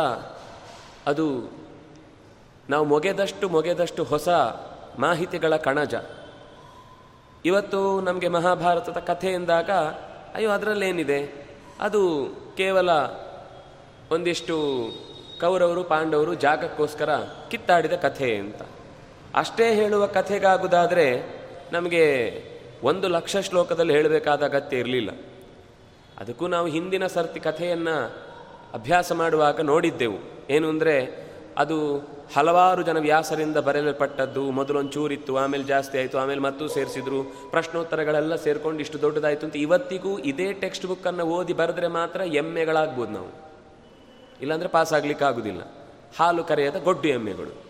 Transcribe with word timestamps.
ಅದು 1.05 1.51
ನಾವು 2.69 2.85
ಮೊಗೆದಷ್ಟು 2.85 3.49
ಮೊಗೆದಷ್ಟು 3.49 4.03
ಹೊಸ 4.03 4.29
ಮಾಹಿತಿಗಳ 4.99 5.55
ಕಣಜ. 5.55 5.95
ಇವತ್ತು 7.45 8.01
ನಮಗೆ 8.01 8.27
ಮಹಾಭಾರತದ 8.27 8.97
ಕಥೆ 8.97 9.27
ಎಂದಾಗ, 9.27 9.69
ಅಯ್ಯೋ, 10.35 10.51
ಅದರಲ್ಲೇನಿದೆ? 10.51 11.47
ಅದು 11.79 12.29
ಕೇವಲ 12.57 12.89
ಒಂದಿಷ್ಟು 14.11 14.89
ಕೌರವರು, 15.41 15.83
ಪಾಂಡವರು 15.83 16.33
ಜಾಗಕ್ಕೋಸ್ಕರ 16.33 17.15
ಕಿತ್ತಾಡಿದ 17.51 17.93
ಕಥೆ 17.93 18.35
ಅಂತ. 18.35 18.61
ಅಷ್ಟೇ 19.35 19.75
ಹೇಳುವ 19.75 20.07
ಕಥೆಗಾಗುವುದಾದರೆ 20.07 21.21
ನಮಗೆ 21.71 22.33
ಒಂದು 22.83 23.07
ಲಕ್ಷ 23.07 23.37
ಶ್ಲೋಕದಲ್ಲಿ 23.37 23.93
ಹೇಳಬೇಕಾದ 23.93 24.43
ಅಗತ್ಯ 24.43 24.77
ಇರಲಿಲ್ಲ. 24.77 25.09
ಅದಕ್ಕೂ 26.17 26.47
ನಾವು 26.47 26.67
ಹಿಂದಿನ 26.67 27.07
ಸರ್ತಿ 27.07 27.39
ಕಥೆಯನ್ನು 27.39 28.24
ಅಭ್ಯಾಸ 28.75 29.11
ಮಾಡುವಾಗ 29.11 29.61
ನೋಡಿದ್ದೆವು. 29.61 30.17
ಏನು 30.49 30.69
ಅಂದರೆ, 30.69 31.25
ಅದು 31.57 31.97
ಹಲವಾರು 32.35 32.81
ಜನ 32.81 32.99
ವ್ಯಾಸರಿಂದ 32.99 33.57
ಬರೆಯಲ್ಪಟ್ಟದ್ದು, 33.57 34.41
ಮೊದಲೊಂಚೂರಿತ್ತು, 34.51 35.37
ಆಮೇಲೆ 35.37 35.63
ಜಾಸ್ತಿ 35.63 35.97
ಆಯಿತು, 35.97 36.17
ಆಮೇಲೆ 36.17 36.39
ಮತ್ತೂ 36.39 36.67
ಸೇರಿಸಿದ್ರು, 36.67 37.23
ಪ್ರಶ್ನೋತ್ತರಗಳೆಲ್ಲ 37.49 38.35
ಸೇರ್ಕೊಂಡು 38.35 38.79
ಇಷ್ಟು 38.79 39.01
ದೊಡ್ಡದಾಯಿತು 39.01 39.45
ಅಂತ 39.45 39.55
ಇವತ್ತಿಗೂ 39.55 40.19
ಇದೇ 40.19 40.53
ಟೆಕ್ಸ್ಟ್ 40.53 40.85
ಬುಕ್ಕನ್ನು 40.85 41.23
ಓದಿ 41.23 41.53
ಬರೆದ್ರೆ 41.53 41.87
ಮಾತ್ರ 41.87 42.21
ಎಮ್ಮೆಗಳಾಗ್ಬೋದು 42.21 43.11
ನಾವು. 43.11 43.45
ಇಲ್ಲಾಂದರೆ 44.41 44.69
ಪಾಸ್ 44.69 44.93
ಆಗಲಿಕ್ಕೆ 44.93 45.25
ಆಗುದಿಲ್ಲ. 45.25 45.61
ಹಾಲು 46.19 46.43
ಕರೆಯದ 46.43 46.75
ಗೊಡ್ಡು 46.83 47.07
ಎಮ್ಮೆಗಳು. 47.07 47.65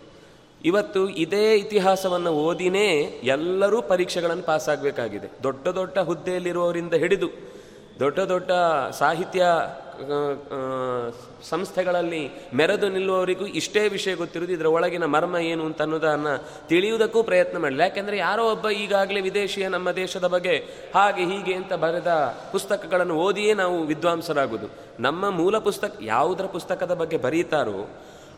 ಇವತ್ತು 0.64 1.08
ಇದೇ 1.08 1.54
ಇತಿಹಾಸವನ್ನು 1.54 2.30
ಓದಿನೇ 2.30 2.86
ಎಲ್ಲರೂ 3.22 3.82
ಪರೀಕ್ಷೆಗಳನ್ನು 3.82 4.42
ಪಾಸ್ 4.42 4.68
ಆಗಬೇಕಾಗಿದೆ. 4.68 5.30
ದೊಡ್ಡ 5.42 5.68
ದೊಡ್ಡ 5.68 5.98
ಹುದ್ದೆಯಲ್ಲಿರುವವರಿಂದ 5.98 6.94
ಹಿಡಿದು 6.94 7.28
ದೊಡ್ಡ 8.00 8.18
ದೊಡ್ಡ 8.18 8.50
ಸಾಹಿತ್ಯ 8.90 9.44
ಸಂಸ್ಥೆಗಳಲ್ಲಿ 11.42 12.30
ಮೆರೆದು 12.54 12.88
ನಿಲ್ಲುವವರಿಗೂ 12.88 13.46
ಇಷ್ಟೇ 13.46 13.88
ವಿಷಯ 13.88 14.14
ಗೊತ್ತಿರೋದು 14.14 14.52
ಇದರ 14.52 14.66
ಒಳಗಿನ 14.66 15.04
ಮರ್ಮ 15.04 15.36
ಏನು 15.36 15.64
ಅಂತ 15.64 15.82
ಅನ್ನೋದನ್ನು 15.82 16.44
ತಿಳಿಯುವುದಕ್ಕೂ 16.68 17.22
ಪ್ರಯತ್ನ 17.22 17.58
ಮಾಡಲಿ. 17.58 17.82
ಯಾಕೆಂದರೆ 17.82 18.18
ಯಾರೋ 18.18 18.50
ಒಬ್ಬ 18.52 18.68
ಈಗಾಗಲೇ 18.68 19.20
ವಿದೇಶಿಯ 19.20 19.68
ನಮ್ಮ 19.68 19.90
ದೇಶದ 19.90 20.26
ಬಗ್ಗೆ 20.26 20.56
ಹಾಗೆ 20.94 21.24
ಹೀಗೆ 21.24 21.54
ಅಂತ 21.54 21.72
ಬರೆದ 21.72 22.36
ಪುಸ್ತಕಗಳನ್ನು 22.52 23.14
ಓದಿಯೇ 23.14 23.54
ನಾವು 23.54 23.82
ವಿದ್ವಾಂಸರಾಗುವುದು. 23.82 24.66
ನಮ್ಮ 25.00 25.30
ಮೂಲ 25.30 25.58
ಪುಸ್ತಕ 25.58 25.94
ಯಾವುದರ 26.00 26.44
ಪುಸ್ತಕದ 26.44 26.94
ಬಗ್ಗೆ 26.94 27.16
ಬರೀತಾರೋ 27.16 27.88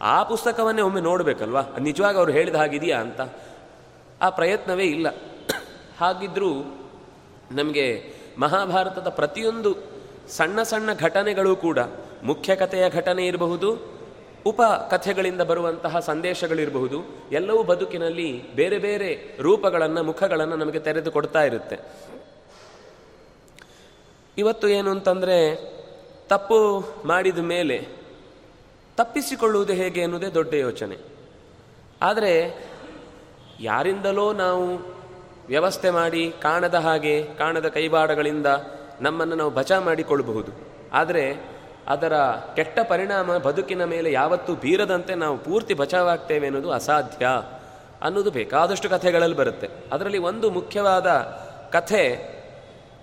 ಆ 0.00 0.22
ಪುಸ್ತಕವನ್ನೇ 0.22 0.82
ಒಮ್ಮೆ 0.82 1.00
ನೋಡಬೇಕಲ್ವಾ? 1.00 1.62
ನಿಜವಾಗಿ 1.80 2.18
ಅವ್ರು 2.18 2.32
ಹೇಳಿದ 2.32 2.54
ಹಾಗಿದೆಯಾ 2.54 2.98
ಅಂತ? 3.00 3.20
ಆ 4.22 4.30
ಪ್ರಯತ್ನವೇ 4.30 4.84
ಇಲ್ಲ. 4.84 5.06
ಹಾಗಿದ್ದರೂ 6.00 6.52
ನಮಗೆ 7.52 8.17
ಮಹಾಭಾರತದ 8.38 9.08
ಪ್ರತಿಯೊಂದು 9.08 9.76
ಸಣ್ಣ 10.28 10.62
ಸಣ್ಣ 10.62 10.92
ಘಟನೆಗಳು 10.92 11.56
ಕೂಡ 11.56 11.78
ಮುಖ್ಯ 12.22 12.56
ಕಥೆಯ 12.56 12.90
ಘಟನೆ 12.90 13.26
ಇರಬಹುದು, 13.26 13.98
ಉಪ 14.46 14.62
ಕಥೆಗಳಿಂದ 14.62 15.40
ಬರುವಂತಹ 15.40 15.98
ಸಂದೇಶಗಳಿರಬಹುದು 15.98 16.98
ಎಲ್ಲವೂ 17.32 17.62
ಬದುಕಿನಲ್ಲಿ 17.62 18.54
ಬೇರೆ 18.54 18.78
ಬೇರೆ 18.78 19.36
ರೂಪಗಳನ್ನು, 19.40 20.02
ಮುಖಗಳನ್ನು 20.02 20.56
ನಮಗೆ 20.56 20.78
ತೆರೆದು 20.78 21.10
ಕೊಡ್ತಾ 21.10 21.42
ಇರುತ್ತೆ. 21.42 21.78
ಇವತ್ತು 24.38 24.68
ಏನು 24.68 24.90
ಅಂತಂದರೆ, 24.90 25.54
ತಪ್ಪು 26.28 26.84
ಮಾಡಿದ 27.04 27.38
ಮೇಲೆ 27.38 27.88
ತಪ್ಪಿಸಿಕೊಳ್ಳುವುದು 28.96 29.72
ಹೇಗೆ 29.72 30.02
ಅನ್ನೋದೇ 30.02 30.26
ದೊಡ್ಡ 30.26 30.54
ಯೋಚನೆ. 30.54 30.96
ಆದರೆ, 32.02 32.64
ಯಾರಿಂದಲೋ 33.60 34.32
ನಾವು 34.32 34.97
ವ್ಯವಸ್ಥೆ 35.48 35.90
ಮಾಡಿ 35.90 36.34
ಕಾಣದ 36.42 36.74
ಹಾಗೆ, 36.74 37.28
ಕಾಣದ 37.38 37.68
ಕೈಬಾಡಗಳಿಂದ 37.68 38.46
ನಮ್ಮನ್ನು 39.00 39.34
ನಾವು 39.34 39.50
ಬಚಾ 39.50 39.80
ಮಾಡಿಕೊಳ್ಳಬಹುದು. 39.80 40.52
ಆದರೆ 40.92 41.58
ಅದರ 41.88 42.16
ಕೆಟ್ಟ 42.56 42.78
ಪರಿಣಾಮ 42.88 43.36
ಬದುಕಿನ 43.36 43.84
ಮೇಲೆ 43.84 44.12
ಯಾವತ್ತೂ 44.12 44.54
ಬೀರದಂತೆ 44.54 45.14
ನಾವು 45.14 45.38
ಪೂರ್ತಿ 45.38 45.74
ಬಚಾವಾಗ್ತೇವೆ 45.74 46.46
ಅನ್ನೋದು 46.46 46.70
ಅಸಾಧ್ಯ 46.70 47.26
ಅನ್ನೋದು 48.02 48.30
ಬೇಕಾದಷ್ಟು 48.30 48.90
ಕಥೆಗಳಲ್ಲಿ 48.90 49.36
ಬರುತ್ತೆ. 49.36 49.68
ಅದರಲ್ಲಿ 49.92 50.18
ಒಂದು 50.18 50.50
ಮುಖ್ಯವಾದ 50.50 51.06
ಕಥೆ 51.72 52.28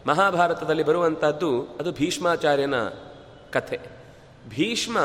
ಮಹಾಭಾರತದಲ್ಲಿ 0.08 0.84
ಬರುವಂಥದ್ದು 0.84 1.62
ಅದು 1.80 1.92
ಭೀಷ್ಮಾಚಾರ್ಯನ 1.92 2.76
ಕಥೆ. 3.52 3.80
ಭೀಷ್ಮ 4.50 5.00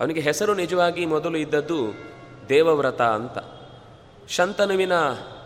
ಅವನಿಗೆ 0.00 0.20
ಹೆಸರು 0.20 0.54
ನಿಜವಾಗಿ 0.54 1.06
ಮೊದಲು 1.06 1.38
ಇದ್ದದ್ದು 1.38 1.94
ದೇವವ್ರತ 2.48 3.02
ಅಂತ. 3.02 3.38
ಶಂತನುವಿನ 4.28 4.92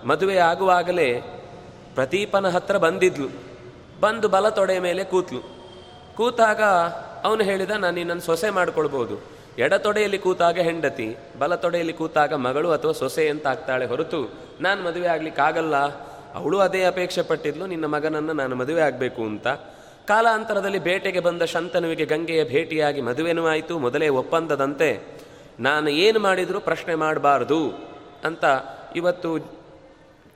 ಮದುವೆ 0.05 0.37
ಆಗುವಾಗಲೇ 0.51 1.09
ಪ್ರತೀಪನ 1.95 2.47
ಹತ್ರ 2.49 2.77
ಬಂದಿದ್ಲು. 2.77 3.29
ಬಂದು 4.01 4.27
ಬಲ 4.29 4.47
ತೊಡೆಯ 4.49 4.81
ಮೇಲೆ 4.81 5.03
ಕೂತ್ಲು. 5.05 5.41
ಕೂತಾಗ 6.17 6.63
ಅವನು 7.27 7.43
ಹೇಳಿದ, 7.43 7.73
ನಾನು 7.83 7.95
ನಿನ್ನನ್ನು 7.95 8.23
ಸೊಸೆ 8.23 8.49
ಮಾಡ್ಕೊಳ್ಬೋದು. 8.51 9.17
ಎಡ 9.59 9.75
ತೊಡೆಯಲ್ಲಿ 9.75 10.19
ಕೂತಾಗ 10.19 10.59
ಹೆಂಡತಿ, 10.59 11.07
ಬಲ 11.39 11.55
ತೊಡೆಯಲ್ಲಿ 11.55 11.93
ಕೂತಾಗ 11.93 12.33
ಮಗಳು 12.47 12.69
ಅಥವಾ 12.71 12.93
ಸೊಸೆ 12.93 13.25
ಅಂತ 13.29 13.47
ಆಗ್ತಾಳೆ 13.47 13.87
ಹೊರತು 13.87 14.21
ನಾನು 14.61 14.81
ಮದುವೆ 14.85 15.07
ಆಗ್ಲಿಕ್ಕಾಗಲ್ಲ 15.07 15.77
ಅವಳು 16.35 16.57
ಅದೇ 16.59 16.83
ಅಪೇಕ್ಷೆ 16.85 17.23
ಪಟ್ಟಿದ್ಲು, 17.23 17.65
ನಿನ್ನ 17.67 17.87
ಮಗನನ್ನು 17.87 18.33
ನಾನು 18.33 18.55
ಮದುವೆ 18.57 18.83
ಆಗಬೇಕು 18.83 19.23
ಅಂತ. 19.23 19.47
ಕಾಲಾಂತರದಲ್ಲಿ 20.09 20.79
ಬೇಟೆಗೆ 20.79 21.21
ಬಂದ 21.21 21.43
ಶಂತನುವಿಗೆ 21.43 22.05
ಗಂಗೆಯ 22.05 22.43
ಭೇಟಿಯಾಗಿ 22.45 23.01
ಮದುವೆನೂ 23.01 23.45
ಆಯಿತು. 23.47 23.75
ಮೊದಲೇ 23.79 24.09
ಒಪ್ಪಂದದಂತೆ, 24.21 24.91
ನಾನು 25.61 25.89
ಏನು 26.05 26.19
ಮಾಡಿದರೂ 26.19 26.61
ಪ್ರಶ್ನೆ 26.61 26.95
ಮಾಡಬಾರ್ದು 26.95 27.61
ಅಂತ 28.25 28.45
ಇವತ್ತು 28.97 29.31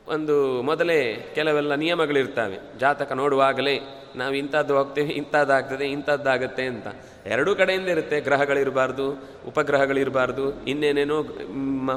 ಒಂದು 0.09 0.63
ಮೊದಲೇ 0.63 1.33
ಕೆಲವೆಲ್ಲ 1.35 1.75
ನಿಯಮಗಳಿರ್ತವೆ. 1.75 2.79
ಜಾತಕ 2.79 3.13
ನೋಡುವಾಗಲೇ 3.13 3.81
ನಾವು 4.17 4.35
ಇಂಥದ್ದು 4.35 4.79
ಹೋಗ್ತೇವೆ 4.79 5.09
ಇಂಥದ್ದಾಗ್ತದೆ 5.09 5.85
ಇಂಥದ್ದಾಗತ್ತೆ 5.85 6.63
ಅಂತ. 6.63 6.87
ಎರಡೂ 7.27 7.55
ಕಡೆಯಿಂದ 7.55 7.89
ಇರುತ್ತೆ. 7.89 8.21
ಗ್ರಹಗಳಿರಬಾರ್ದು, 8.21 9.11
ಉಪಗ್ರಹಗಳಿರಬಾರ್ದು, 9.49 10.65
ಇನ್ನೇನೇನೋ 10.65 11.23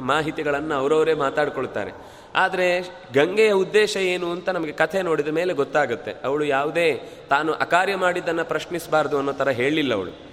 ಮಾಹಿತಿಗಳನ್ನು 0.00 0.74
ಅವರವರೇ 0.74 1.14
ಮಾತಾಡ್ಕೊಳ್ತಾರೆ. 1.14 1.90
ಆದರೆ 2.34 2.80
ಗಂಗೆಯ 3.14 3.52
ಉದ್ದೇಶ 3.52 3.96
ಏನು 3.96 4.30
ಅಂತ 4.30 4.48
ನಮಗೆ 4.48 4.72
ಕಥೆ 4.72 5.02
ನೋಡಿದ 5.02 5.28
ಮೇಲೆ 5.28 5.52
ಗೊತ್ತಾಗುತ್ತೆ. 5.52 6.14
ಅವಳು 6.24 6.44
ಯಾವುದೇ 6.44 7.02
ತಾನು 7.30 7.52
ಅಕಾರ್ಯ 7.52 7.96
ಮಾಡಿದ್ದನ್ನು 7.96 8.44
ಪ್ರಶ್ನಿಸಬಾರ್ದು 8.44 9.18
ಅನ್ನೋ 9.18 9.32
ಥರ 9.32 9.48
ಹೇಳಿಲ್ಲ 9.48 9.94
ಅವಳು. 9.94 10.32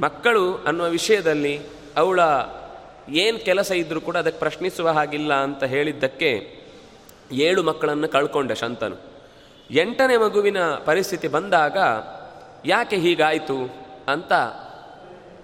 ಮಕ್ಕಳು 0.00 0.54
ಅನ್ನುವ 0.54 0.88
ವಿಷಯದಲ್ಲಿ 0.88 1.60
ಅವಳ 1.96 2.20
ಏನು 3.10 3.38
ಕೆಲಸ 3.38 3.70
ಇದ್ದರೂ 3.70 4.00
ಕೂಡ 4.00 4.16
ಅದಕ್ಕೆ 4.16 4.38
ಪ್ರಶ್ನಿಸುವ 4.38 4.88
ಹಾಗಿಲ್ಲ 4.88 5.34
ಅಂತ 5.34 5.64
ಹೇಳಿದ್ದಕ್ಕೆ 5.64 6.57
ಏಳು 7.30 7.62
ಮಕ್ಕಳನ್ನು 7.62 8.08
ಕಳ್ಕೊಂಡೆ 8.08 8.54
ಶಂತನು. 8.54 8.96
ಎಂಟನೇ 9.70 10.16
ಮಗುವಿನ 10.16 10.58
ಪರಿಸ್ಥಿತಿ 10.62 11.28
ಬಂದಾಗ 11.28 11.76
ಯಾಕೆ 12.64 12.96
ಹೀಗಾಯಿತು 12.96 13.74
ಅಂತ 14.08 14.32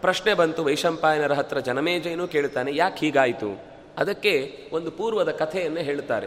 ಪ್ರಶ್ನೆ 0.01 0.35
ಬಂತು. 0.35 0.65
ವೈಶಂಪಾಯನರ 0.65 1.33
ಹತ್ರ 1.33 1.59
ಜನಮೇಜಯನೂ 1.59 2.27
ಕೇಳ್ತಾನೆ, 2.27 2.77
ಯಾಕೆ 2.77 3.07
ಹೀಗಾಯಿತು? 3.07 3.63
ಅದಕ್ಕೆ 3.99 4.63
ಒಂದು 4.73 4.91
ಪೂರ್ವದ 4.91 5.31
ಕಥೆಯನ್ನು 5.31 5.81
ಹೇಳುತ್ತಾರೆ 5.81 6.27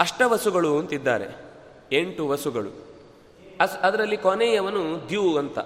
ಅಷ್ಟವಸುಗಳು 0.00 0.78
ಅಂತಿದ್ದಾರೆ, 0.78 1.24
ಎಂಟು 1.92 2.28
ವಸುಗಳು. 2.28 2.86
ಅಸ್, 3.60 3.78
ಅದರಲ್ಲಿ 3.82 4.16
ಕೊನೆಯವನು 4.16 5.08
ದ್ಯೂ 5.08 5.38
ಅಂತ. 5.38 5.58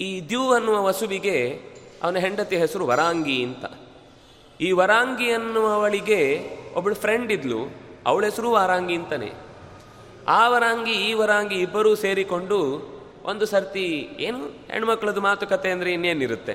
ಈ 0.00 0.28
ದ್ಯೂ 0.28 0.52
ಅನ್ನುವ 0.52 0.82
ವಸುವಿಗೆ 0.82 1.60
ಅವನ 2.02 2.16
ಹೆಂಡತಿ 2.16 2.56
ಹೆಸರು 2.56 2.86
ವರಾಂಗಿ 2.86 3.44
ಅಂತ. 3.44 3.64
ಈ 4.60 4.72
ವರಾಂಗಿ 4.72 5.30
ಅನ್ನುವವಳಿಗೆ 5.30 6.50
ಒಬ್ಬಳು 6.76 6.96
ಫ್ರೆಂಡ್ 7.04 7.30
ಇದ್ಲು, 7.36 7.60
ಅವಳ 8.10 8.22
ಹೆಸರು 8.24 8.48
ವಾರಾಂಗಿ 8.56 8.94
ಅಂತಾನೆ. 9.00 9.30
ಆ 10.38 10.42
ವರಾಂಗಿ, 10.48 10.94
ಈ 11.08 11.10
ವರಾಂಗಿ 11.14 11.58
ಇಬ್ಬರೂ 11.66 11.90
ಸೇರಿಕೊಂಡು 12.04 12.58
ಒಂದು 13.30 13.44
ಸರ್ತಿ, 13.52 13.84
ಏನು, 14.26 14.40
ಹೆಣ್ಮಕ್ಳದ್ದು 14.72 15.20
ಮಾತುಕತೆ 15.20 15.68
ಅಂದರೆ 15.70 15.90
ಇನ್ನೇನಿರುತ್ತೆ? 15.96 16.54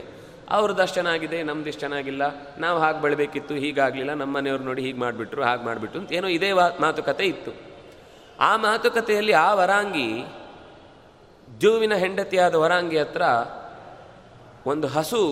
ಅವ್ರದ್ದು 0.58 0.86
ಚೆನ್ನಾಗಿದೆ, 0.98 1.38
ನಮ್ದು 1.44 1.70
ಇಷ್ಟು 1.72 1.80
ಚೆನ್ನಾಗಿಲ್ಲ, 1.80 2.24
ನಾವು 2.60 2.78
ಹಾಗೆ 2.80 3.00
ಬೆಳಬೇಕಿತ್ತು 3.02 3.54
ಹೀಗಾಗಲಿಲ್ಲ 3.64 4.14
ನಮ್ಮ 4.14 4.32
ಮನೆಯವ್ರು 4.38 4.64
ನೋಡಿ 4.64 4.82
ಹೀಗೆ 4.82 5.00
ಮಾಡಿಬಿಟ್ರು, 5.00 5.42
ಹಾಗೆ 5.44 5.64
ಮಾಡಿಬಿಟ್ರು 5.66 6.00
ಅಂತ 6.00 6.12
ಏನೋ 6.14 6.28
ಇದೇ 6.38 6.50
ಮಾತುಕತೆ 6.86 7.26
ಇತ್ತು. 7.26 7.52
ಆ 8.40 8.52
ಮಾತುಕತೆಯಲ್ಲಿ 8.58 9.34
ಆ 9.46 9.50
ವರಾಂಗಿ, 9.54 10.10
ಜೂವಿನ 11.62 11.94
ಹೆಂಡತಿಯಾದ 12.04 12.56
ವರಾಂಗಿ 12.56 12.98
ಹತ್ರ 12.98 13.24
ಒಂದು 14.72 14.88
ಹಸು, 14.88 15.24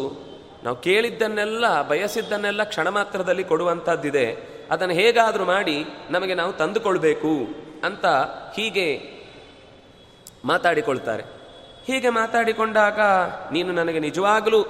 ನಾವು 0.64 0.78
ಕೇಳಿದ್ದನ್ನೆಲ್ಲ, 0.88 1.66
ಬಯಸಿದ್ದನ್ನೆಲ್ಲ 1.82 2.64
ಕ್ಷಣ 2.64 2.88
ಮಾತ್ರದಲ್ಲಿ 2.90 3.44
ಕೊಡುವಂಥದ್ದಿದೆ 3.44 4.28
ಅದನ್ನು 4.72 4.94
ಹೇಗಾದರೂ 4.94 5.46
ಮಾಡಿ 5.46 5.86
ನಮಗೆ 6.10 6.34
ನಾವು 6.34 6.54
ತಂದುಕೊಳ್ಬೇಕು 6.54 7.48
ಅಂತ 7.84 8.06
ಹೀಗೆ 8.56 9.20
ಮಾತಾಡಿಕೊಳ್ತಾರೆ. 10.46 11.24
ಹೀಗೆ 11.88 12.10
ಮಾತಾಡಿಕೊಂಡಾಗ 12.10 13.00
ನೀನು 13.52 13.72
ನನಗೆ 13.72 14.00
ನಿಜವಾಗಲೂ 14.00 14.66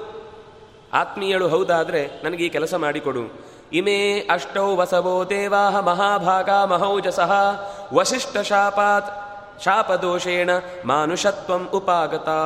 ಆತ್ಮೀಯಳು 0.94 1.48
ಹೌದಾದರೆ 1.48 2.24
ನನಗೆ 2.24 2.46
ಈ 2.46 2.50
ಕೆಲಸ 2.50 2.74
ಮಾಡಿಕೊಡು. 2.74 3.50
ಇಮೇ 3.74 4.20
ಅಷ್ಟೌ 4.20 4.76
ವಸವೋ 4.76 5.30
ದೇವಾಹ 5.30 5.80
ಮಹಾಭಾಗ 5.80 6.50
ಮಹೌಜಸಃ 6.50 7.32
ವಶಿಷ್ಠ 7.94 8.38
ಶಾಪಾತ್ 8.38 9.10
ಶಾಪದೋಷೇಣ 9.64 10.50
ಮಾನುಷತ್ವಂ 10.86 11.70
ಉಪಾಗತಾ 11.74 12.40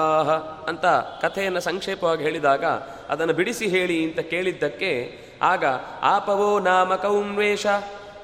ಅಂತ 0.68 0.86
ಕಥೆಯನ್ನು 1.22 1.60
ಸಂಕ್ಷೇಪವಾಗಿ 1.60 2.24
ಹೇಳಿದಾಗ 2.24 2.66
ಅದನ್ನು 3.10 3.34
ಬಿಡಿಸಿ 3.34 3.68
ಹೇಳಿ 3.68 4.04
ಅಂತ 4.04 4.20
ಕೇಳಿದ್ದಕ್ಕೆ 4.20 5.23
ಆಗ 5.44 5.66
ಆಪವೋ 6.02 6.60
ನಾಮ 6.60 6.96
ಕೌನ್ವೇಷ 6.96 7.66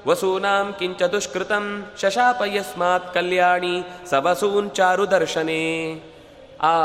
ವಸೂನಾಂ 0.06 0.74
ಕಿಂಚ 0.78 1.02
ದುಷ್ಕೃತಂ 1.02 1.86
ಶಶಾಪ 2.00 2.42
ಯಸ್ಮಾತ್ 2.46 3.14
ಕಲ್ಯಾಣಿ 3.14 3.82
ಸವಸೂನ್ 4.10 4.70
ಚಾರು 4.70 5.10
ದರ್ಶನೇ. 5.10 5.64
ಆ 6.60 6.76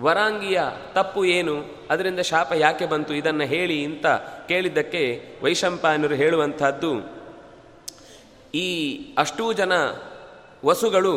ವರಾಂಗಿಯ 0.00 0.62
ತಪ್ಪು 0.92 1.24
ಏನು? 1.24 1.54
ಅದರಿಂದ 1.90 2.20
ಶಾಪ 2.20 2.52
ಯಾಕೆ 2.56 2.86
ಬಂತು? 2.86 3.14
ಇದನ್ನು 3.14 3.44
ಹೇಳಿ 3.44 3.84
ಅಂತ 3.84 4.06
ಕೇಳಿದ್ದಕ್ಕೆ 4.48 5.02
ವೈಶಂಪಾಯನರು 5.42 6.14
ಹೇಳುವಂತಹದ್ದು 6.14 6.92
ಈ 8.54 8.68
ಅಷ್ಟೂ 9.18 9.52
ಜನ 9.52 9.72
ವಸುಗಳು 10.64 11.14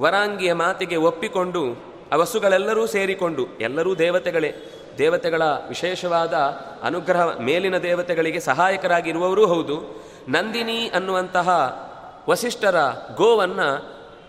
ವರಾಂಗಿಯ 0.00 0.52
ಮಾತಿಗೆ 0.52 0.96
ಒಪ್ಪಿಕೊಂಡು 0.96 1.64
ಆ 2.12 2.16
ವಸುಗಳೆಲ್ಲರೂ 2.16 2.86
ಸೇರಿಕೊಂಡು, 2.86 3.46
ಎಲ್ಲರೂ 3.60 3.94
ದೇವತೆಗಳೇ 3.94 4.54
ದೇವತೆಗಳ 4.98 5.42
ವಿಶೇಷವಾದ 5.68 6.34
ಅನುಗ್ರಹ 6.82 7.24
ಮೇಲಿನ 7.38 7.76
ದೇವತೆಗಳಿಗೆ 7.78 8.40
ಸಹಾಯಕರಾಗಿರುವವರೂ 8.40 9.46
ಹೌದು. 9.46 9.76
ನಂದಿನಿ 10.28 10.88
ಅನ್ನುವಂತಹ 10.88 11.48
ವಸಿಷ್ಠರ 12.28 12.78
ಗೋವನ್ನು 13.14 13.68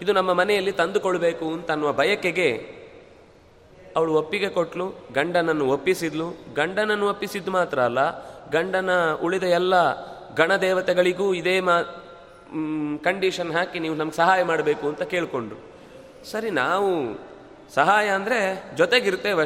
ಇದು 0.01 0.13
ನಮ್ಮ 0.13 0.33
ಮನೆಯಲ್ಲಿ 0.33 0.71
ತಂದುಕೊಳ್ಬೇಕು 0.71 1.45
ಅಂತ 1.45 1.71
ಅನ್ನುವ 1.71 1.91
ಬಯಕೆಗೆ 1.91 2.79
ಅವಳು 3.95 4.11
ಒಪ್ಪಿಗೆ 4.13 4.49
ಕೊಟ್ಲು, 4.49 4.85
ಗಂಡನನ್ನು 5.13 5.65
ಒಪ್ಪಿಸಿದ್ಲು. 5.65 6.27
ಗಂಡನನ್ನು 6.53 7.07
ಒಪ್ಪಿಸಿದ್ದು 7.09 7.51
ಮಾತ್ರ 7.51 7.79
ಅಲ್ಲ, 7.79 7.99
ಗಂಡನ 8.49 8.91
ಉಳಿದ 9.21 9.43
ಎಲ್ಲ 9.43 9.75
ಗಣದೇವತೆಗಳಿಗೂ 10.35 11.33
ಇದೇ 11.33 11.59
ಮಾ 11.59 11.75
ಕಂಡೀಷನ್ 13.03 13.51
ಹಾಕಿ 13.51 13.79
ನೀವು 13.79 13.95
ನಮ್ಗೆ 13.95 14.15
ಸಹಾಯ 14.15 14.43
ಮಾಡಬೇಕು 14.43 14.87
ಅಂತ 14.87 15.01
ಕೇಳಿಕೊಂಡ್ರು. 15.01 15.59
ಸರಿ, 16.31 16.49
ನಾವು 16.49 16.89
ಸಹಾಯ 17.75 18.07
ಅಂದರೆ 18.07 18.39
ಜೊತೆಗಿರ್ತೇವೆ 18.75 19.41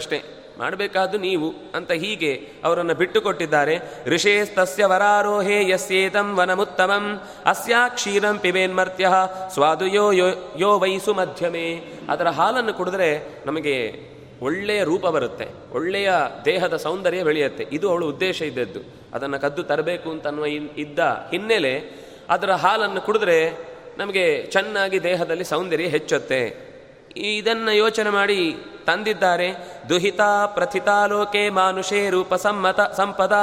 ಮಾಡಬೇಕಾದ್ದು 0.58 1.18
ನೀವು 1.18 1.54
ಅಂತ 1.76 1.92
ಹೀಗೆ 1.92 2.50
ಅವರನ್ನು 2.64 2.94
ಬಿಟ್ಟು 2.94 3.22
ಕೊಟ್ಟಿದ್ದಾರೆ 3.22 3.80
ಋಷೇಸ್ತಸ್ಯ 4.06 4.86
ವರಾರೋಹೇ 4.86 5.70
ಯಸ್ಯೇತಂ 5.70 6.36
ವನಮುತ್ತಮಂ. 6.36 7.22
ಅಸ್ಯಾ 7.46 7.90
ಕ್ಷೀರಂ 7.90 8.38
ಪಿಬೇನ್ಮರ್ತ್ಯ 8.38 9.12
ಸ್ವಾದು 9.54 9.86
ಯೋ 9.86 10.12
ಯೋ 10.58 10.80
ವಯಸ್ಸು 10.80 11.14
ಮಧ್ಯಮೇ. 11.14 11.94
ಅದರ 12.10 12.28
ಹಾಲನ್ನು 12.28 12.74
ಕುಡಿದ್ರೆ 12.74 13.42
ನಮಗೆ 13.46 13.94
ಒಳ್ಳೆಯ 14.42 14.84
ರೂಪ 14.84 15.08
ಬರುತ್ತೆ. 15.08 15.48
ಒಳ್ಳೆಯ 15.72 16.12
ದೇಹದ 16.46 16.76
ಸೌಂದರ್ಯ 16.76 17.24
ಬೆಳೆಯುತ್ತೆ. 17.24 17.68
ಇದು 17.72 17.90
ಅವಳು 17.90 18.08
ಉದ್ದೇಶ 18.08 18.42
ಇದ್ದದ್ದು. 18.42 18.80
ಅದನ್ನು 19.14 19.40
ಕದ್ದು 19.40 19.64
ತರಬೇಕು 19.64 20.12
ಅಂತ 20.12 20.28
ಅನ್ನುವ 20.28 20.46
ಇದ್ದ 20.46 21.00
ಹಿನ್ನೆಲೆ 21.32 22.04
ಅದರ 22.30 22.52
ಹಾಲನ್ನು 22.52 23.02
ಕುಡಿದ್ರೆ 23.02 23.58
ನಮಗೆ 23.98 24.44
ಚೆನ್ನಾಗಿ 24.44 25.04
ದೇಹದಲ್ಲಿ 25.04 25.44
ಸೌಂದರ್ಯ 25.44 25.86
ಹೆಚ್ಚುತ್ತೆ. 25.86 26.73
ಇದನ್ನು 27.16 27.72
ಯೋಚನೆ 27.72 28.10
ಮಾಡಿ 28.10 28.58
ತಂದಿದ್ದಾರೆ. 28.86 29.56
ದುಹಿತಾ 29.90 30.46
ಪ್ರಥಿತಾಲೋಕೆ 30.46 31.50
ಮಾನುಷೇ 31.50 32.10
ರೂಪ 32.10 32.34
ಸಮ್ಮತ 32.34 32.82
ಸಂಪದ. 32.82 33.34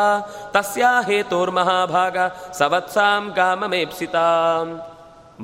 ತಸ್ಯಾ 0.51 1.03
ಹೇತೋರ್ 1.03 1.51
ಮಹಾಭಾಗ 1.51 2.19
ಸವತ್ಸಾಂ 2.53 3.33
ಗಾಮಮೇಪ್ಸಿತಾಂ. 3.37 4.81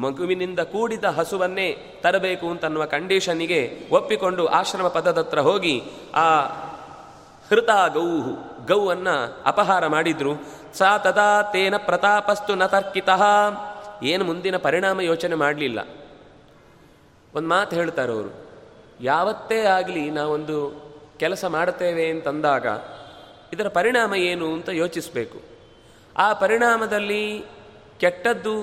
ಮಗುವಿನಿಂದ 0.00 0.59
ಕೂಡಿದ 0.59 1.04
ಹಸುವನ್ನೇ 1.04 2.00
ತರಬೇಕು 2.02 2.49
ಅಂತನ್ನುವ 2.49 2.87
ಕಂಡೀಷನಿಗೆ 2.87 3.80
ಒಪ್ಪಿಕೊಂಡು 3.92 4.47
ಆಶ್ರಮ 4.47 4.88
ಪದದತ್ರ 4.88 5.38
ಹೋಗಿ 5.38 5.83
ಆ 6.14 6.40
ಹೃತ 7.50 7.71
ಗೌಹು, 7.95 8.66
ಗೌವನ್ನು 8.66 9.42
ಅಪಹಾರ 9.47 9.87
ಮಾಡಿದ್ರು. 9.87 10.33
ಸಾ 10.75 10.99
ತದಾ 10.99 11.42
ತೇನ 11.42 11.76
ಪ್ರತಾಪಸ್ತು 11.76 12.54
ನ 12.54 12.66
ತರ್ಕಿತಃ. 12.66 13.23
ಏನು 14.02 14.25
ಮುಂದಿನ 14.25 14.56
ಪರಿಣಾಮ 14.56 15.00
ಯೋಚನೆ 15.00 15.35
ಮಾಡಲಿಲ್ಲ. 15.35 15.80
ಒಂದು 17.36 17.48
ಮಾತು 17.48 17.76
ಹೇಳ್ತಾರೆ 17.76 18.12
ಅವರು. 18.12 18.46
ಯಾವತ್ತೇ 19.00 19.64
ಆಗಲಿ 19.64 20.10
ನಾವೊಂದು 20.10 20.86
ಕೆಲಸ 21.16 21.44
ಮಾಡುತ್ತೇವೆ 21.44 22.10
ಅಂತಂದಾಗ 22.10 22.66
ಇದರ 23.52 23.68
ಪರಿಣಾಮ 23.68 24.14
ಏನು 24.14 24.52
ಅಂತ 24.52 24.68
ಯೋಚಿಸಬೇಕು. 24.68 25.40
ಆ 26.16 26.32
ಪರಿಣಾಮದಲ್ಲಿ 26.32 27.44
ಕೆಟ್ಟದ್ದು 27.98 28.62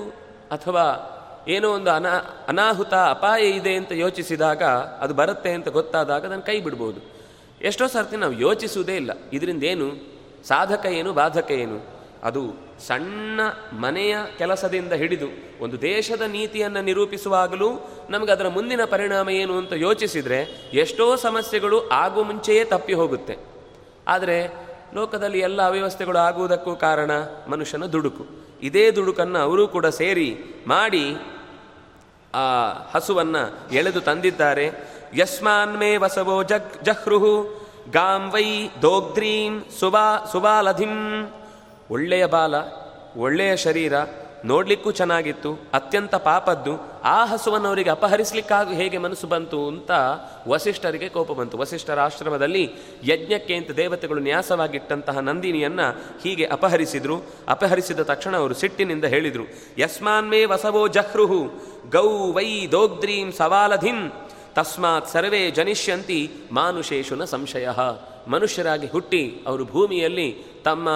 ಅಥವಾ 0.50 1.10
ಏನೋ 1.48 1.70
ಒಂದು 1.70 1.90
ಅನಾ, 1.90 2.44
ಅನಾಹುತ, 2.48 2.94
ಅಪಾಯ 2.94 3.42
ಇದೆ 3.42 3.74
ಅಂತ 3.74 3.92
ಯೋಚಿಸಿದಾಗ 3.92 4.62
ಅದು 5.00 5.14
ಬರುತ್ತೆ 5.14 5.52
ಅಂತ 5.52 5.68
ಗೊತ್ತಾದಾಗ 5.68 6.26
ಅದನ್ನು 6.26 6.46
ಕೈ 6.46 6.60
ಬಿಡ್ಬೋದು. 6.60 7.00
ಎಷ್ಟೋ 7.62 7.86
ಸರ್ತಿ 7.86 8.16
ನಾವು 8.16 8.32
ಯೋಚಿಸುವುದೇ 8.32 8.96
ಇಲ್ಲ. 8.96 9.10
ಇದರಿಂದ 9.32 9.62
ಏನು 9.62 9.90
ಸಾಧಕ 10.44 10.86
ಏನು, 10.86 11.12
ಬಾಧಕ 11.12 11.50
ಏನು? 11.50 11.80
ಅದು 12.22 12.63
ಸಣ್ಣ 12.80 13.40
ಮನೆಯ 13.72 14.16
ಕೆಲಸದಿಂದ 14.38 14.92
ಹಿಡಿದು 14.92 15.26
ಒಂದು 15.60 15.82
ದೇಶದ 15.82 16.22
ನೀತಿಯನ್ನು 16.22 16.82
ನಿರೂಪಿಸುವಾಗಲೂ 16.82 17.68
ನಮಗೆ 18.10 18.32
ಅದರ 18.32 18.48
ಮುಂದಿನ 18.48 18.84
ಪರಿಣಾಮ 18.84 19.30
ಏನು 19.30 19.58
ಅಂತ 19.58 19.72
ಯೋಚಿಸಿದರೆ 19.72 20.70
ಎಷ್ಟೋ 20.72 21.16
ಸಮಸ್ಯೆಗಳು 21.16 21.88
ಆಗುವ 21.88 22.22
ಮುಂಚೆಯೇ 22.22 22.64
ತಪ್ಪಿ 22.64 22.92
ಹೋಗುತ್ತೆ. 22.92 23.36
ಆದರೆ 24.08 24.64
ಲೋಕದಲ್ಲಿ 24.94 25.38
ಎಲ್ಲ 25.38 25.62
ಅವ್ಯವಸ್ಥೆಗಳು 25.62 26.18
ಆಗುವುದಕ್ಕೂ 26.18 26.76
ಕಾರಣ 26.76 27.10
ಮನುಷ್ಯನ 27.48 27.84
ದುಡುಕು. 27.84 28.26
ಇದೇ 28.62 28.90
ದುಡುಕನ್ನು 28.90 29.38
ಅವರೂ 29.38 29.68
ಕೂಡ 29.68 29.86
ಸೇರಿ 29.86 30.38
ಮಾಡಿ 30.66 31.16
ಆ 32.34 32.72
ಹಸುವನ್ನು 32.94 33.74
ಎಳೆದು 33.74 34.00
ತಂದಿದ್ದಾರೆ. 34.00 34.94
ಯಸ್ಮಾನ್ಮೇ 35.16 35.96
ವಸವೋ 35.96 36.42
ಜಗ್ 36.42 36.84
ಜಹ್ರುಹು 36.84 37.64
ಗಾಂವೈ 37.90 38.68
ದೋಗ್ರೀಂ 38.82 38.82
ದೋಗ್ಧ್ರೀಂ 38.82 39.64
ಸುಬಾ 39.80 40.24
ಸುಬಾಲಧಿಂ 40.32 40.94
ಒಳ್ಳೆಯ 41.90 42.26
ಬಾಲ, 42.26 42.54
ಒಳ್ಳೆಯ 43.16 43.56
ಶರೀರ 43.56 43.92
ನೋಡ್ಲಿಕ್ಕೂ 44.44 44.90
ಚೆನ್ನಾಗಿತ್ತು, 44.90 45.58
ಅತ್ಯಂತ 45.72 46.14
ಪಾಪದ್ದು, 46.14 47.02
ಆ 47.02 47.24
ಹಸುವನ್ನು 47.24 47.68
ಅವರಿಗೆ 47.68 47.90
ಅಪಹರಿಸಲಿಕ್ಕಾಗ 47.90 48.68
ಹೇಗೆ 48.68 48.98
ಮನಸ್ಸು 48.98 49.26
ಬಂತು 49.26 49.68
ಅಂತ 49.68 49.90
ವಸಿಷ್ಠರಿಗೆ 50.48 51.08
ಕೋಪ 51.08 51.32
ಬಂತು. 51.32 51.58
ವಸಿಷ್ಠರ 51.58 52.00
ಆಶ್ರಮದಲ್ಲಿ 52.00 52.72
ಯಜ್ಞಕ್ಕೆ 53.04 53.54
ಅಂತ 53.54 53.70
ದೇವತೆಗಳು 53.70 54.20
ನ್ಯಾಸವಾಗಿಟ್ಟಂತಹ 54.20 55.18
ನಂದಿನಿಯನ್ನ 55.18 55.80
ಹೀಗೆ 56.22 56.44
ಅಪಹರಿಸಿದ್ರು. 56.44 57.16
ಅಪಹರಿಸಿದ 57.48 58.00
ತಕ್ಷಣ 58.00 58.36
ಅವರು 58.36 58.54
ಸಿಟ್ಟಿನಿಂದ 58.54 59.04
ಹೇಳಿದರು, 59.04 59.42
ಯಸ್ಮಾನ್ಮೇ 59.78 60.44
ವಸವೋ 60.44 60.88
ಜಹ್ರುಹು, 60.88 61.48
ಗೌ 61.90 62.32
ವೈ 62.32 62.66
ದೋಗ್ದ್ರೀಂ 62.72 63.32
ಸವಾಲಧಿಂ, 63.32 64.12
ತಸ್ಮಾತ್ 64.54 65.08
ಸರ್ವೇ 65.08 65.50
ಜನಿಷ್ಯಂತಿ 65.50 66.30
ಮಾನುಷೇಶುನ 66.52 67.24
ಸಂಶಯ. 67.24 67.68
ಮನುಷ್ಯರಾಗಿ 68.28 68.86
ಹುಟ್ಟಿ 68.86 69.42
ಅವರು 69.46 69.64
ಭೂಮಿಯಲ್ಲಿ 69.64 70.44
ತಮ್ಮ 70.64 70.88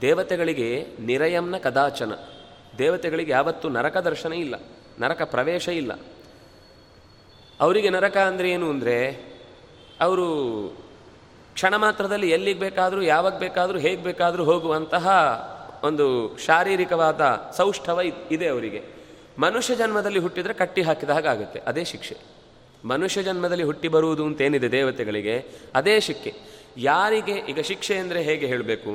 ದೇವತೆಗಳಿಗೆ 0.00 0.68
ನಿರಯಂನ 1.00 1.56
ಕದಾಚನ. 1.58 2.12
ದೇವತೆಗಳಿಗೆ 2.78 3.30
ಯಾವತ್ತೂ 3.30 3.68
ನರಕ 3.68 3.96
ದರ್ಶನ 3.96 4.32
ಇಲ್ಲ, 4.32 4.54
ನರಕ 5.00 5.22
ಪ್ರವೇಶ 5.22 5.68
ಇಲ್ಲ. 5.68 5.92
ಅವರಿಗೆ 7.60 7.90
ನರಕ 7.90 8.16
ಅಂದರೆ 8.16 8.50
ಏನು 8.50 8.70
ಅಂದರೆ, 8.70 8.96
ಅವರು 10.00 10.26
ಕ್ಷಣ 11.54 11.76
ಮಾತ್ರದಲ್ಲಿ 11.76 12.30
ಎಲ್ಲಿಗೆ 12.30 12.60
ಬೇಕಾದರೂ, 12.60 13.02
ಯಾವಾಗ 13.02 13.38
ಬೇಕಾದರೂ, 13.38 13.78
ಹೇಗೆ 13.78 14.02
ಬೇಕಾದರೂ 14.02 14.44
ಹೋಗುವಂತಹ 14.44 15.06
ಒಂದು 15.84 16.06
ಶಾರೀರಿಕವಾದ 16.36 17.52
ಸೌಷ್ಠವ 17.56 18.00
ಇದೆ 18.30 18.48
ಅವರಿಗೆ. 18.48 18.82
ಮನುಷ್ಯ 19.38 19.74
ಜನ್ಮದಲ್ಲಿ 19.74 20.18
ಹುಟ್ಟಿದರೆ 20.18 20.54
ಕಟ್ಟಿ 20.54 20.82
ಹಾಕಿದ 20.82 21.10
ಹಾಗಾಗುತ್ತೆ 21.10 21.58
ಅದೇ 21.58 21.84
ಶಿಕ್ಷೆ. 21.84 22.16
ಮನುಷ್ಯ 22.84 23.22
ಜನ್ಮದಲ್ಲಿ 23.22 23.64
ಹುಟ್ಟಿ 23.64 23.88
ಬರುವುದು 23.88 24.24
ಅಂತೇನಿದೆ 24.24 24.72
ದೇವತೆಗಳಿಗೆ, 24.72 25.36
ಅದೇ 25.74 26.00
ಶಿಕ್ಷೆ. 26.00 26.32
ಯಾರಿಗೆ, 26.76 27.32
ಈಗ 27.32 27.60
ಶಿಕ್ಷೆ 27.60 27.94
ಅಂದರೆ 27.98 28.22
ಹೇಗೆ 28.22 28.46
ಹೇಳಬೇಕು? 28.46 28.92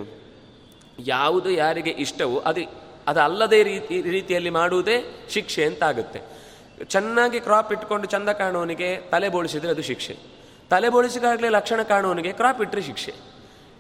ಯಾವುದು 1.08 1.50
ಯಾರಿಗೆ 1.50 1.90
ಇಷ್ಟವೋ 1.90 2.40
ಅದು 2.40 2.62
ಅದು 3.08 3.20
ಅಲ್ಲದೇ 3.20 3.64
ರೀತಿ, 3.64 4.02
ರೀತಿಯಲ್ಲಿ 4.02 4.50
ಮಾಡುವುದೇ 4.50 5.28
ಶಿಕ್ಷೆ 5.30 5.66
ಅಂತ 5.66 5.84
ಆಗುತ್ತೆ 5.84 6.20
ಚೆನ್ನಾಗಿ 6.84 7.40
ಕ್ರಾಪ್ 7.40 7.74
ಇಟ್ಕೊಂಡು 7.74 8.08
ಚಂದ 8.08 8.30
ಕಾಣೋನಿಗೆ 8.30 8.98
ತಲೆ 8.98 9.30
ಬೋಳಿಸಿದ್ರೆ 9.30 9.72
ಅದು 9.72 9.82
ಶಿಕ್ಷೆ. 9.82 10.16
ತಲೆ 10.70 10.90
ಬೋಳಿಸಿಕಾಗಲೇ 10.90 11.50
ಲಕ್ಷಣ 11.50 11.82
ಕಾಣೋನಿಗೆ 11.84 12.32
ಕ್ರಾಪ್ 12.32 12.62
ಇಟ್ಟರೆ 12.62 12.82
ಶಿಕ್ಷೆ. 12.82 13.14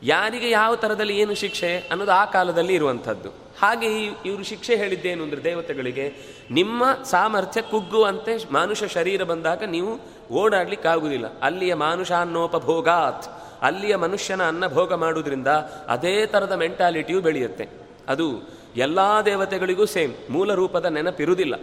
ಯಾರಿಗೆ 0.04 0.50
ಯಾವ 0.50 0.76
ಥರದಲ್ಲಿ 0.76 1.18
ಏನು 1.18 1.36
ಶಿಕ್ಷೆ 1.36 1.80
ಅನ್ನೋದು 1.80 2.12
ಆ 2.12 2.26
ಕಾಲದಲ್ಲಿ 2.26 2.74
ಇರುವಂಥದ್ದು. 2.74 3.30
ಹಾಗೆ 3.62 3.88
ಇವರು 4.06 4.44
ಶಿಕ್ಷೆ 4.44 4.76
ಹೇಳಿದ್ದೇನು 4.76 5.24
ಅಂದರೆ 5.24 5.44
ದೇವತೆಗಳಿಗೆ, 5.44 6.14
ನಿಮ್ಮ 6.52 6.84
ಸಾಮರ್ಥ್ಯ 7.04 7.62
ಕುಗ್ಗುವಂತೆ 7.62 8.54
ಮಾನುಷ 8.54 8.84
ಶರೀರ 8.84 9.24
ಬಂದಾಗ 9.24 9.64
ನೀವು 9.64 10.00
ಓಡಾಡ್ಲಿಕ್ಕಾಗುವುದಿಲ್ಲ 10.34 11.40
ಅಲ್ಲಿಯ 11.40 11.74
ಮಾನುಷ 11.74 12.12
ಅನ್ನೋಪಭೋಗಾತ್ 12.12 13.51
ಅಲ್ಲಿಯ 13.62 13.96
ಮನುಷ್ಯನ 13.96 14.44
ಅನ್ನ 14.44 14.68
ಭೋಗ 14.68 14.94
ಮಾಡುವುದರಿಂದ 14.94 15.48
ಅದೇ 15.88 16.26
ಥರದ 16.26 16.52
ಮೆಂಟಾಲಿಟಿಯು 16.52 17.22
ಬೆಳೆಯುತ್ತೆ. 17.22 17.70
ಅದು 18.08 18.50
ಎಲ್ಲ 18.76 19.00
ದೇವತೆಗಳಿಗೂ 19.26 19.86
ಸೇಮ್, 19.86 20.14
ಮೂಲ 20.30 20.54
ರೂಪದ 20.54 20.86
ನೆನಪಿರುವುದಿಲ್ಲ. 20.86 21.56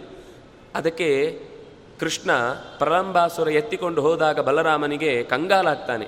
ಅದಕ್ಕೆ 0.75 1.39
ಕೃಷ್ಣ 1.99 2.31
ಪ್ರಲಂಬಾಸುರ 2.77 3.49
ಎತ್ತಿಕೊಂಡು 3.49 4.01
ಹೋದಾಗ 4.01 4.39
ಬಲರಾಮನಿಗೆ 4.39 5.23
ಕಂಗಾಲಾಗ್ತಾನೆ. 5.23 6.07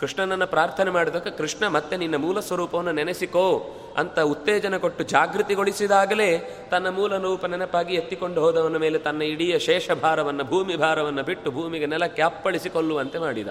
ಕೃಷ್ಣನನ್ನು 0.00 0.46
ಪ್ರಾರ್ಥನೆ 0.46 0.90
ಮಾಡಿದಾಗ, 0.90 1.22
ಕೃಷ್ಣ, 1.22 1.68
ಮತ್ತೆ 1.68 1.96
ನಿನ್ನ 1.96 2.16
ಮೂಲ 2.16 2.40
ಸ್ವರೂಪವನ್ನು 2.40 2.92
ನೆನೆಸಿಕೋ 2.92 3.76
ಅಂತ 3.96 4.20
ಉತ್ತೇಜನ 4.20 4.76
ಕೊಟ್ಟು 4.76 5.04
ಜಾಗೃತಿಗೊಳಿಸಿದಾಗಲೇ 5.04 6.58
ತನ್ನ 6.70 6.88
ಮೂಲ 6.88 7.16
ರೂಪ 7.16 7.46
ನೆನಪಾಗಿ 7.46 7.94
ಎತ್ತಿಕೊಂಡು 7.94 8.40
ಹೋದವನ 8.40 8.76
ಮೇಲೆ 8.76 8.98
ತನ್ನ 8.98 9.22
ಇಡೀ 9.22 9.58
ಶೇಷ 9.58 9.90
ಭಾರವನ್ನು 9.90 10.44
ಭೂಮಿ 10.44 10.76
ಭಾರವನ್ನು 10.76 11.22
ಬಿಟ್ಟು 11.22 11.50
ಭೂಮಿಗೆ 11.50 11.86
ನೆಲಕ್ಕೆ 11.86 12.22
ಅಪ್ಪಳಿಸಿಕೊಳ್ಳುವಂತೆ 12.22 13.18
ಮಾಡಿದ. 13.18 13.48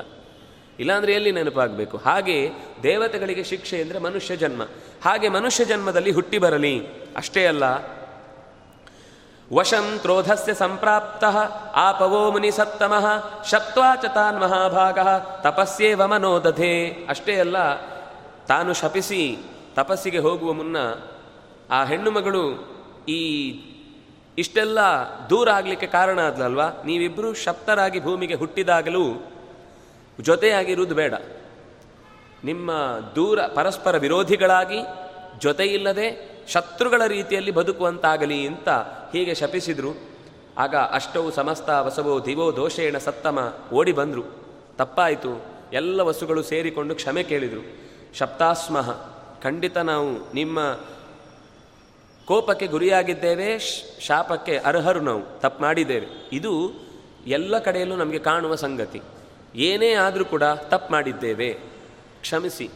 ಇಲ್ಲಾಂದ್ರೆ 0.80 1.14
ಎಲ್ಲಿ 1.14 1.32
ನೆನಪಾಗಬೇಕು? 1.32 1.98
ಹಾಗೆ 1.98 2.52
ದೇವತೆಗಳಿಗೆ 2.84 3.44
ಶಿಕ್ಷೆ 3.44 3.82
ಅಂದರೆ 3.82 4.00
ಮನುಷ್ಯ 4.00 4.36
ಜನ್ಮ. 4.36 4.62
ಹಾಗೆ 5.06 5.30
ಮನುಷ್ಯ 5.30 5.66
ಜನ್ಮದಲ್ಲಿ 5.66 6.12
ಹುಟ್ಟಿ 6.12 6.38
ಬರಲಿ. 6.38 6.88
ಅಷ್ಟೇ 7.16 7.46
ಅಲ್ಲ. 7.46 7.64
ವಶಂ 9.54 10.00
ಕ್ರೋಧಸ್ಯ 10.02 10.54
ಸಂಪ್ರಾಪ್ತ 10.54 11.24
ಆಪವೋ 11.76 12.32
ಮುನಿ 12.32 12.52
ಸತ್ತಮಃ 12.52 13.06
ಶಪ್ವಾ 13.44 13.96
ಚ 13.96 14.06
ತಾನ್ 14.06 14.40
ಮಹಾಭಾಗ 14.40 15.00
ತಪಸ್ಸೇವ 15.42 16.08
ಮನೋದಧೆ 16.08 17.06
ಅಷ್ಟೇ 17.10 17.40
ಅಲ್ಲ. 17.40 17.58
ತಾನು 18.46 18.74
ಶಪಿಸಿ 18.74 19.38
ತಪಸ್ಸಿಗೆ 19.76 20.18
ಹೋಗುವ 20.18 20.54
ಮುನ್ನ 20.54 20.78
ಆ 21.72 21.84
ಹೆಣ್ಣು 21.84 22.12
ಮಗಳು 22.12 22.74
ಈ 23.10 23.50
ಇಷ್ಟೆಲ್ಲ 24.38 24.80
ದೂರ 25.30 25.50
ಆಗಲಿಕ್ಕೆ 25.50 25.88
ಕಾರಣ 25.88 26.20
ಆದ್ಲಲ್ವಾ? 26.20 26.70
ನೀವಿಬ್ಬರು 26.86 27.34
ಶಪ್ತರಾಗಿ 27.34 28.00
ಭೂಮಿಗೆ 28.00 28.34
ಹುಟ್ಟಿದಾಗಲೂ 28.34 29.33
ಜೊತೆಯಾಗಿರುವುದು 30.22 30.96
ಬೇಡ. 30.96 31.14
ನಿಮ್ಮ 32.44 32.72
ದೂರ 33.16 33.42
ಪರಸ್ಪರ 33.42 33.98
ವಿರೋಧಿಗಳಾಗಿ, 33.98 34.80
ಜೊತೆಯಿಲ್ಲದೆ 35.40 36.34
ಶತ್ರುಗಳ 36.48 37.02
ರೀತಿಯಲ್ಲಿ 37.08 37.52
ಬದುಕುವಂತಾಗಲಿ 37.52 38.48
ಅಂತ 38.48 38.70
ಹೀಗೆ 39.14 39.36
ಶಪಿಸಿದ್ರು. 39.36 40.14
ಆಗ 40.58 40.76
ಅಷ್ಟವು 40.76 41.32
ಸಮಸ್ತ 41.32 41.70
ವಸವೋ 41.70 42.26
ದಿವೋ 42.26 42.56
ದೋಷೇಣ 42.56 42.98
ಸತ್ತಮ 42.98 43.54
ಓಡಿ 43.74 43.92
ಬಂದರು. 43.92 44.24
ತಪ್ಪಾಯಿತು. 44.78 45.46
ಎಲ್ಲ 45.74 46.02
ವಸುಗಳು 46.02 46.44
ಸೇರಿಕೊಂಡು 46.44 46.96
ಕ್ಷಮೆ 46.96 47.24
ಕೇಳಿದರು. 47.24 47.66
ಶಪ್ತಾಸ್ಮಃ, 48.18 49.10
ಖಂಡಿತ 49.44 49.78
ನಾವು 49.78 50.34
ನಿಮ್ಮ 50.34 50.80
ಕೋಪಕ್ಕೆ 52.26 52.68
ಗುರಿಯಾಗಿದ್ದೇವೆ 52.68 53.60
ಶಾಪಕ್ಕೆ 54.02 54.58
ಅರ್ಹರು 54.58 55.00
ನಾವು. 55.00 55.40
ತಪ್ಪು 55.40 55.62
ಮಾಡಿದ್ದೇವೆ. 55.62 56.08
ಇದು 56.34 56.72
ಎಲ್ಲ 57.28 57.60
ಕಡೆಯಲ್ಲೂ 57.60 57.96
ನಮಗೆ 57.96 58.20
ಕಾಣುವ 58.20 58.56
ಸಂಗತಿ. 58.56 59.02
ಏನೇ 59.56 59.94
ಆದರೂ 59.94 60.26
ಕೂಡ 60.26 60.44
ತಪ್ಪು 60.44 60.92
ಮಾಡಿದ್ದೇವೆ. 60.92 61.54
ಕ್ಷಮಿಸಿ. 62.22 62.70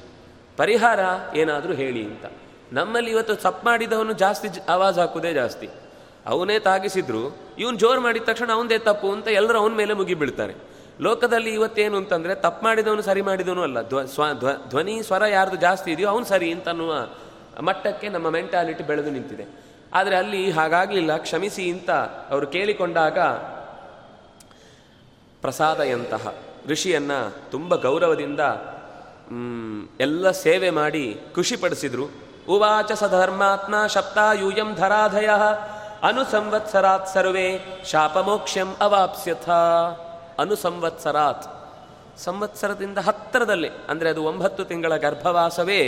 ಪರಿಹಾರ 0.57 0.99
ಏನಾದರೂ 1.35 1.73
ಹೇಳಿ 1.73 2.03
ಅಂತ. 2.05 2.25
ನಮ್ಮಲ್ಲಿ 2.73 3.11
ಇವತ್ತು 3.11 3.35
ತಪ್ಪು 3.35 3.65
ಮಾಡಿದವನು 3.65 4.13
ಜಾಸ್ತಿ 4.13 4.47
ಆವಾಜ್ 4.69 4.99
ಹಾಕೋದೇ 4.99 5.33
ಜಾಸ್ತಿ. 5.33 5.69
ಅವನೇ 6.25 6.59
ತಾಗಿಸಿದ್ರು, 6.59 7.37
ಇವನು 7.59 7.77
ಜೋರು 7.77 8.01
ಮಾಡಿದ 8.01 8.23
ತಕ್ಷಣ 8.23 8.51
ಅವನದೇ 8.51 8.77
ತಪ್ಪು 8.77 9.11
ಅಂತ 9.11 9.27
ಎಲ್ಲರೂ 9.27 9.59
ಅವನ 9.59 9.73
ಮೇಲೆ 9.73 9.93
ಮುಗಿಬೀಳ್ತಾರೆ 9.93 10.53
ಲೋಕದಲ್ಲಿ 11.01 11.53
ಇವತ್ತೇನು 11.53 11.97
ಅಂತಂದರೆ 11.97 12.35
ತಪ್ಪು 12.35 12.63
ಮಾಡಿದವನು 12.63 13.01
ಸರಿ 13.01 13.21
ಮಾಡಿದವನು 13.21 13.61
ಅಲ್ಲ. 13.61 14.05
ಸ್ವ, 14.05 14.33
ಧ್ವ, 14.33 14.49
ಧ್ವನಿ 14.69 15.03
ಸ್ವರ 15.03 15.25
ಯಾರ್ದು 15.25 15.55
ಜಾಸ್ತಿ 15.55 15.91
ಇದೆಯೋ 15.91 16.09
ಅವನು 16.09 16.25
ಸರಿ 16.25 16.51
ಅಂತನ್ನುವ 16.51 17.07
ಮಟ್ಟಕ್ಕೆ 17.61 18.09
ನಮ್ಮ 18.09 18.29
ಮೆಂಟಾಲಿಟಿ 18.29 18.83
ಬೆಳೆದು 18.83 19.11
ನಿಂತಿದೆ. 19.11 19.45
ಆದರೆ 19.93 20.15
ಅಲ್ಲಿ 20.15 20.51
ಹಾಗಾಗಲಿಲ್ಲ, 20.51 21.17
ಕ್ಷಮಿಸಿ 21.17 21.69
ಅಂತ 21.69 21.89
ಅವರು 22.29 22.47
ಕೇಳಿಕೊಂಡಾಗ 22.47 23.19
ಪ್ರಸಾದಯಂತಹ 25.41 26.35
ಋಷಿಯನ್ನ 26.67 27.11
ತುಂಬ 27.51 27.75
ಗೌರವದಿಂದ 27.75 28.39
ಎಲ್ಲ 29.99 30.31
ಸೇವೆ 30.31 30.69
ಮಾಡಿ 30.69 31.19
ಖುಷಿಪಡಿಸಿದ್ರು. 31.35 32.05
ಉವಾಚ 32.49 32.91
ಸಧರ್ಮಾತ್ಮ 32.91 33.87
ಶಪ್ತಾಯೂಯಂ 33.87 34.75
ಧರಾಧಯ. 34.75 35.29
ಅನುಸಂವತ್ಸರಾತ್ 36.03 37.07
ಸರ್ವೇ 37.07 37.81
ಶಾಪಮೋಕ್ಷ್ಯಂ 37.85 38.75
ಅವಾಪ್ಸ್ಯಥ. 38.81 39.49
ಅನುಸಂವತ್ಸರಾತ್. 40.39 41.45
ಸಂವತ್ಸರದಿಂದ 42.19 42.97
ಹತ್ತಿರದಲ್ಲಿ, 42.97 43.69
ಅಂದರೆ 43.89 44.09
ಅದು 44.09 44.23
ಒಂಬತ್ತು 44.23 44.65
ತಿಂಗಳ 44.65 44.95
ಗರ್ಭವಾಸವೇ 44.95 45.83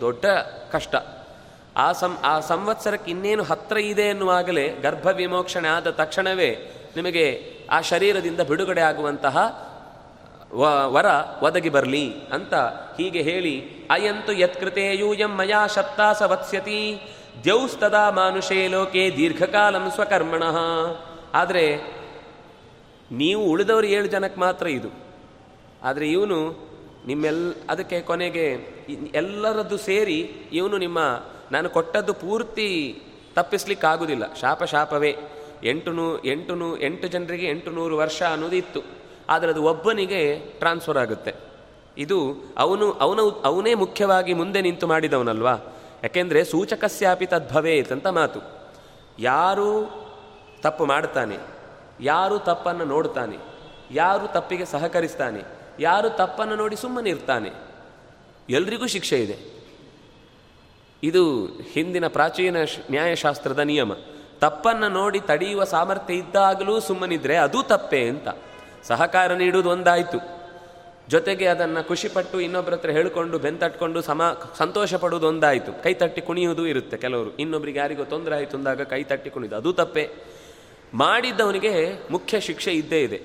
ದೊಡ್ಡ 0.00 0.24
ಕಷ್ಟ. 0.72 0.94
ಆ 1.76 1.92
ಸಂ, 1.92 2.18
ಆ 2.24 2.40
ಸಂವತ್ಸರಕ್ಕೆ 2.40 3.10
ಇನ್ನೇನು 3.10 3.42
ಹತ್ತಿರ 3.42 3.78
ಇದೆ 3.78 4.02
ಎನ್ನುವಾಗಲೇ 4.02 4.68
ಗರ್ಭ 4.82 5.06
ವಿಮೋಕ್ಷಣೆ 5.06 5.68
ಆದ 5.68 5.90
ತಕ್ಷಣವೇ 5.90 6.50
ನಿಮಗೆ 6.96 7.54
ಆ 7.70 7.80
ಶರೀರದಿಂದ 7.80 8.40
ಬಿಡುಗಡೆ 8.40 8.80
ಆಗುವಂತಹ 8.80 9.36
ವರ 10.60 11.06
ಒದಗಿ 11.42 11.68
ಬರಲಿ 11.68 12.12
ಅಂತ 12.32 12.54
ಹೀಗೆ 12.54 13.22
ಹೇಳಿ, 13.22 13.64
ಅಯಂತು 13.90 14.32
ಯತ್ಕೃತೆ 14.32 14.94
ಯೂಯಂ 14.94 15.36
ಮಯಾ 15.36 15.66
ಶಪ್ತಾಸ 15.66 16.22
ವತ್ಸ್ಯತಿ, 16.22 17.00
ದ್ಯೌಸ್ತದಾ 17.44 18.10
ಮಾನುಷೇ 18.10 18.68
ಲೋಕೆ 18.68 19.10
ದೀರ್ಘಕಾಲಂ 19.16 19.90
ಸ್ವಕರ್ಮಣಃ. 19.90 20.56
ಆದರೆ, 21.34 21.76
ನೀವು 23.12 23.44
ಉಳಿದವರು 23.44 23.86
ಏಳು 23.86 24.06
ಜನಕ್ಕೆ 24.06 24.40
ಮಾತ್ರ 24.40 24.66
ಇದು. 24.66 24.88
ಆದರೆ 25.82 26.10
ಇವನು 26.10 26.68
ನಿಮ್ಮೆಲ್ಲ 27.06 27.52
ಅದಕ್ಕೆ 27.70 28.00
ಕೊನೆಗೆ 28.00 28.68
ಎಲ್ಲರದ್ದು 29.14 29.76
ಸೇರಿ 29.76 30.32
ಇವನು 30.52 30.78
ನಿಮ್ಮ, 30.78 30.98
ನಾನು 31.52 31.68
ಕೊಟ್ಟದ್ದು 31.68 32.14
ಪೂರ್ತಿ 32.14 33.02
ತಪ್ಪಿಸ್ಲಿಕ್ಕಾಗೋದಿಲ್ಲ. 33.34 34.34
ಶಾಪ 34.34 34.64
ಶಾಪವೇ. 34.64 35.16
ಎಂಟು 35.64 35.92
ನೂ 35.92 36.18
ಎಂಟು 36.24 36.54
ನೂ 36.54 36.76
ಎಂಟು 36.76 37.08
ಜನರಿಗೆ 37.08 37.46
ಎಂಟು 37.46 37.70
ನೂರು 37.70 37.96
ವರ್ಷ 37.96 38.22
ಅನ್ನೋದು 38.22 38.56
ಇತ್ತು 38.56 39.03
ಆದರೆ 39.28 39.50
ಅದು 39.50 39.62
ಒಬ್ಬನಿಗೆ 39.64 40.36
ಟ್ರಾನ್ಸ್ಫರ್ 40.36 40.98
ಆಗುತ್ತೆ. 40.98 41.34
ಇದು 41.98 42.18
ಅವನು, 42.58 42.92
ಅವನ, 42.92 43.18
ಅವನೇ 43.44 43.74
ಮುಖ್ಯವಾಗಿ 43.74 44.34
ಮುಂದೆ 44.34 44.60
ನಿಂತು 44.60 44.86
ಮಾಡಿದವನಲ್ವಾ? 44.86 45.54
ಯಾಕೆಂದರೆ 46.02 46.44
ಸೂಚಕಸ್ಯಾಪಿ 46.44 47.26
ತದ್ಭವೇತ್ 47.26 47.92
ಅಂತ 47.92 48.06
ಮಾತು. 48.06 48.40
ಯಾರು 49.18 49.68
ತಪ್ಪು 50.62 50.86
ಮಾಡ್ತಾನೆ, 50.86 51.36
ಯಾರು 52.00 52.38
ತಪ್ಪನ್ನು 52.38 52.84
ನೋಡ್ತಾನೆ, 52.84 53.36
ಯಾರು 53.90 54.32
ತಪ್ಪಿಗೆ 54.32 54.64
ಸಹಕರಿಸ್ತಾನೆ, 54.64 55.42
ಯಾರು 55.80 56.10
ತಪ್ಪನ್ನು 56.10 56.56
ನೋಡಿ 56.56 56.76
ಸುಮ್ಮನೆ 56.76 57.10
ಇರ್ತಾನೆ, 57.10 57.50
ಎಲ್ರಿಗೂ 58.50 58.86
ಶಿಕ್ಷೆ 58.86 59.18
ಇದೆ. 59.20 59.36
ಇದು 61.02 61.46
ಹಿಂದಿನ 61.72 62.06
ಪ್ರಾಚೀನ 62.06 62.56
ನ್ಯಾಯಶಾಸ್ತ್ರದ 62.90 63.58
ನಿಯಮ. 63.58 63.92
ತಪ್ಪನ್ನು 64.40 64.88
ನೋಡಿ 64.88 65.20
ತಡೆಯುವ 65.20 65.64
ಸಾಮರ್ಥ್ಯ 65.64 66.14
ಇದ್ದಾಗಲೂ 66.14 66.80
ಸುಮ್ಮನಿದ್ರೆ 66.80 67.36
ಅದು 67.36 67.62
ತಪ್ಪೇ 67.62 68.02
ಅಂತ. 68.08 68.28
ಸಹಕಾರ 68.88 69.32
ನೀಡುವುದು 69.34 69.70
ಒಂದಾಯಿತು. 69.70 70.18
ಜೊತೆಗೆ 71.08 71.46
ಅದನ್ನು 71.46 71.88
ಖುಷಿಪಟ್ಟು 71.88 72.40
ಇನ್ನೊಬ್ಬರ 72.40 72.72
ಹತ್ರ 72.72 72.90
ಹೇಳಿಕೊಂಡು 72.90 73.38
ಬೆಂತಟ್ಕೊಂಡು 73.38 74.00
ಸಮ, 74.02 74.22
ಸಂತೋಷ 74.56 74.94
ಪಡುವುದು 74.94 75.26
ಒಂದಾಯಿತು. 75.28 75.82
ಕೈ 75.82 75.94
ತಟ್ಟಿ 75.94 76.20
ಕುಣಿಯುವುದು 76.20 76.66
ಇರುತ್ತೆ 76.66 76.96
ಕೆಲವರು. 76.96 77.36
ಇನ್ನೊಬ್ರಿಗೆ 77.36 77.78
ಯಾರಿಗೋ 77.78 78.04
ತೊಂದರೆ 78.04 78.34
ಆಯಿತು 78.34 78.56
ಅಂದಾಗ 78.56 78.82
ಕೈ 78.82 79.02
ತಟ್ಟಿ 79.02 79.30
ಕುಣಿದು, 79.30 79.56
ಅದು 79.56 79.72
ತಪ್ಪೆ. 79.72 80.10
ಮಾಡಿದ್ದವನಿಗೆ 80.94 81.72
ಮುಖ್ಯ 82.10 82.40
ಶಿಕ್ಷೆ 82.40 82.72
ಇದ್ದೇ 82.72 83.00
ಇದೆ. 83.02 83.20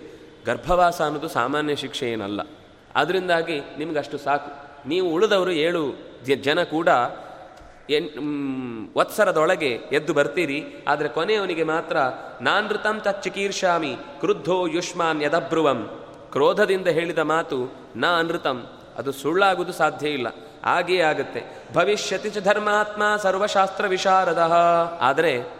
ಗರ್ಭವಾಸ 0.46 1.02
ಅನ್ನೋದು 1.02 1.28
ಸಾಮಾನ್ಯ 1.28 1.76
ಶಿಕ್ಷೆ 1.76 2.12
ಏನಲ್ಲ. 2.12 2.42
ಅದರಿಂದಾಗಿ 2.96 3.60
ನಿಮಗಷ್ಟು 3.78 4.18
ಸಾಕು. 4.18 4.52
ನೀವು 4.90 5.14
ಉಳಿದವರು 5.14 5.52
ಏಳು 5.52 5.96
ಜನ 6.44 6.64
ಕೂಡ 6.64 6.90
ಎನ್ 7.90 8.90
ವತ್ಸರದೊಳಗೆ 8.98 9.80
ಎದ್ದು 9.92 10.14
ಬರ್ತೀರಿ. 10.14 10.66
ಆದರೆ 10.88 11.10
ಕೊನೆಯವನಿಗೆ 11.10 11.64
ಮಾತ್ರ, 11.64 11.98
ನಾನೃತಂ 12.42 13.00
ತಚ್ಚಿಕೀರ್ಷಾಮಿ 13.00 13.96
ಕ್ರುದ್ಧೋ 14.20 14.68
ಯುಷ್ಮಾನ್ 14.68 15.24
ಯದಬ್ರುವಂ. 15.24 16.06
ಕ್ರೋಧದಿಂದ 16.32 16.88
ಹೇಳಿದ 16.88 17.18
ಮಾತು 17.18 17.76
ನಾ 17.96 18.20
ಅನೃತಂ 18.20 18.68
ಅದು 18.98 19.12
ಸುಳ್ಳಾಗುವುದು 19.12 19.74
ಸಾಧ್ಯ 19.74 20.10
ಇಲ್ಲ. 20.10 20.28
ಹಾಗೇ 20.66 21.00
ಆಗುತ್ತೆ. 21.00 21.66
ಭವಿಷ್ಯತಿ 21.74 22.30
ಚ 22.30 22.38
ಧರ್ಮಾತ್ಮ 22.38 23.04
ಸರ್ವಶಾಸ್ತ್ರ 23.18 23.88
ವಿಶಾರದ. 23.88 24.52
ಆದರೆ, 25.02 25.60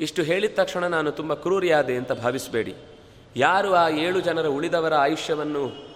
ಇಷ್ಟು 0.00 0.22
ಹೇಳಿದ 0.22 0.50
ತಕ್ಷಣ 0.54 0.86
ನಾನು 0.86 1.12
ತುಂಬ 1.12 1.34
ಕ್ರೂರಿಯಾದೆ 1.34 1.96
ಅಂತ 1.96 2.12
ಭಾವಿಸಬೇಡಿ. 2.12 2.74
ಯಾರು 3.36 3.74
ಆ 3.74 3.88
ಏಳು 3.88 4.20
ಜನರ 4.20 4.46
ಉಳಿದವರ 4.46 4.94
ಆಯುಷ್ಯವನ್ನು 4.94 5.86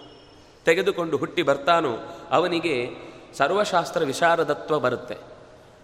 ತೆಗೆದುಕೊಂಡು 0.65 1.17
ಹುಟ್ಟಿ 1.17 1.43
ಬರ್ತಾನೋ, 1.43 1.97
ಅವನಿಗೆ 2.31 3.10
ಸರ್ವಶಾಸ್ತ್ರ 3.37 4.03
ವಿಶಾರದತ್ವ 4.03 4.79
ಬರುತ್ತೆ. 4.79 5.17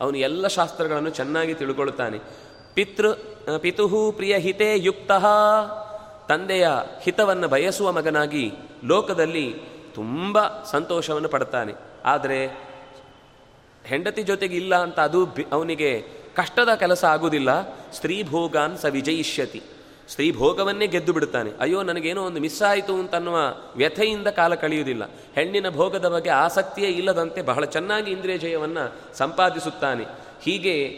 ಅವನು 0.01 0.17
ಎಲ್ಲ 0.17 0.47
ಶಾಸ್ತ್ರಗಳನ್ನು 0.47 1.09
ಚೆನ್ನಾಗಿ 1.09 1.53
ತಿಳ್ಕೊಳ್ತಾನೆ. 1.53 2.19
ಪಿತೃ 2.73 3.13
ಪಿತುಹು 3.57 4.11
ಪ್ರಿಯ 4.11 4.37
ಹಿತೇ 4.37 4.73
ಯುಕ್ತ. 4.75 5.11
ತಂದೆಯ 6.29 6.67
ಹಿತವನ್ನು 7.01 7.47
ಬಯಸುವ 7.47 7.91
ಮಗನಾಗಿ 7.91 8.51
ಲೋಕದಲ್ಲಿ 8.83 9.55
ತುಂಬ 9.95 10.47
ಸಂತೋಷವನ್ನು 10.63 11.29
ಪಡ್ತಾನೆ. 11.29 11.73
ಆದರೆ 12.05 12.67
ಹೆಂಡತಿ 13.83 14.23
ಜೊತೆಗೆ 14.23 14.55
ಇಲ್ಲ 14.55 14.75
ಅಂತ 14.75 14.99
ಅದು 14.99 15.27
ಅವನಿಗೆ 15.51 16.03
ಕಷ್ಟದ 16.35 16.73
ಕೆಲಸ 16.75 17.05
ಆಗುವುದಿಲ್ಲ. 17.05 17.75
ಸ್ತ್ರೀ 17.91 18.23
ಭೋಗಾನ್ 18.23 18.77
ಸ 18.77 18.85
ವಿಜಯಿಷ್ಯತಿ. 18.85 19.61
ಸ್ತ್ರೀ 20.07 20.31
ಭೋಗವನ್ನೇ 20.31 20.87
ಗೆದ್ದು 20.87 21.13
ಬಿಡುತ್ತಾನೆ. 21.13 21.51
ಅಯ್ಯೋ, 21.59 21.83
ನನಗೇನೋ 21.83 22.23
ಒಂದು 22.23 22.41
ಮಿಸ್ 22.41 22.61
ಆಯಿತು 22.61 22.95
ಅಂತನ್ನುವ 22.95 23.37
ವ್ಯಥೆಯಿಂದ 23.75 24.27
ಕಾಲ 24.27 24.55
ಕಳೆಯುವುದಿಲ್ಲ. 24.55 25.09
ಹೆಣ್ಣಿನ 25.35 25.69
ಭೋಗದ 25.69 26.09
ಬಗ್ಗೆ 26.09 26.29
ಆಸಕ್ತಿಯೇ 26.29 26.87
ಇಲ್ಲದಂತೆ 26.87 27.41
ಬಹಳ 27.41 27.65
ಚೆನ್ನಾಗಿ 27.65 28.11
ಇಂದ್ರಿಯ 28.11 28.37
ಜಯವನ್ನು 28.37 29.17
ಸಂಪಾದಿಸುತ್ತಾನೆ. 29.17 30.03
ಹೀಗೆ 30.41 30.89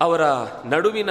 ಅವರ 0.00 0.20
ನಡುವಿನ 0.64 1.10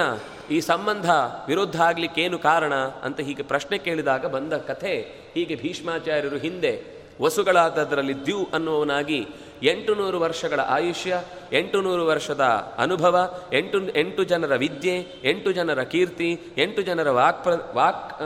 ಈ 0.50 0.60
ಸಂಬಂಧ 0.60 1.10
ವಿರುದ್ಧ 1.48 1.82
ಆಗಲಿಕ್ಕೇನು 1.82 2.38
ಕಾರಣ 2.38 2.74
ಅಂತ 2.74 3.20
ಹೀಗೆ 3.20 3.42
ಪ್ರಶ್ನೆ 3.42 3.78
ಕೇಳಿದಾಗ 3.78 4.26
ಬಂದ 4.26 4.52
ಕಥೆ 4.52 5.08
ಹೀಗೆ 5.34 5.54
ಭೀಷ್ಮಾಚಾರ್ಯರು 5.54 6.36
ಹಿಂದೆ, 6.36 6.98
ವಸುಗಳಾದದರಲ್ಲಿ 7.22 8.26
ದ್ಯು 8.26 8.48
ಅನ್ನುವನಾಗಿ 8.54 9.26
ಎಂಟು 9.62 9.94
ನೂರು 9.94 10.20
ವರ್ಷಗಳ 10.20 10.60
ಆಯುಷ್ಯ 10.60 11.22
ಎಂಟು 11.52 11.80
ನೂರು 11.80 12.06
ವರ್ಷದ 12.06 12.40
ಅನುಭವ, 12.78 13.40
ಎಂಟು 13.52 13.96
ಎಂಟು 13.96 14.24
ಜನರ 14.24 14.56
ವಿದ್ಯೆ, 14.56 15.06
ಎಂಟು 15.24 15.52
ಜನರ 15.52 15.82
ಕೀರ್ತಿ, 15.82 16.40
ಎಂಟು 16.56 16.82
ಜನರ 16.82 17.10
ವಾಕ್ 17.10 17.74
ವಾಕ್ 17.74 18.22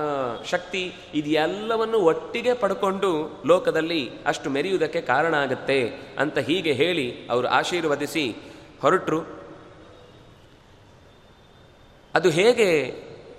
ಶಕ್ತಿ 0.46 0.94
ಇದೆಲ್ಲವನ್ನು 1.14 1.98
ಒಟ್ಟಿಗೆ 1.98 2.54
ಪಡ್ಕೊಂಡು 2.54 3.42
ಲೋಕದಲ್ಲಿ 3.46 4.10
ಅಷ್ಟು 4.26 4.50
ಮೆರೆಯುವುದಕ್ಕೆ 4.50 5.00
ಕಾರಣ 5.00 5.34
ಆಗುತ್ತೆ 5.34 5.90
ಅಂತ 6.18 6.38
ಹೀಗೆ 6.38 6.72
ಹೇಳಿ 6.72 7.26
ಅವರು 7.30 7.48
ಆಶೀರ್ವದಿಸಿ 7.48 8.36
ಹೊರಟರು. 8.80 9.42
ಅದು 12.14 12.30
ಹೇಗೆ 12.30 12.94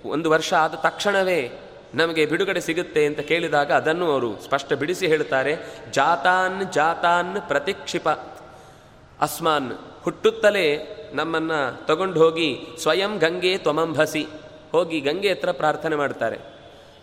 ಒಂದು 0.08 0.30
ವರ್ಷ 0.30 0.54
ಆದ 0.54 0.74
ತಕ್ಷಣವೇ 0.74 1.63
ನಮಗೆ 1.94 2.26
ಬಿಡುಗಡೆ 2.26 2.60
ಸಿಗುತ್ತೆ 2.60 3.06
ಅಂತ 3.06 3.20
ಕೇಳಿದಾಗ 3.20 3.72
ಅದನ್ನು 3.72 4.06
ಅವರು 4.12 4.30
ಸ್ಪಷ್ಟ 4.44 4.72
ಬಿಡಿಸಿ 4.72 5.06
ಹೇಳುತ್ತಾರೆ. 5.06 5.52
ಜಾತಾನ್ 5.92 6.72
ಜಾತಾನ್ 6.72 7.48
ಪ್ರತಿಕ್ಷಿಪ. 7.48 8.08
ಅಸ್ಮಾನ್ 9.20 9.72
ಹುಟ್ಟುತ್ತಲೇ 10.02 10.66
ನಮ್ಮನ್ನು 11.14 11.86
ತಗೊಂಡು 11.86 12.20
ಹೋಗಿ 12.20 12.48
ಸ್ವಯಂ 12.78 13.18
ಗಂಗೆ 13.18 13.58
ತ್ವಮಂಭಸಿ. 13.58 14.26
ಹೋಗಿ 14.72 15.00
ಗಂಗೆ 15.00 15.30
ಹತ್ರ 15.30 15.52
ಪ್ರಾರ್ಥನೆ 15.52 15.96
ಮಾಡ್ತಾರೆ 15.96 16.38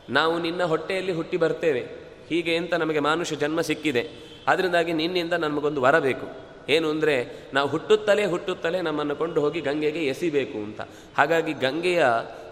ನಾವು 0.10 0.40
ನಿನ್ನ 0.40 0.64
ಹೊಟ್ಟೆಯಲ್ಲಿ 0.64 1.14
ಹುಟ್ಟಿ 1.14 1.38
ಬರ್ತೇವೆ. 1.38 1.82
ಹೀಗೆ 2.30 2.58
ಅಂತ 2.58 2.74
ನಮಗೆ 2.74 3.00
ಮಾನುಷ 3.00 3.34
ಜನ್ಮ 3.34 3.62
ಸಿಕ್ಕಿದೆ. 3.62 4.04
ಅದರಿಂದಾಗಿ 4.48 4.94
ನಿನ್ನಿಂದ 4.94 5.34
ನಮಗೊಂದು 5.34 5.82
ವರಬೇಕು 5.82 6.28
ಏನು 6.70 6.90
ಅಂದರೆ 6.90 7.16
ನಾವು 7.54 7.68
ಹುಟ್ಟುತ್ತಲೇ 7.70 8.26
ಹುಟ್ಟುತ್ತಲೇ 8.26 8.82
ನಮ್ಮನ್ನು 8.82 9.16
ಕೊಂಡು 9.16 9.42
ಹೋಗಿ 9.42 9.62
ಗಂಗೆಗೆ 9.62 10.06
ಎಸಿಬೇಕು 10.06 10.58
ಅಂತ. 10.58 10.82
ಹಾಗಾಗಿ 11.18 11.54
ಗಂಗೆಯ 11.54 12.04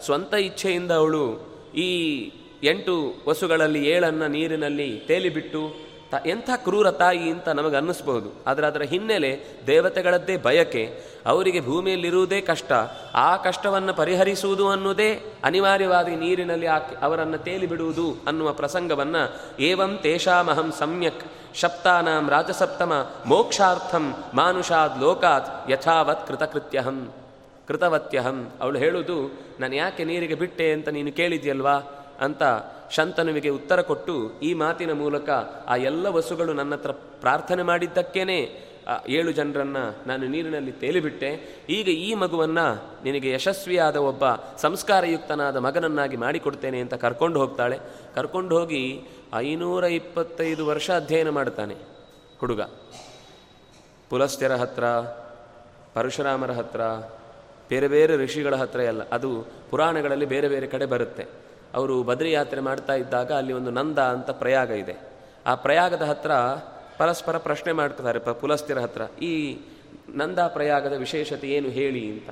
ಸ್ವಂತ 0.05 0.33
ಇಚ್ಛೆಯಿಂದ 0.33 0.91
ಅವಳು 0.91 1.48
ಈ 1.75 2.31
ಎಂಟು 2.63 3.13
ವಸುಗಳಲ್ಲಿ 3.27 3.85
ಏಳನ್ನು 3.85 4.27
ನೀರಿನಲ್ಲಿ 4.27 5.03
ತೇಲಿಬಿಟ್ಟು 5.07 5.89
ತ 6.11 6.13
ಎಂಥ 6.25 6.49
ಕ್ರೂರ 6.55 6.91
ತಾಯಿ 6.91 7.29
ಅಂತ 7.29 7.49
ನಮಗೆ 7.49 7.75
ಅನ್ನಿಸ್ಬಹುದು. 7.75 8.29
ಆದರೆ 8.47 8.67
ಅದರ 8.67 8.81
ಹಿನ್ನೆಲೆ 8.81 9.39
ದೇವತೆಗಳದ್ದೇ 9.67 10.37
ಬಯಕೆ. 10.37 11.03
ಅವರಿಗೆ 11.25 11.61
ಭೂಮಿಯಲ್ಲಿರುವುದೇ 11.61 12.41
ಕಷ್ಟ. 12.41 12.71
ಆ 13.13 13.37
ಕಷ್ಟವನ್ನು 13.37 13.93
ಪರಿಹರಿಸುವುದು 13.93 14.69
ಅನ್ನೋದೇ 14.69 15.33
ಅನಿವಾರ್ಯವಾಗಿ 15.43 16.15
ನೀರಿನಲ್ಲಿ 16.15 16.67
ಹಾಕಿ 16.67 16.95
ಅವರನ್ನು 17.01 17.37
ತೇಲಿಬಿಡುವುದು 17.37 18.15
ಅನ್ನುವ 18.27 18.53
ಪ್ರಸಂಗವನ್ನು 18.53 19.39
ಏವಂ 19.61 19.99
ತೇಷಾಮಹಂ 20.01 20.71
ಸಮ್ಯಕ್ 20.71 21.55
ಶಪ್ತಾನಾಂ 21.55 22.29
ರಾಜಸಪ್ತಮ 22.29 22.93
ಮೋಕ್ಷಾರ್ಥಂ 23.25 24.15
ಮಾನುಷಾದ್ 24.33 25.01
ಲೋಕಾತ್ 25.01 25.71
ಯಥಾವತ್ 25.71 26.27
ಕೃತಕೃತ್ಯಹಂ. 26.27 27.11
ಕೃತವತ್ಯಹಂ. 27.69 28.37
ಅವಳು 28.61 28.77
ಹೇಳುವುದು 28.77 29.17
ನಾನು 29.59 29.75
ಯಾಕೆ 29.75 30.03
ನೀರಿಗೆ 30.03 30.35
ಬಿಟ್ಟೆ 30.35 30.67
ಅಂತ 30.71 30.87
ನೀನು 30.89 31.11
ಕೇಳಿದ್ಯಲ್ವಾ? 31.11 31.77
ಅಂತ 32.25 32.43
ಶಂತನುವಿಗೆ 32.95 33.49
ಉತ್ತರ 33.49 33.79
ಕೊಟ್ಟು, 33.81 34.15
ಈ 34.39 34.49
ಮಾತಿನ 34.53 34.91
ಮೂಲಕ 34.93 35.29
ಆ 35.67 35.75
ಎಲ್ಲ 35.89 36.07
ವಸುಗಳು 36.07 36.53
ನನ್ನ 36.53 36.73
ಹತ್ರ 36.75 36.91
ಪ್ರಾರ್ಥನೆ 37.23 37.63
ಮಾಡಿದ್ದಕ್ಕೇನೆ 37.63 38.39
ಏಳು 39.17 39.31
ಜನರನ್ನು 39.31 39.83
ನಾನು 40.07 40.27
ನೀರಿನಲ್ಲಿ 40.27 40.71
ತೇಲಿಬಿಟ್ಟೆ. 40.83 41.29
ಈಗ 41.69 41.87
ಈ 42.05 42.09
ಮಗುವನ್ನು 42.13 42.65
ನಿನಗೆ 43.03 43.29
ಯಶಸ್ವಿಯಾದ 43.31 43.97
ಒಬ್ಬ 44.09 44.23
ಸಂಸ್ಕಾರಯುಕ್ತನಾದ 44.61 45.57
ಮಗನನ್ನಾಗಿ 45.57 46.17
ಮಾಡಿಕೊಡ್ತೇನೆ 46.17 46.79
ಅಂತ 46.79 46.95
ಕರ್ಕೊಂಡು 47.03 47.37
ಹೋಗ್ತಾಳೆ. 47.39 47.77
ಕರ್ಕೊಂಡು 48.15 48.53
ಹೋಗಿ 48.57 48.81
ಐನೂರ 49.35 49.83
ಇಪ್ಪತ್ತೈದು 49.99 50.65
ವರ್ಷ 50.67 50.89
ಅಧ್ಯಯನ 50.91 51.29
ಮಾಡ್ತಾನೆ, 51.29 51.75
ಹುಡುಗ. 52.39 52.61
ಪುಲಸ್ತ್ಯರ 54.11 54.55
ಹತ್ರ, 54.55 54.85
ಪರಶುರಾಮರ 55.93 56.51
ಹತ್ರ 56.51 56.81
ಬೇರೆ 57.69 57.87
ಬೇರೆ 57.87 58.13
ಋಷಿಗಳ 58.23 58.55
ಹತ್ರ 58.61 58.79
ಎಲ್ಲ, 58.91 59.03
ಅದು 59.09 59.29
ಪುರಾಣಗಳಲ್ಲಿ 59.69 60.27
ಬೇರೆ 60.33 60.47
ಬೇರೆ 60.47 60.67
ಕಡೆ 60.67 60.85
ಬರುತ್ತೆ. 60.93 61.25
ಅವರು 61.73 61.95
ಬದ್ರಿ 62.03 62.29
ಯಾತ್ರೆ 62.31 62.61
ಮಾಡ್ತಾ 62.61 62.93
ಇದ್ದಾಗ 62.93 63.31
ಅಲ್ಲಿ 63.31 63.53
ಒಂದು 63.53 63.71
ನಂದ 63.71 63.99
ಅಂತ 64.15 64.29
ಪ್ರಯಾಗ 64.43 64.69
ಇದೆ. 64.83 64.95
ಆ 65.45 65.53
ಪ್ರಯಾಗದ 65.65 66.03
ಹತ್ರ 66.11 66.31
ಪರಸ್ಪರ 66.99 67.37
ಪ್ರಶ್ನೆ 67.37 67.71
ಮಾಡ್ತಾರೆ 67.71 68.19
ಪುಲಸ್ತಿರ 68.41 68.79
ಹತ್ರ, 68.79 69.01
ಈ 69.21 69.33
ನಂದಾ 70.21 70.45
ಪ್ರಯಾಗದ 70.47 70.95
ವಿಶೇಷತೆ 70.97 71.47
ಏನು 71.57 71.69
ಹೇಳಿ 71.69 72.03
ಅಂತ. 72.11 72.29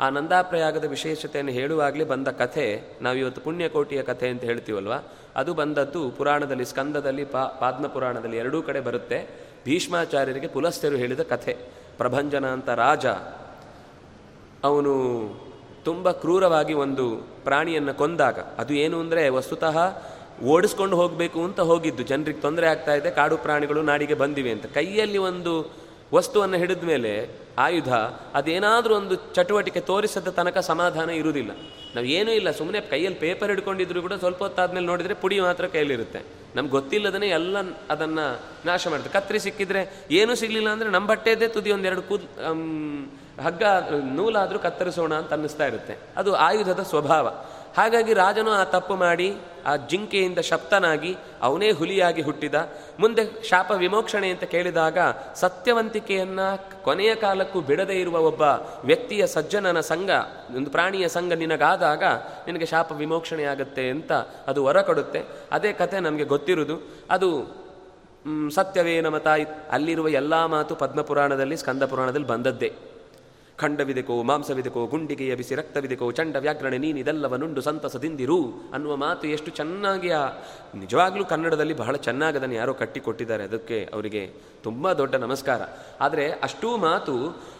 ಆ 0.00 0.06
ನಂದಾ 0.08 0.38
ಪ್ರಯಾಗದ 0.42 0.86
ವಿಶೇಷತೆಯನ್ನು 0.88 1.52
ಹೇಳುವಾಗಲೇ 1.52 2.04
ಬಂದ 2.04 2.28
ಕಥೆ, 2.40 2.66
ನಾವಿವತ್ತು 3.02 3.40
ಪುಣ್ಯಕೋಟಿಯ 3.40 4.00
ಕಥೆ 4.02 4.26
ಅಂತ 4.28 4.42
ಹೇಳ್ತೀವಲ್ವ? 4.44 4.96
ಅದು 5.36 5.52
ಬಂದದ್ದು 5.54 6.02
ಪುರಾಣದಲ್ಲಿ, 6.10 6.64
ಸ್ಕಂದದಲ್ಲಿ, 6.64 7.24
ಪಾ 7.24 7.42
ಪಾದ್ಮ 7.60 7.86
ಪುರಾಣದಲ್ಲಿ 7.86 8.36
ಎರಡೂ 8.36 8.58
ಕಡೆ 8.62 8.80
ಬರುತ್ತೆ. 8.80 9.18
ಭೀಷ್ಮಾಚಾರ್ಯರಿಗೆ 9.64 10.48
ಪುಲಸ್ತ್ಯರು 10.48 10.96
ಹೇಳಿದ 10.96 11.22
ಕಥೆ, 11.32 11.54
ಪ್ರಭಂಜನ 11.98 12.46
ಅಂತ 12.46 12.68
ರಾಜ 12.84 13.06
ಅವನು 14.66 14.92
ತುಂಬ 15.88 16.10
ಕ್ರೂರವಾಗಿ 16.22 16.74
ಒಂದು 16.84 17.04
ಪ್ರಾಣಿಯನ್ನು 17.44 17.92
ಕೊಂದಾಗ, 18.00 18.38
ಅದು 18.62 18.72
ಏನು 18.84 18.96
ಅಂದರೆ 19.00 19.22
ವಸ್ತುತಃ 19.38 19.76
ಓಡಿಸ್ಕೊಂಡು 20.54 20.96
ಹೋಗಬೇಕು 20.96 21.38
ಅಂತ 21.48 21.60
ಹೋಗಿದ್ದು. 21.70 22.02
ಜನರಿಗೆ 22.02 22.40
ತೊಂದರೆ 22.40 22.66
ಆಗ್ತಾ 22.72 22.94
ಇದೆ, 22.98 23.10
ಕಾಡು 23.10 23.36
ಪ್ರಾಣಿಗಳು 23.44 23.80
ನಾಡಿಗೆ 23.90 24.16
ಬಂದಿವೆ 24.22 24.50
ಅಂತ. 24.56 24.66
ಕೈಯಲ್ಲಿ 24.78 25.20
ಒಂದು 25.30 25.52
ವಸ್ತುವನ್ನು 26.16 26.56
ಹಿಡಿದ 26.62 26.84
ಮೇಲೆ 26.90 27.12
ಆಯುಧ, 27.64 27.92
ಅದೇನಾದರೂ 28.38 28.92
ಒಂದು 28.94 29.14
ಚಟುವಟಿಕೆ 29.36 29.80
ತೋರಿಸದ 29.90 30.28
ತನಕ 30.38 30.58
ಸಮಾಧಾನ 30.68 31.08
ಇರುವುದಿಲ್ಲ. 31.20 31.52
ನಾವು 31.94 32.06
ಏನೂ 32.16 32.30
ಇಲ್ಲ 32.38 32.48
ಸುಮ್ಮನೆ 32.58 32.80
ಕೈಯಲ್ಲಿ 32.92 33.18
ಪೇಪರ್ 33.18 33.50
ಹಿಡ್ಕೊಂಡಿದ್ರು 33.52 34.00
ಕೂಡ 34.06 34.14
ಸ್ವಲ್ಪ 34.24 34.40
ಹೊತ್ತಾದ್ಮೇಲೆ 34.46 34.86
ನೋಡಿದರೆ 34.86 35.14
ಪುಡಿ 35.22 35.36
ಮಾತ್ರ 35.40 35.66
ಕೈಯಲ್ಲಿರುತ್ತೆ 35.74 36.20
ನಮ್ಗೆ 36.56 36.72
ಗೊತ್ತಿಲ್ಲದೇ 36.76 37.28
ಎಲ್ಲ 37.38 37.58
ಅದನ್ನು 37.94 38.26
ನಾಶ 38.66 38.82
ಮಾಡುತ್ತೆ 38.90 39.12
ಕತ್ರಿ 39.18 39.38
ಸಿಕ್ಕಿದ್ರೆ 39.46 39.82
ಏನೂ 40.18 40.34
ಸಿಗಲಿಲ್ಲ 40.42 40.68
ಅಂದರೆ 40.76 40.90
ನಮ್ಮ 40.96 41.06
ಬಟ್ಟೆದೇ 41.12 41.48
ತುದಿ 41.56 41.72
ಒಂದೆರಡು 41.76 42.02
ಕೂದ್ 42.02 42.26
ಹಗ್ಗ 43.40 43.62
ನೂಲಾದರೂ 44.14 44.58
ಕತ್ತರಿಸೋಣ 44.58 45.14
ಅಂತ 45.14 45.32
ಅನ್ನಿಸ್ತಾ 45.32 45.66
ಇರುತ್ತೆ. 45.66 45.96
ಅದು 46.16 46.34
ಆಯುಧದ 46.34 46.82
ಸ್ವಭಾವ. 46.82 47.44
ಹಾಗಾಗಿ 47.76 48.12
ರಾಜನು 48.12 48.50
ಆ 48.50 48.64
ತಪ್ಪು 48.64 48.94
ಮಾಡಿ, 48.94 49.36
ಆ 49.66 49.76
ಜಿಂಕೆಯಿಂದ 49.76 50.38
ಶಪ್ತನಾಗಿ 50.38 51.16
ಅವನೇ 51.42 51.70
ಹುಲಿಯಾಗಿ 51.70 52.22
ಹುಟ್ಟಿದ. 52.22 52.54
ಮುಂದೆ 53.00 53.44
ಶಾಪ 53.44 53.70
ವಿಮೋಕ್ಷಣೆ 53.70 54.28
ಅಂತ 54.28 54.44
ಕೇಳಿದಾಗ 54.44 54.98
ಸತ್ಯವಂತಿಕೆಯನ್ನ 55.34 56.40
ಕೊನೆಯ 56.82 57.14
ಕಾಲಕ್ಕೂ 57.14 57.60
ಬಿಡದೇ 57.60 57.94
ಇರುವ 57.94 58.18
ಒಬ್ಬ 58.18 58.40
ವ್ಯಕ್ತಿಯ 58.84 59.26
ಸಜ್ಜನನ 59.26 59.80
ಸಂಘ, 59.80 60.10
ಒಂದು 60.56 60.70
ಪ್ರಾಣಿಯ 60.70 61.08
ಸಂಘ 61.08 61.32
ನಿನಗಾದಾಗ 61.32 62.02
ನಿನಗೆ 62.46 62.66
ಶಾಪ 62.66 62.92
ವಿಮೋಕ್ಷಣೆ 62.92 63.44
ಆಗುತ್ತೆ 63.44 63.90
ಅಂತ 63.90 64.12
ಅದು 64.46 64.62
ಹೊರ 64.62 64.82
ಕೊಡುತ್ತೆ. 64.82 65.22
ಅದೇ 65.52 65.72
ಕತೆ 65.72 66.00
ನಮಗೆ 66.00 66.24
ಗೊತ್ತಿರುವುದು. 66.24 66.88
ಅದು 67.10 67.56
ಸತ್ಯವೇ 68.54 69.00
ನಮ್ಮ 69.00 69.16
ಅಲ್ಲಿರುವ 69.72 70.08
ಎಲ್ಲ 70.08 70.44
ಮಾತು 70.44 70.74
ಪದ್ಮಪುರಾಣದಲ್ಲಿ 70.74 71.56
ಸ್ಕಂದ 71.56 71.82
ಪುರಾಣದಲ್ಲಿ 71.82 72.26
ಬಂದದ್ದೇ. 72.26 72.74
ಖಂಡವಿದೆಕೋ, 73.60 74.22
ಮಾಂಸವಿದೆಕೋ 74.22 74.86
ಗುಂಡಿಗೆಯ 74.86 75.34
ಬಿಸಿ 75.34 75.54
ರಕ್ತವಿದೆಕೋ, 75.54 76.10
ಚಂಡ 76.10 76.36
ವ್ಯಾಕರಣೆ 76.36 76.78
ನೀನಿದೆಲ್ಲವನ್ನುಂಡು 76.78 77.60
ಸಂತಸದಿಂದಿರು 77.60 78.38
ಅನ್ನುವ 78.72 78.96
ಮಾತು 78.96 79.28
ಎಷ್ಟು 79.28 79.50
ಚೆನ್ನಾಗಿ 79.50 80.10
ಆ 80.10 80.24
ನಿಜವಾಗ್ಲೂ 80.74 81.24
ಕನ್ನಡದಲ್ಲಿ 81.24 81.74
ಬಹಳ 81.74 81.96
ಚೆನ್ನಾಗಿ 81.96 82.38
ಅದನ್ನು 82.38 82.54
ಯಾರೋ 82.54 82.74
ಕಟ್ಟಿಕೊಟ್ಟಿದ್ದಾರೆ. 82.74 83.44
ಅದಕ್ಕೆ 83.44 83.78
ಅವರಿಗೆ 83.94 84.22
ತುಂಬ 84.62 84.92
ದೊಡ್ಡ 84.92 85.14
ನಮಸ್ಕಾರ. 85.14 85.60
ಆದರೆ 86.00 86.30
ಅಷ್ಟೂ 86.30 86.76
ಮಾತು 86.76 87.14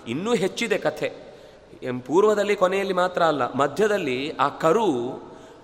ಇನ್ನೂ 0.09 0.35
ಹೆಚ್ಚಿದೆ 0.35 0.79
ಕಥೆ. 0.79 1.09
ಪೂರ್ವದಲ್ಲಿ 2.07 2.57
ಕೊನೆಯಲ್ಲಿ 2.57 2.95
ಮಾತ್ರ 2.95 3.23
ಅಲ್ಲ, 3.23 3.53
ಮಧ್ಯದಲ್ಲಿ 3.53 4.19
ಆ 4.37 4.49
ಕರು 4.49 4.89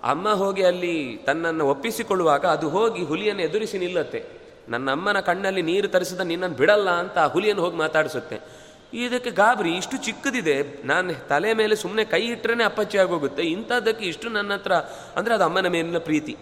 ಅಮ್ಮ 0.05 0.29
ಹೋಗಿ 0.29 0.63
ಅಲ್ಲಿ 0.63 0.97
ತನ್ನನ್ನು 1.27 1.67
ಒಪ್ಪಿಸಿಕೊಳ್ಳುವಾಗ 1.67 2.45
ಅದು 2.47 2.69
ಹೋಗಿ 2.69 3.05
ಹುಲಿಯನ್ನು 3.05 3.43
ಎದುರಿಸಿ 3.43 3.79
ನಿಲ್ಲತ್ತೆ. 3.79 4.21
ನನ್ನ 4.69 4.91
ಅಮ್ಮನ 4.91 5.21
ಕಣ್ಣಲ್ಲಿ 5.21 5.63
ನೀರು 5.63 5.89
ತರಿಸಿದ 5.89 6.21
ನಿನ್ನನ್ನು 6.21 6.57
ಬಿಡಲ್ಲ 6.57 6.91
ಅಂತ 6.91 7.17
ಆ 7.19 7.27
ಹುಲಿಯನ್ನು 7.27 7.63
ಹೋಗಿ 7.63 7.77
ಮಾತಾಡಿಸುತ್ತೆ. 7.77 8.64
ಇದಕ್ಕೆ 8.95 9.31
ಗಾಬರಿ 9.31 9.77
ಇಷ್ಟು 9.77 9.97
ಚಿಕ್ಕದಿದೆ. 9.97 10.87
ನಾನು 10.87 11.29
ತಲೆ 11.29 11.55
ಮೇಲೆ 11.55 11.77
ಸುಮ್ಮನೆ 11.77 12.05
ಕೈ 12.05 12.23
ಇಟ್ಟರೆ 12.23 12.65
ಅಪ್ಪಚ್ಚಿ 12.65 12.99
ಆಗೋಗುತ್ತೆ. 12.99 13.43
ಇಂಥದ್ದಕ್ಕೆ 13.43 14.05
ಇಷ್ಟು 14.05 14.29
ನನ್ನ 14.29 14.53
ಹತ್ರ, 14.53 14.73
ಅಂದರೆ 15.17 15.35
ಅದು 15.35 15.45
ಅಮ್ಮನ 15.45 15.67
ಮೇಲಿನ 15.67 15.99
ಪ್ರೀತಿ. 15.99 16.37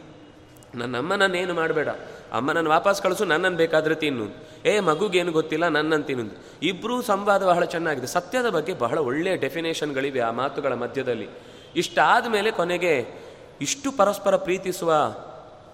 ನನ್ನ 0.74 0.96
ಅಮ್ಮನನ್ನೇನು 0.96 1.54
ಮಾಡಬೇಡ. 1.54 1.88
ಅಮ್ಮನನ್ನು 2.32 2.70
ವಾಪಸ್ 2.70 3.02
ಕಳಿಸು 3.02 3.24
ನನ್ನನ್ನು 3.24 3.58
ಬೇಕಾದರೆ 3.58 3.94
ತಿನ್ನು. 3.94 4.26
ಏ, 4.66 4.80
ಮಗುಗೇನು 4.80 5.32
ಗೊತ್ತಿಲ್ಲ 5.32 5.68
ನನ್ನನ್ನು 5.68 6.06
ತಿನ್ನು 6.06 6.44
ಇಬ್ಬರೂ 6.62 7.02
ಸಂವಾದ 7.02 7.42
ಬಹಳ 7.44 7.64
ಚೆನ್ನಾಗಿದೆ. 7.64 8.06
ಸತ್ಯದ 8.06 8.48
ಬಗ್ಗೆ 8.48 8.74
ಬಹಳ 8.74 8.98
ಒಳ್ಳೆಯ 8.98 9.36
ಡೆಫಿನೇಷನ್ಗಳಿವೆ 9.36 10.20
ಆ 10.20 10.30
ಮಾತುಗಳ 10.30 10.74
ಮಧ್ಯದಲ್ಲಿ. 10.74 11.28
ಇಷ್ಟಾದ 11.76 12.26
ಮೇಲೆ 12.26 12.50
ಕೊನೆಗೆ 12.50 13.06
ಇಷ್ಟು 13.60 13.92
ಪರಸ್ಪರ 13.92 14.36
ಪ್ರೀತಿಸುವ 14.36 14.92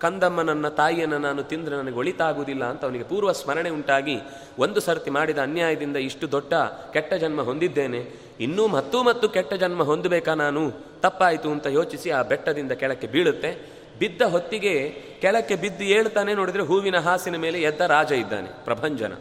ಕಂದಮ್ಮನನ್ನ 0.00 0.68
ತಾಯಿಯನ್ನು 0.68 1.18
ನಾನು 1.18 1.42
ತಿಂದರೆ 1.42 1.76
ನನಗೆ 1.76 1.94
ಒಳಿತಾಗುವುದಿಲ್ಲ 1.94 2.64
ಅಂತ 2.64 2.84
ಅವನಿಗೆ 2.84 3.04
ಪೂರ್ವ 3.04 3.32
ಸ್ಮರಣೆ 3.32 3.70
ಉಂಟಾಗಿ 3.70 4.16
ಒಂದು 4.58 4.80
ಸರ್ತಿ 4.80 5.10
ಮಾಡಿದ 5.10 5.38
ಅನ್ಯಾಯದಿಂದ 5.38 5.96
ಇಷ್ಟು 5.96 6.32
ದೊಡ್ಡ 6.32 6.54
ಕೆಟ್ಟ 6.92 7.14
ಜನ್ಮ 7.14 7.42
ಹೊಂದಿದ್ದೇನೆ. 7.42 8.00
ಇನ್ನೂ 8.40 8.66
ಮತ್ತೂ 8.66 9.02
ಮತ್ತು 9.02 9.28
ಕೆಟ್ಟ 9.28 9.54
ಜನ್ಮ 9.54 9.82
ಹೊಂದಬೇಕಾ 9.82 10.34
ನಾನು? 10.34 10.62
ತಪ್ಪಾಯಿತು 11.00 11.50
ಅಂತ 11.50 11.66
ಯೋಚಿಸಿ 11.66 12.10
ಆ 12.10 12.22
ಬೆಟ್ಟದಿಂದ 12.22 12.72
ಕೆಳಕ್ಕೆ 12.72 13.06
ಬೀಳುತ್ತೆ. 13.06 13.78
ಬಿದ್ದ 13.98 14.22
ಹೊತ್ತಿಗೆ 14.22 14.74
ಕೆಳಕ್ಕೆ 15.20 15.56
ಬಿದ್ದು 15.56 15.84
ಏಳ್ತಾನೆ 15.84 16.34
ನೋಡಿದರೆ 16.34 16.62
ಹೂವಿನ 16.62 16.98
ಹಾಸಿನ 16.98 17.36
ಮೇಲೆ 17.36 17.62
ಎದ್ದ 17.62 17.80
ರಾಜ 17.80 18.12
ಇದ್ದಾನೆ, 18.12 18.64
ಪ್ರಭಂಜನ. 18.64 19.12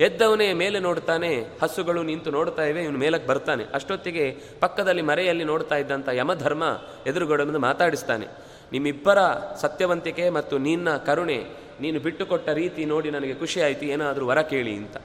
ಎದ್ದವನೇ 0.00 0.52
ಮೇಲೆ 0.52 0.78
ನೋಡ್ತಾನೆ, 0.78 1.30
ಹಸುಗಳು 1.62 2.02
ನಿಂತು 2.02 2.30
ನೋಡ್ತಾ 2.30 2.64
ಇವೆ, 2.64 2.82
ಇವನು 2.82 2.98
ಮೇಲಕ್ಕೆ 2.98 3.28
ಬರ್ತಾನೆ. 3.28 3.64
ಅಷ್ಟೊತ್ತಿಗೆ 3.74 4.24
ಪಕ್ಕದಲ್ಲಿ 4.60 5.02
ಮರೆಯಲ್ಲಿ 5.02 5.44
ನೋಡ್ತಾ 5.44 5.76
ಇದ್ದಂಥ 5.76 6.08
ಯಮಧರ್ಮ 6.08 6.64
ಎದುರುಗಡೆ 7.06 7.44
ಮಾತಾಡಿಸ್ತಾನೆ. 7.44 8.26
ನಿಮ್ಮಿಬ್ಬರ 8.72 9.18
ಸತ್ಯವಂತಿಕೆ 9.60 10.30
ಮತ್ತು 10.30 10.58
ನಿನ್ನ 10.58 10.96
ಕರುಣೆ 10.96 11.44
ನೀನು 11.80 12.00
ಬಿಟ್ಟುಕೊಟ್ಟ 12.00 12.48
ರೀತಿ 12.48 12.84
ನೋಡಿ 12.84 13.10
ನನಗೆ 13.10 13.34
ಖುಷಿ 13.34 13.60
ಆಯಿತು, 13.60 13.84
ಏನಾದರೂ 13.84 14.26
ವರ 14.26 14.42
ಕೇಳಿ 14.42 14.76
ಅಂತ. 14.76 14.96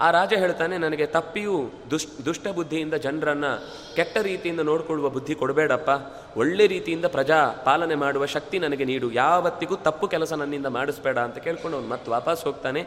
ಆ 0.00 0.10
ರಾಜ 0.10 0.32
ಹೇಳ್ತಾನೆ, 0.32 0.78
ನನಗೆ 0.78 1.06
ತಪ್ಪಿಯೂ 1.06 1.70
ದುಷ್, 1.90 2.06
ದುಷ್ಟ 2.24 2.48
ಬುದ್ಧಿಯಿಂದ 2.48 2.94
ಜನರನ್ನು 2.94 3.66
ಕೆಟ್ಟ 3.96 4.18
ರೀತಿಯಿಂದ 4.18 4.60
ನೋಡಿಕೊಳ್ಳುವ 4.60 5.08
ಬುದ್ಧಿ 5.08 5.34
ಕೊಡಬೇಡಪ್ಪ. 5.34 5.90
ಒಳ್ಳೆ 6.36 6.66
ರೀತಿಯಿಂದ 6.66 7.04
ಪ್ರಜಾ 7.04 7.48
ಪಾಲನೆ 7.64 7.94
ಮಾಡುವ 7.94 8.26
ಶಕ್ತಿ 8.26 8.58
ನನಗೆ 8.58 8.84
ನೀಡು. 8.84 9.12
ಯಾವತ್ತಿಗೂ 9.12 9.76
ತಪ್ಪು 9.76 10.08
ಕೆಲಸ 10.08 10.32
ನನ್ನಿಂದ 10.32 10.66
ಮಾಡಿಸ್ಬೇಡ 10.66 11.18
ಅಂತ 11.18 11.38
ಕೇಳ್ಕೊಂಡು 11.38 11.76
ಅವನು 11.76 11.88
ಮತ್ತೆ 11.88 12.10
ವಾಪಸ್ 12.10 12.44
ಹೋಗ್ತಾನೆ. 12.44 12.86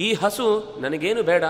ಈ 0.00 0.12
ಹಸು 0.12 0.78
ನನಗೇನು 0.80 1.22
ಬೇಡ. 1.22 1.44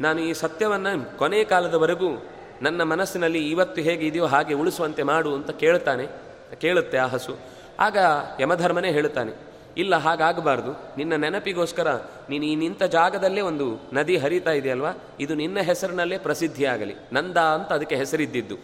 ನಾನು 0.00 0.20
ಈ 0.20 0.32
ಸತ್ಯವನ್ನು 0.32 1.18
ಕೊನೆ 1.18 1.44
ಕಾಲದವರೆಗೂ 1.44 2.24
ನನ್ನ 2.62 2.82
ಮನಸ್ಸಿನಲ್ಲಿ 2.82 3.50
ಇವತ್ತು 3.50 3.80
ಹೇಗೆ 3.80 4.06
ಇದೆಯೋ 4.06 4.26
ಹಾಗೆ 4.26 4.54
ಉಳಿಸುವಂತೆ 4.54 5.02
ಮಾಡು 5.02 5.34
ಅಂತ 5.34 5.50
ಕೇಳ್ತಾನೆ. 5.50 6.31
ಕೇಳುತ್ತೆ 6.60 6.98
ಆ 6.98 7.06
ಹಸು. 7.06 7.36
ಆಗ 7.80 7.96
ಯಮಧರ್ಮನೇ 8.40 8.90
ಹೇಳುತ್ತಾನೆ, 8.92 9.32
ಇಲ್ಲ, 9.76 9.96
ಹಾಗಾಗಬಾರ್ದು. 9.96 10.72
ನಿನ್ನ 10.96 11.14
ನೆನಪಿಗೋಸ್ಕರ 11.14 11.88
ನೀನು 12.30 12.44
ಈ 12.44 12.54
ನಿಂತ 12.54 12.82
ಜಾಗದಲ್ಲೇ 12.82 13.40
ಒಂದು 13.40 13.66
ನದಿ 13.92 14.16
ಹರಿತಾ 14.16 14.50
ಇದೆಯಲ್ವಾ? 14.50 14.92
ಇದು 15.20 15.34
ನಿನ್ನ 15.34 15.60
ಹೆಸರಿನಲ್ಲೇ 15.60 16.18
ಪ್ರಸಿದ್ಧಿಯಾಗಲಿ. 16.18 16.94
ನಂದ 17.12 17.36
ಅಂತ 17.36 17.72
ಅದಕ್ಕೆ 17.72 17.96
ಹೆಸರಿದ್ದಿದ್ದು. 17.96 18.56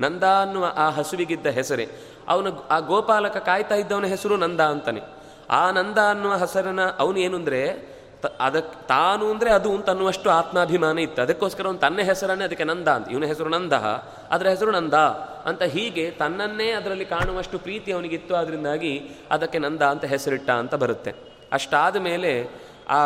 ನಂದ 0.00 0.22
ಅನ್ನುವ 0.22 0.72
ಆ 0.76 0.90
ಹಸುವಿಗಿದ್ದ 0.90 1.46
ಹೆಸರೇ. 1.46 1.88
ಅವನು 2.28 2.50
ಆ 2.70 2.78
ಗೋಪಾಲಕ 2.78 3.36
ಕಾಯ್ತಾ 3.36 3.74
ಇದ್ದವನ 3.74 4.06
ಹೆಸರು 4.06 4.36
ನಂದ 4.36 4.60
ಅಂತಾನೆ. 4.60 5.00
ಆ 5.50 5.70
ನಂದ 5.70 5.98
ಅನ್ನುವ 5.98 6.34
ಹೆಸರನ್ನ 6.34 6.82
ಅವನು 6.98 7.18
ಏನು 7.18 7.36
ಅಂದರೆ 7.36 7.93
ಅದಕ್ಕೆ 8.40 8.86
ತಾನು 8.86 9.30
ಅಂದರೆ 9.30 9.50
ಅದು 9.50 9.72
ಅಂತ 9.72 9.90
ಅನ್ನುವಷ್ಟು 9.90 10.30
ಆತ್ಮಾಭಿಮಾನ 10.30 10.98
ಇತ್ತು. 10.98 11.22
ಅದಕ್ಕೋಸ್ಕರ 11.22 11.66
ಅವನು 11.66 11.78
ತನ್ನ 11.78 12.00
ಹೆಸರನ್ನೇ 12.00 12.44
ಅದಕ್ಕೆ 12.44 12.64
ನಂದ 12.64 12.88
ಅಂತ 12.88 13.10
ಇವನ 13.10 13.24
ಹೆಸರು 13.24 13.48
ನಂದ, 13.48 13.72
ಅದರ 14.30 14.46
ಹೆಸರು 14.46 14.70
ನಂದ 14.70 14.94
ಅಂತ 15.44 15.62
ಹೀಗೆ 15.62 16.10
ತನ್ನನ್ನೇ 16.10 16.70
ಅದರಲ್ಲಿ 16.70 17.04
ಕಾಣುವಷ್ಟು 17.04 17.58
ಪ್ರೀತಿ 17.58 17.92
ಅವನಿಗಿತ್ತು. 17.92 18.36
ಅದರಿಂದಾಗಿ 18.36 19.10
ಅದಕ್ಕೆ 19.30 19.58
ನಂದ 19.58 19.82
ಅಂತ 19.82 20.04
ಹೆಸರಿಟ್ಟ 20.04 20.50
ಅಂತ 20.50 20.74
ಬರುತ್ತೆ. 20.74 21.14
ಅಷ್ಟಾದ 21.52 21.96
ಮೇಲೆ 21.96 22.48
ಆ 22.88 23.00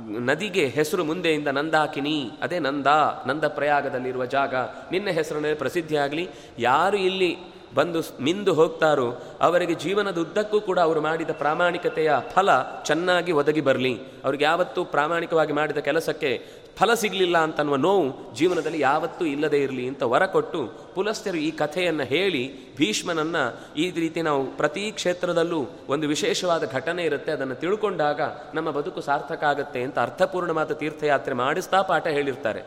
ನದಿಗೆ 0.00 0.66
ಹೆಸರು 0.66 1.04
ಮುಂದೆಯಿಂದ 1.04 1.48
ನಂದಾಕಿನಿ. 1.48 2.30
ಅದೇ 2.42 2.58
ನಂದ 2.58 2.86
ನಂದ 3.26 3.44
ಪ್ರಯಾಗದಲ್ಲಿರುವ 3.44 4.24
ಜಾಗ. 4.24 4.54
ನಿನ್ನ 4.92 5.08
ಹೆಸರನ್ನೇ 5.08 5.54
ಪ್ರಸಿದ್ಧಿಯಾಗಲಿ. 5.54 6.28
ಯಾರು 6.58 6.96
ಇಲ್ಲಿ 6.96 7.38
ಬಂದು 7.78 8.00
ಮಿಂದು 8.26 8.52
ಹೋಗ್ತಾರೋ, 8.60 9.08
ಅವರಿಗೆ 9.46 9.74
ಜೀವನದ 9.84 10.18
ಉದ್ದಕ್ಕೂ 10.24 10.58
ಕೂಡ 10.68 10.78
ಅವರು 10.86 11.00
ಮಾಡಿದ 11.08 11.32
ಪ್ರಾಮಾಣಿಕತೆಯ 11.42 12.12
ಫಲ 12.34 12.50
ಚೆನ್ನಾಗಿ 12.88 13.32
ಒದಗಿ 13.40 13.62
ಬರಲಿ. 13.68 13.92
ಅವ್ರಿಗೆ 14.24 14.44
ಯಾವತ್ತೂ 14.50 14.80
ಪ್ರಾಮಾಣಿಕವಾಗಿ 14.94 15.52
ಮಾಡಿದ 15.58 15.82
ಕೆಲಸಕ್ಕೆ 15.88 16.32
ಫಲ 16.78 16.90
ಸಿಗಲಿಲ್ಲ 17.00 17.36
ಅಂತನ್ನುವ 17.46 17.76
ನೋವು 17.84 18.04
ಜೀವನದಲ್ಲಿ 18.38 18.80
ಯಾವತ್ತೂ 18.80 19.24
ಇಲ್ಲದೇ 19.32 19.58
ಇರಲಿ 19.64 19.84
ಅಂತ 19.88 20.02
ವರ 20.12 20.24
ಕೊಟ್ಟು 20.34 20.60
ಪುಲಸ್ತ್ಯರು 20.94 21.38
ಈ 21.46 21.50
ಕಥೆಯನ್ನು 21.62 22.04
ಹೇಳಿ 22.12 22.42
ಭೀಷ್ಮನನ್ನು 22.76 23.42
ಈ 23.82 23.86
ರೀತಿ 24.02 24.20
ನಾವು 24.28 24.42
ಪ್ರತಿ 24.60 24.84
ಕ್ಷೇತ್ರದಲ್ಲೂ 24.98 25.60
ಒಂದು 25.92 26.08
ವಿಶೇಷವಾದ 26.14 26.64
ಘಟನೆ 26.78 27.04
ಇರುತ್ತೆ, 27.08 27.32
ಅದನ್ನು 27.32 27.56
ತಿಳ್ಕೊಂಡಾಗ 27.62 28.20
ನಮ್ಮ 28.54 28.68
ಬದುಕು 28.78 29.02
ಸಾರ್ಥಕ 29.08 29.44
ಆಗುತ್ತೆ 29.52 29.82
ಅಂತ 29.88 29.98
ಅರ್ಥಪೂರ್ಣವಾದ 30.06 30.78
ತೀರ್ಥಯಾತ್ರೆ 30.82 31.36
ಮಾಡಿಸ್ತಾ 31.42 31.80
ಪಾಠ 31.90 32.06
ಹೇಳಿರ್ತಾರೆ. 32.18 32.62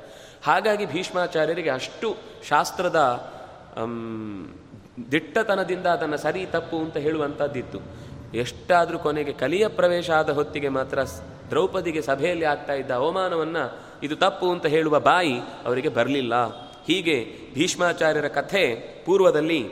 ಹಾಗಾಗಿ 0.50 0.86
ಭೀಷ್ಮಾಚಾರ್ಯರಿಗೆ 0.94 1.74
ಅಷ್ಟು 1.80 2.10
ಶಾಸ್ತ್ರದ 2.50 3.00
ದಿಟ್ಟತನದಿಂದ 5.12 5.86
ಅದನ್ನು 5.86 6.18
ಸರಿ 6.18 6.46
ತಪ್ಪು 6.46 6.78
ಅಂತ 6.78 6.98
ಹೇಳುವಂಥದ್ದಿತ್ತು. 6.98 7.80
ಎಷ್ಟಾದರೂ 8.34 9.00
ಕೊನೆಗೆ 9.00 9.34
ಕಲಿಯ 9.34 9.68
ಪ್ರವೇಶ 9.68 10.10
ಆದ 10.10 10.30
ಹೊತ್ತಿಗೆ 10.30 10.70
ಮಾತ್ರ 10.70 11.04
ದ್ರೌಪದಿಗೆ 11.50 12.02
ಸಭೆಯಲ್ಲಿ 12.02 12.46
ಆಗ್ತಾ 12.46 12.74
ಇದ್ದ 12.74 12.92
ಅವಮಾನವನ್ನು 12.92 13.80
ಇದು 14.04 14.16
ತಪ್ಪು 14.16 14.52
ಅಂತ 14.52 14.66
ಹೇಳುವ 14.66 15.00
ಬಾಯಿ 15.00 15.34
ಅವರಿಗೆ 15.66 15.90
ಬರಲಿಲ್ಲ. 15.90 16.34
ಹೀಗೆ 16.86 17.26
ಭೀಷ್ಮಾಚಾರ್ಯರ 17.54 18.28
ಕಥೆ 18.28 18.76
ಪೂರ್ವದಲ್ಲಿ 19.06 19.70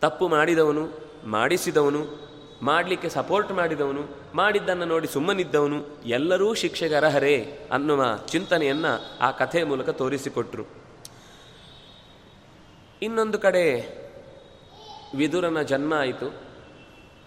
ತಪ್ಪು 0.00 0.28
ಮಾಡಿದವನು, 0.28 0.88
ಮಾಡಿಸಿದವನು, 1.24 2.26
ಮಾಡಲಿಕ್ಕೆ 2.62 3.08
ಸಪೋರ್ಟ್ 3.08 3.52
ಮಾಡಿದವನು, 3.52 4.16
ಮಾಡಿದ್ದನ್ನು 4.34 4.84
ನೋಡಿ 4.84 5.08
ಸುಮ್ಮನಿದ್ದವನು 5.08 5.86
ಎಲ್ಲರೂ 6.06 6.54
ಶಿಕ್ಷೆಗೆ 6.54 6.94
ಅರ್ಹರೇ 6.94 7.58
ಅನ್ನುವ 7.72 8.04
ಚಿಂತನೆಯನ್ನು 8.26 9.18
ಆ 9.20 9.30
ಕಥೆಯ 9.30 9.64
ಮೂಲಕ 9.64 9.88
ತೋರಿಸಿಕೊಟ್ರು. 9.88 10.85
ಇನ್ನೊಂದು 13.02 13.38
ಕಡೆ 13.38 13.96
ವಿದುರನ 15.14 15.62
ಜನ್ಮ 15.62 15.94
ಆಯಿತು. 15.94 16.46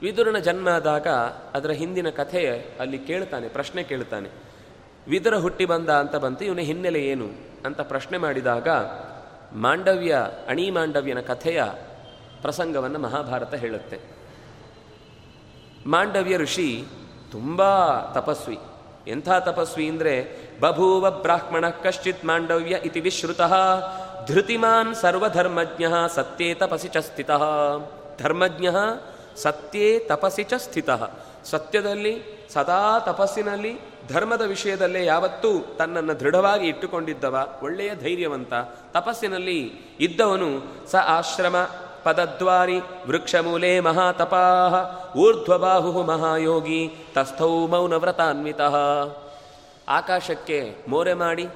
ವಿದುರನ 0.02 0.38
ಜನ್ಮ 0.38 0.70
ಆದಾಗ 0.70 1.08
ಅದರ 1.54 1.70
ಹಿಂದಿನ 1.70 2.10
ಕಥೆ 2.10 2.76
ಅಲ್ಲಿ 2.80 3.00
ಕೇಳ್ತಾನೆ, 3.00 3.48
ಪ್ರಶ್ನೆ 3.48 3.84
ಕೇಳ್ತಾನೆ. 3.84 4.30
ವಿದುರ 5.08 5.38
ಹುಟ್ಟಿ 5.38 5.66
ಬಂದ 5.66 5.90
ಅಂತ 5.90 6.16
ಬಂತು, 6.16 6.46
ಇವನ 6.46 6.58
ಹಿನ್ನೆಲೆ 6.58 7.02
ಏನು 7.06 7.28
ಅಂತ 7.66 7.82
ಪ್ರಶ್ನೆ 7.82 8.18
ಮಾಡಿದಾಗ 8.18 8.68
ಮಾಂಡವ್ಯ, 9.54 10.18
ಅಣಿ 10.48 10.72
ಮಾಂಡವ್ಯನ 10.72 11.20
ಕಥೆಯ 11.20 11.64
ಪ್ರಸಂಗವನ್ನು 12.42 13.00
ಮಹಾಭಾರತ 13.00 13.54
ಹೇಳುತ್ತೆ. 13.54 14.00
ಮಾಂಡವ್ಯ 15.86 16.38
ಋಷಿ 16.38 16.86
ತುಂಬ 17.32 17.62
ತಪಸ್ವಿ. 18.12 18.58
ಎಂಥ 19.08 19.30
ತಪಸ್ವಿ 19.30 19.88
ಅಂದರೆ, 19.88 20.38
ಬಭೂವ 20.60 21.12
ಬ್ರಾಹ್ಮಣ 21.12 21.70
ಕಶ್ಚಿತ್ 21.70 22.26
ಮಾಂಡವ್ಯ 22.26 22.80
ಇತಿ 22.86 23.00
ವಿಶ್ರುತಃ 23.00 23.54
ಧೃತಿಮಾನ್ 24.28 24.96
ಸರ್ವಧರ್ಮಜ್ಞ 24.96 25.84
ಸತ್ಯೇ 26.16 26.54
ತಪಸಿ 26.54 26.88
ಚ 26.88 26.98
ಸ್ಥಿತ 26.98 27.32
ಧರ್ಮಜ್ಞ 28.20 28.68
ಸತ್ಯೇ 29.36 30.00
ತಪಸಿ 30.00 30.44
ಚ 30.44 30.54
ಸ್ಥಿತ 30.54 30.90
ಸತ್ಯದಲ್ಲಿ 31.46 32.14
ಸದಾ 32.54 33.00
ತಪಸ್ಸಿನಲ್ಲಿ 33.00 33.80
ಧರ್ಮದ 34.14 34.42
ವಿಷಯದಲ್ಲೇ 34.42 35.06
ಯಾವತ್ತೂ 35.06 35.60
ತನ್ನನ್ನು 35.78 36.20
ದೃಢವಾಗಿ 36.20 36.68
ಇಟ್ಟುಕೊಂಡಿದ್ದವ, 36.68 37.48
ಒಳ್ಳೆಯ 37.64 37.96
ಧೈರ್ಯವಂತ, 37.96 38.54
ತಪಸ್ಸಿನಲ್ಲಿ 38.92 39.72
ಇದ್ದವನು 40.00 40.50
ಸ 40.92 40.96
ಆಶ್ರಮ 40.96 41.56
ಪದದ್ವಾರಿ 42.04 42.80
ವೃಕ್ಷಮೂಲೆ 43.08 43.80
ಮಹಾತಪಾ, 43.80 44.44
ಊರ್ಧ್ವಬಾಹು 45.18 46.04
ಮಹಾಯೋಗಿ, 46.04 46.92
ತಸ್ಥೌ 47.16 47.68
ಮೌನವ್ರತಾನ್ವಿತ। 47.68 48.62
ಆಕಾಶಕ್ಕೆ 49.88 50.76
ಮೋರೆ 50.88 51.14
ಮಾಡಿ 51.14 51.48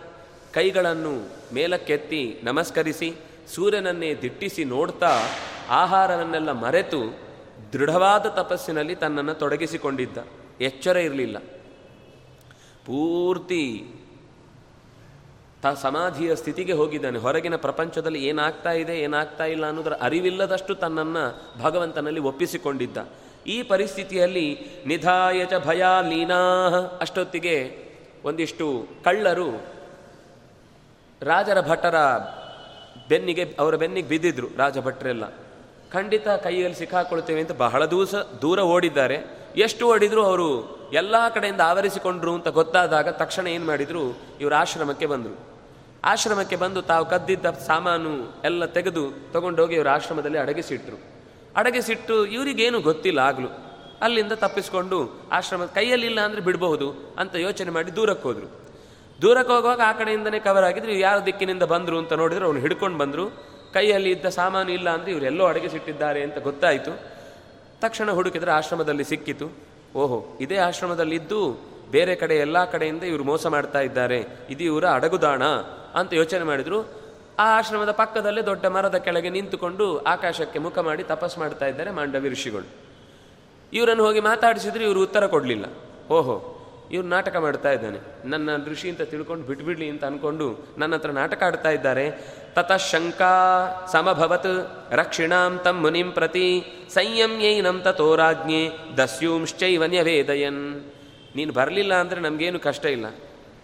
ಕೈಗಳನ್ನು 0.53 1.29
ಮೇಲಕ್ಕೆತ್ತಿ 1.53 2.39
ನಮಸ್ಕರಿಸಿ, 2.43 3.13
ಸೂರ್ಯನನ್ನೇ 3.55 4.15
ದಿಟ್ಟಿಸಿ 4.15 4.63
ನೋಡ್ತಾ 4.63 5.19
ಆಹಾರವನ್ನೆಲ್ಲ 5.69 6.51
ಮರೆತು 6.51 7.19
ದೃಢವಾದ 7.73 8.25
ತಪಸ್ಸಿನಲ್ಲಿ 8.25 8.95
ತನ್ನನ್ನು 8.95 9.33
ತೊಡಗಿಸಿಕೊಂಡಿದ್ದ. 9.33 10.17
ಎಚ್ಚರ 10.61 10.97
ಇರಲಿಲ್ಲ. 10.97 11.37
ಪೂರ್ತಿ 12.85 13.85
ತ 15.61 15.65
ಸಮಾಧಿಯ 15.81 16.35
ಸ್ಥಿತಿಗೆ 16.35 16.73
ಹೋಗಿದ್ದಾನೆ. 16.73 17.19
ಹೊರಗಿನ 17.19 17.55
ಪ್ರಪಂಚದಲ್ಲಿ 17.55 18.25
ಏನಾಗ್ತಾ 18.25 18.71
ಇದೆ, 18.71 18.99
ಏನಾಗ್ತಾ 18.99 19.45
ಇಲ್ಲ 19.45 19.67
ಅನ್ನೋದರ 19.67 19.93
ಅರಿವಿಲ್ಲದಷ್ಟು 20.01 20.75
ತನ್ನನ್ನು 20.75 21.59
ಭಗವಂತನಲ್ಲಿ 21.61 22.19
ಒಪ್ಪಿಸಿಕೊಂಡಿದ್ದ. 22.19 22.97
ಈ 23.47 23.63
ಪರಿಸ್ಥಿತಿಯಲ್ಲಿ 23.63 24.59
ನಿಧಾಯ 24.87 25.45
ಚ 25.45 25.53
ಭಯ 25.65 25.83
ಲೀನಾ 26.09 26.69
ಅಷ್ಟೊತ್ತಿಗೆ 27.01 27.77
ಒಂದಿಷ್ಟು 28.23 28.87
ಕಳ್ಳರು 29.03 29.72
ರಾಜರ 31.23 31.69
ಭಟರ 31.69 31.95
ಬೆನ್ನಿಗೆ, 33.09 33.55
ಅವರ 33.59 33.75
ಬೆನ್ನಿಗೆ 33.75 34.07
ಬಿದ್ದಿದ್ರು 34.07 34.47
ರಾಜ 34.57 34.79
ಭಟ್ರೆಲ್ಲ. 34.79 35.23
ಖಂಡಿತ 35.91 36.27
ಕೈಯಲ್ಲಿ 36.27 36.77
ಸಿಕ್ಕಾಕೊಳ್ತೇವೆ 36.77 37.41
ಅಂತ 37.41 37.51
ಬಹಳ 37.51 37.85
ದೂಸ 37.85 38.15
ದೂರ 38.15 38.59
ಓಡಿದ್ದಾರೆ. 38.59 39.17
ಎಷ್ಟು 39.55 39.87
ಓಡಿದ್ರು 39.87 40.25
ಅವರು 40.25 40.79
ಎಲ್ಲ 40.93 41.29
ಕಡೆಯಿಂದ 41.29 41.61
ಆವರಿಸಿಕೊಂಡ್ರು 41.61 42.33
ಅಂತ 42.33 42.47
ಗೊತ್ತಾದಾಗ 42.47 43.09
ತಕ್ಷಣ 43.09 43.47
ಏನು 43.47 43.65
ಮಾಡಿದ್ರು? 43.65 44.19
ಇವರು 44.41 44.55
ಆಶ್ರಮಕ್ಕೆ 44.55 45.05
ಬಂದರು. 45.05 45.39
ಆಶ್ರಮಕ್ಕೆ 46.03 46.55
ಬಂದು 46.55 46.81
ತಾವು 46.81 47.05
ಕದ್ದಿದ್ದ 47.05 47.45
ಸಾಮಾನು 47.45 48.41
ಎಲ್ಲ 48.43 48.65
ತೆಗೆದು 48.65 49.31
ತಗೊಂಡೋಗಿ 49.31 49.75
ಇವರು 49.75 49.89
ಆಶ್ರಮದಲ್ಲಿ 49.89 50.37
ಅಡಗಿಸಿಟ್ರು. 50.37 50.97
ಅಡಗಿಸಿಟ್ಟು 51.55 52.25
ಇವರಿಗೇನು 52.25 52.81
ಗೊತ್ತಿಲ್ಲ 52.81 53.19
ಆಗ್ಲು. 53.19 53.47
ಅಲ್ಲಿಂದ 54.01 54.31
ತಪ್ಪಿಸಿಕೊಂಡು 54.31 55.21
ಆಶ್ರಮ 55.31 55.65
ಕೈಯಲ್ಲಿಲ್ಲ 55.65 56.21
ಅಂದರೆ 56.21 56.41
ಬಿಡಬಹುದು 56.41 57.15
ಅಂತ 57.17 57.35
ಯೋಚನೆ 57.35 57.71
ಮಾಡಿ 57.71 57.95
ದೂರಕ್ಕೆ 57.95 58.23
ಹೋದ್ರು. 58.23 58.47
ದೂರಕ್ಕೆ 59.21 59.53
ಹೋಗುವಾಗ 59.53 59.81
ಆ 59.85 59.91
ಕಡೆಯಿಂದನೇ 59.91 60.39
ಕವರ್ 60.39 60.63
ಆಗಿದ್ರು 60.63 60.91
ಯಾರ 60.91 61.19
ದಿಕ್ಕಿನಿಂದ 61.25 61.63
ಬಂದರು 61.63 61.97
ಅಂತ 61.97 62.13
ನೋಡಿದ್ರೆ 62.13 62.45
ಅವ್ನು 62.45 62.61
ಹಿಡ್ಕೊಂಡು 62.61 62.97
ಬಂದರು. 62.97 63.53
ಕೈಯಲ್ಲಿ 63.73 64.11
ಇದ್ದ 64.11 64.25
ಸಾಮಾನು 64.25 64.71
ಇಲ್ಲ 64.71 64.89
ಅಂದರೆ 64.89 65.11
ಇವರೆಲ್ಲೋ 65.11 65.45
ಅಡಗಿಸಿಟ್ಟಿದ್ದಾರೆ 65.45 66.23
ಅಂತ 66.23 66.37
ಗೊತ್ತಾಯಿತು. 66.37 66.99
ತಕ್ಷಣ 67.81 68.11
ಹುಡುಕಿದ್ರೆ 68.11 68.51
ಆಶ್ರಮದಲ್ಲಿ 68.51 69.03
ಸಿಕ್ಕಿತು. 69.03 69.51
ಓಹೋ, 69.95 70.37
ಇದೇ 70.39 70.57
ಆಶ್ರಮದಲ್ಲಿದ್ದು 70.57 71.59
ಬೇರೆ 71.91 72.15
ಕಡೆ 72.15 72.35
ಎಲ್ಲ 72.35 72.65
ಕಡೆಯಿಂದ 72.65 73.03
ಇವರು 73.03 73.23
ಮೋಸ 73.23 73.47
ಮಾಡ್ತಾ 73.47 73.79
ಇದ್ದಾರೆ. 73.79 74.25
ಇದು 74.49 74.63
ಇವರ 74.63 74.85
ಅಡಗುದಾಣ 74.87 75.43
ಅಂತ 75.95 76.13
ಯೋಚನೆ 76.13 76.43
ಮಾಡಿದ್ರು. 76.43 76.81
ಆ 77.39 77.57
ಆಶ್ರಮದ 77.57 77.91
ಪಕ್ಕದಲ್ಲೇ 77.91 78.41
ದೊಡ್ಡ 78.41 78.65
ಮರದ 78.65 78.95
ಕೆಳಗೆ 78.95 79.29
ನಿಂತುಕೊಂಡು 79.29 79.97
ಆಕಾಶಕ್ಕೆ 79.97 80.59
ಮುಖ 80.59 80.79
ಮಾಡಿ 80.79 81.03
ತಪಸ್ 81.03 81.37
ಮಾಡ್ತಾ 81.37 81.65
ಇದ್ದಾರೆ 81.65 81.91
ಮಾಂಡವಿ 81.91 82.29
ಋಷಿಗಳು. 82.29 82.67
ಇವರನ್ನು 83.73 84.05
ಹೋಗಿ 84.05 84.19
ಮಾತಾಡಿಸಿದ್ರೆ 84.19 84.83
ಇವರು 84.83 85.01
ಉತ್ತರ 85.01 85.25
ಕೊಡಲಿಲ್ಲ. 85.25 85.65
ಓಹೋ 86.13 86.52
ಇವ್ರು 86.93 87.07
ನಾಟಕ 87.07 87.35
ಮಾಡ್ತಾ 87.45 87.71
ಇದ್ದಾನೆ. 87.71 87.99
ನನ್ನ 88.25 88.49
ಋಷಿ 88.71 88.87
ಅಂತ 88.89 89.03
ತಿಳ್ಕೊಂಡು 89.11 89.43
ಬಿಟ್ಬಿಡ್ಲಿ 89.47 89.87
ಅಂತ 89.89 90.03
ಅನ್ಕೊಂಡು 90.09 90.47
ನನ್ನ 90.77 90.91
ಹತ್ರ 90.95 91.11
ನಾಟಕ 91.11 91.43
ಆಡ್ತಾ 91.43 91.69
ಇದ್ದಾರೆ. 91.69 92.05
ತತಃ 92.55 92.81
ಶಂಕಾ 92.91 93.33
ಸಮಭವತ್ 93.91 94.51
ರಕ್ಷಿಣಾಂ 94.91 95.53
ತಂ 95.65 95.77
ಮುನಿಂ 95.81 96.11
ಪ್ರತಿ 96.11 96.47
ಸಂಯಮ್ಯೈನಂ 96.89 97.81
ತಥೋರಾಜ್ಞೆ 97.81 98.63
ದಸ್ಯೂಂಶ್ಚೈವನ್ಯ 98.97 100.01
ನ್ಯವೇದಯನ್. 100.03 100.63
ನೀನು 101.35 101.53
ಬರಲಿಲ್ಲ 101.53 101.93
ಅಂದರೆ 101.93 102.19
ನಮಗೇನು 102.19 102.59
ಕಷ್ಟ 102.59 102.85
ಇಲ್ಲ. 102.85 103.07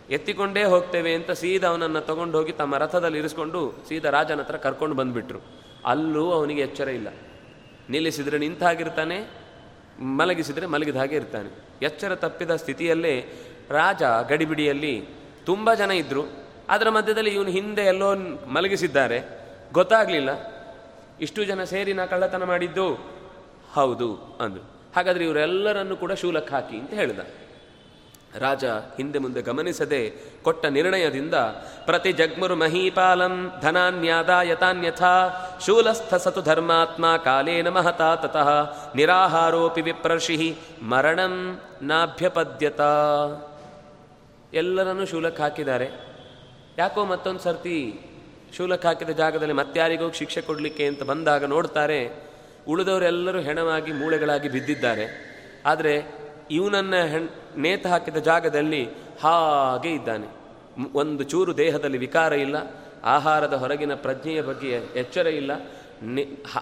ಎತ್ತಿಕೊಂಡೇ 0.10 0.64
ಹೋಗ್ತೇವೆ 0.64 1.12
ಅಂತ 1.14 1.32
ಸೀದಾ 1.32 1.68
ಅವನನ್ನು 1.68 2.02
ತಗೊಂಡು 2.02 2.38
ಹೋಗಿ 2.38 2.52
ತಮ್ಮ 2.52 2.78
ರಥದಲ್ಲಿ 2.78 3.20
ಇರಿಸ್ಕೊಂಡು 3.20 3.60
ಸೀದಾ 3.90 4.10
ರಾಜನ 4.10 4.40
ಹತ್ರ 4.40 4.58
ಕರ್ಕೊಂಡು 4.58 4.96
ಬಂದುಬಿಟ್ರು. 4.96 5.40
ಅಲ್ಲೂ 5.86 6.32
ಅವನಿಗೆ 6.32 6.62
ಎಚ್ಚರ 6.62 6.88
ಇಲ್ಲ. 6.90 7.10
ನಿಲ್ಲಿಸಿದರೆ 7.90 8.38
ನಿಂತಾಗಿರ್ತಾನೆ 8.38 9.18
ಮಲಗಿಸಿದರೆ 10.00 10.66
ಮಲಗಿದ 10.66 10.96
ಹಾಗೆ 10.96 11.16
ಇರ್ತಾನೆ. 11.16 11.50
ಎಚ್ಚರ 11.82 12.16
ತಪ್ಪಿದ 12.16 12.56
ಸ್ಥಿತಿಯಲ್ಲೇ 12.56 13.26
ರಾಜ 13.70 14.04
ಗಡಿಬಿಡಿಯಲ್ಲಿ 14.30 15.06
ತುಂಬ 15.46 15.74
ಜನ 15.74 15.92
ಇದ್ದರು 15.92 16.24
ಅದರ 16.70 16.90
ಮಧ್ಯದಲ್ಲಿ 16.90 17.30
ಇವನು 17.30 17.50
ಹಿಂದೆ 17.50 17.82
ಎಲ್ಲೋ 17.82 18.16
ಮಲಗಿಸಿದ್ದಾರೆ. 18.48 19.22
ಗೊತ್ತಾಗಲಿಲ್ಲ. 19.74 20.30
ಇಷ್ಟು 21.22 21.46
ಜನ 21.46 21.64
ಸೇರಿ 21.64 21.94
ನಾ 21.94 22.06
ಕಳ್ಳತನ 22.06 22.44
ಮಾಡಿದ್ದು? 22.44 22.94
ಹೌದು, 23.74 24.38
ಅಂದರು. 24.42 24.62
ಹಾಗಾದರೆ 24.96 25.26
ಇವರೆಲ್ಲರನ್ನು 25.26 25.96
ಕೂಡ 25.96 26.12
ಶೂಲಕ್ಕೆ 26.12 26.54
ಹಾಕಿ 26.54 26.78
ಅಂತ 26.78 26.94
ಹೇಳಿದ. 26.94 27.20
ರಾಜ 28.38 28.66
ಹಿಂದೆ 28.66 29.20
ಮುಂದೆ 29.20 29.42
ಗಮನಿಸದೆ 29.42 30.10
ಕೊಟ್ಟ 30.44 30.66
ನಿರ್ಣಯದಿಂದ 30.66 31.34
ಪ್ರತಿ 31.86 32.12
ಜಗ್ಮುರು 32.12 32.56
ಮಹೀಪಾಲಂ 32.56 33.60
ಧನಾನ್ಯಾದಾಯತಾನ್ಯಥಾ 33.62 35.14
ಶೂಲಸ್ಥ 35.66 36.14
ಸತು 36.14 36.42
ಧರ್ಮಾತ್ಮ 36.42 37.18
ಕಾಲೇನ 37.18 37.70
ಮಹತಾ 37.70 38.16
ತತಃ 38.16 38.50
ನಿರಾಹಾರೋಪಿ 38.96 39.82
ವಿಪ್ರರ್ಷಿ 39.82 40.58
ಮರಣಂ 40.82 41.62
ನಾಭ್ಯಪದ್ಯತ. 41.82 42.82
ಎಲ್ಲರನ್ನು 44.54 45.06
ಶೂಲಕ್ಕೆ 45.06 45.44
ಹಾಕಿದ್ದಾರೆ. 45.44 45.90
ಯಾಕೋ 46.78 47.06
ಮತ್ತೊಂದು 47.06 47.40
ಸರ್ತಿ 47.40 48.00
ಶೂಲಕ್ಕೆ 48.58 48.88
ಹಾಕಿದ 48.88 49.10
ಜಾಗದಲ್ಲಿ 49.10 49.54
ಮತ್ತ್ಯಾರಿಗೂ 49.54 50.12
ಶಿಕ್ಷೆ 50.12 50.42
ಕೊಡಲಿಕ್ಕೆ 50.42 50.86
ಅಂತ 50.86 51.04
ಬಂದಾಗ 51.04 51.44
ನೋಡ್ತಾರೆ, 51.44 52.30
ಉಳಿದವರೆಲ್ಲರೂ 52.68 53.40
ಹೆಣವಾಗಿ 53.40 53.92
ಮೂಳೆಗಳಾಗಿ 53.94 54.50
ಬಿದ್ದಿದ್ದಾರೆ. 54.50 55.06
ಆದರೆ 55.66 56.19
ಇವನನ್ನ 56.52 56.96
ಹೆಣ್ 56.96 57.30
ನೇತು 57.58 57.90
ಹಾಕಿದ 57.90 58.18
ಜಾಗದಲ್ಲಿ 58.18 58.90
ಹಾಗೆ 59.24 59.90
ಇದ್ದಾನೆ. 59.90 60.28
ಒಂದು 60.94 61.24
ಚೂರು 61.24 61.58
ದೇಹದಲ್ಲಿ 61.58 61.98
ವಿಕಾರ 61.98 62.34
ಇಲ್ಲ, 62.34 62.56
ಆಹಾರದ 63.04 63.54
ಹೊರಗಿನ 63.54 63.96
ಪ್ರಜ್ಞೆಯ 63.96 64.42
ಬಗ್ಗೆ 64.42 64.70
ಎಚ್ಚರ 64.96 65.28
ಇಲ್ಲ. 65.28 65.52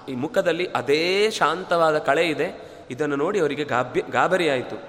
ಈ 0.10 0.13
ಮುಖದಲ್ಲಿ 0.13 0.65
ಅದೇ 0.65 1.30
ಶಾಂತವಾದ 1.32 1.97
ಕಳೆ 1.97 2.28
ಇದೆ. 2.28 2.71
ಇದನ್ನು 2.91 3.15
ನೋಡಿ 3.15 3.39
ಅವರಿಗೆ 3.39 3.63
ಗಾಬ್ಯ 3.63 4.02
ಗಾಬರಿ 4.12 4.50
ಆಯಿತು. 4.50 4.82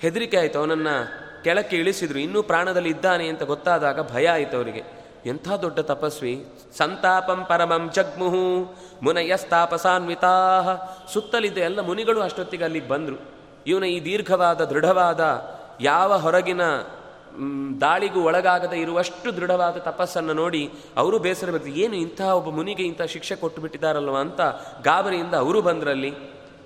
ಹೆದರಿಕೆ 0.00 0.36
ಆಯಿತು. 0.36 0.58
ಅವನನ್ನು 0.58 1.08
ಕೆಳಕ್ಕೆ 1.44 1.76
ಇಳಿಸಿದ್ರು. 1.76 2.18
ಇನ್ನೂ 2.18 2.42
ಪ್ರಾಣದಲ್ಲಿ 2.42 2.88
ಇದ್ದಾನೆ 2.88 3.28
ಅಂತ 3.28 3.42
ಗೊತ್ತಾದಾಗ 3.42 4.12
ಭಯ 4.12 4.28
ಆಯಿತು 4.28 4.56
ಅವರಿಗೆ. 4.56 4.82
ಎಂಥ 5.26 5.48
ದೊಡ್ಡ 5.48 5.78
ತಪಸ್ವಿ. 5.78 6.46
ಸಂತಾಪಂ 6.76 7.46
ಪರಮಂ 7.48 7.90
ಜಗ್ಮುಹು 7.92 8.76
ಮುನಯಸ್ತಾಪಸಾನ್ವಿತಾ 9.02 10.62
ಸುತ್ತಲಿದ್ದ 11.12 11.58
ಎಲ್ಲ 11.58 11.80
ಮುನಿಗಳು 11.80 12.20
ಅಷ್ಟೊತ್ತಿಗೆ 12.20 12.64
ಅಲ್ಲಿಗೆ 12.64 12.88
ಬಂದರು. 12.88 13.37
ಇವನ 13.68 13.84
ಈ 13.84 14.04
ದೀರ್ಘವಾದ, 14.04 14.60
ದೃಢವಾದ, 14.64 15.22
ಯಾವ 15.80 16.18
ಹೊರಗಿನ 16.18 16.60
ದಾಳಿಗೂ 17.80 18.20
ಒಳಗಾಗದೆ 18.20 18.76
ಇರುವಷ್ಟು 18.80 19.36
ದೃಢವಾದ 19.36 19.76
ತಪಸ್ಸನ್ನು 19.76 20.32
ನೋಡಿ 20.32 20.62
ಅವರು 20.96 21.18
ಬೇಸರ 21.18 21.50
ಬರ್ತಾರೆ 21.50 21.72
ಏನು 21.72 21.96
ಇಂತಹ 21.96 22.36
ಒಬ್ಬ 22.36 22.48
ಮುನಿಗೆ 22.48 22.82
ಇಂಥ 22.82 23.02
ಶಿಕ್ಷೆ 23.02 23.36
ಕೊಟ್ಟು 23.36 23.62
ಬಿಟ್ಟಿದ್ದಾರಲ್ವ 23.62 24.16
ಅಂತ 24.16 24.40
ಗಾಬರಿಯಿಂದ 24.84 25.34
ಅವರು 25.34 25.62
ಬಂದ್ರಲ್ಲಿ. 25.62 26.12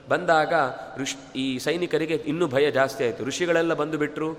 ಬಂದಾಗ 0.09 0.55
ಋಷ್, 0.99 1.37
ಈ 1.37 1.59
ಸೈನಿಕರಿಗೆ 1.59 2.15
ಇನ್ನೂ 2.15 2.47
ಭಯ 2.47 2.71
ಜಾಸ್ತಿ 2.71 3.05
ಆಯಿತು. 3.05 3.25
ಋಷಿಗಳೆಲ್ಲ 3.25 3.75
ಬಂದು 3.75 3.99
ಬಿಟ್ಟರು 3.99 4.31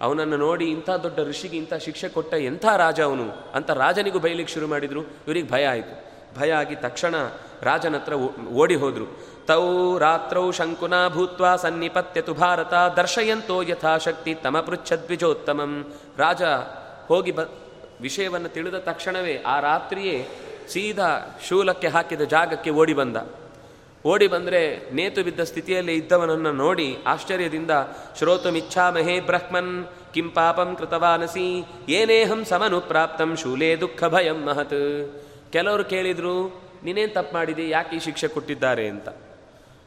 ಅವನನ್ನು 0.00 0.36
ನೋಡಿ 0.36 0.64
ಇಂಥ 0.64 0.90
ದೊಡ್ಡ 0.90 1.18
ಋಷಿಗೆ 1.20 1.56
ಇಂಥ 1.56 1.74
ಶಿಕ್ಷೆ 1.74 2.08
ಕೊಟ್ಟ 2.08 2.34
ಎಂಥ 2.34 2.66
ರಾಜ 2.76 3.00
ಅವನು 3.00 3.26
ಅಂತ 3.54 3.70
ರಾಜನಿಗೂ 3.70 4.18
ಬೈಲಿಕ್ಕೆ 4.18 4.54
ಶುರು 4.54 4.66
ಮಾಡಿದರು. 4.66 5.00
ಇವರಿಗೆ 5.00 5.50
ಭಯ 5.50 5.64
ಆಯಿತು. 5.66 5.94
ಭಯ 6.40 6.50
ಆಗಿ 6.52 6.74
ತಕ್ಷಣ 6.76 7.14
ರಾಜನ 7.62 7.94
ಹತ್ರ 7.94 8.12
ಓಡಿ 8.54 8.74
ಹೋದರು. 8.74 9.35
ತೌ 9.46 9.98
ರಾತ್ರೌ 9.98 10.50
ಶಂಕುನಾ 10.50 11.08
ಭೂತ್ವ 11.08 11.56
ಸನ್ನಿಪತ್ಯತು 11.56 12.34
ಭಾರತ, 12.34 12.74
ದರ್ಶಯಂತೋ 12.96 13.62
ಯಥಾಶಕ್ತಿ 13.62 14.34
ತಮ 14.34 14.60
ಪೃಚ್ಛದ್ವಿಜೋತ್ತಮಂ. 14.60 15.94
ರಾಜ, 16.16 16.42
ಹೋಗಿ 17.06 17.32
ಬ, 17.32 17.40
ವಿಷಯವನ್ನು 18.00 18.48
ತಿಳಿದ 18.48 18.74
ತಕ್ಷಣವೇ 18.74 19.42
ಆ 19.46 19.60
ರಾತ್ರಿಯೇ 19.60 20.28
ಸೀದಾ 20.68 21.38
ಶೂಲಕ್ಕೆ 21.48 21.88
ಹಾಕಿದ 21.88 22.20
ಜಾಗಕ್ಕೆ 22.20 22.70
ಓಡಿ 22.70 22.94
ಬಂದ. 22.94 23.16
ಓಡಿ 24.04 24.26
ಬಂದರೆ 24.26 24.90
ನೇತು 24.94 25.22
ಬಿದ್ದ 25.22 25.40
ಸ್ಥಿತಿಯಲ್ಲಿ 25.40 25.94
ಇದ್ದವನನ್ನು 25.94 26.52
ನೋಡಿ 26.52 26.98
ಆಶ್ಚರ್ಯದಿಂದ 27.06 27.70
ಶ್ರೋತುಮಿಚ್ಛಾಮಹೇ 28.18 29.20
ಬ್ರಹ್ಮನ್, 29.20 29.86
ಕಿಂ 30.14 30.30
ಪಾಪಂ 30.30 30.76
ಕೃತವಾನಸಿ, 30.76 31.46
ಏನೇಹಂ 31.88 32.44
ಸಮನು 32.44 32.80
ಪ್ರಾಪ್ತಂ 32.80 33.36
ಶೂಲೇ 33.36 33.76
ದುಃಖ 33.76 34.04
ಭಯಂ 34.04 34.46
ಮಹತ್. 34.46 34.80
ಕೆಲವರು 35.52 35.84
ಕೇಳಿದ್ರು, 35.84 36.62
ನೀನೇನು 36.84 37.14
ತಪ್ಪು 37.14 37.34
ಮಾಡಿದೆ, 37.36 37.68
ಯಾಕೆ 37.68 37.96
ಈ 37.96 37.98
ಶಿಕ್ಷೆ 37.98 38.28
ಕೊಟ್ಟಿದ್ದಾರೆ 38.28 38.88
ಅಂತ. 38.88 39.08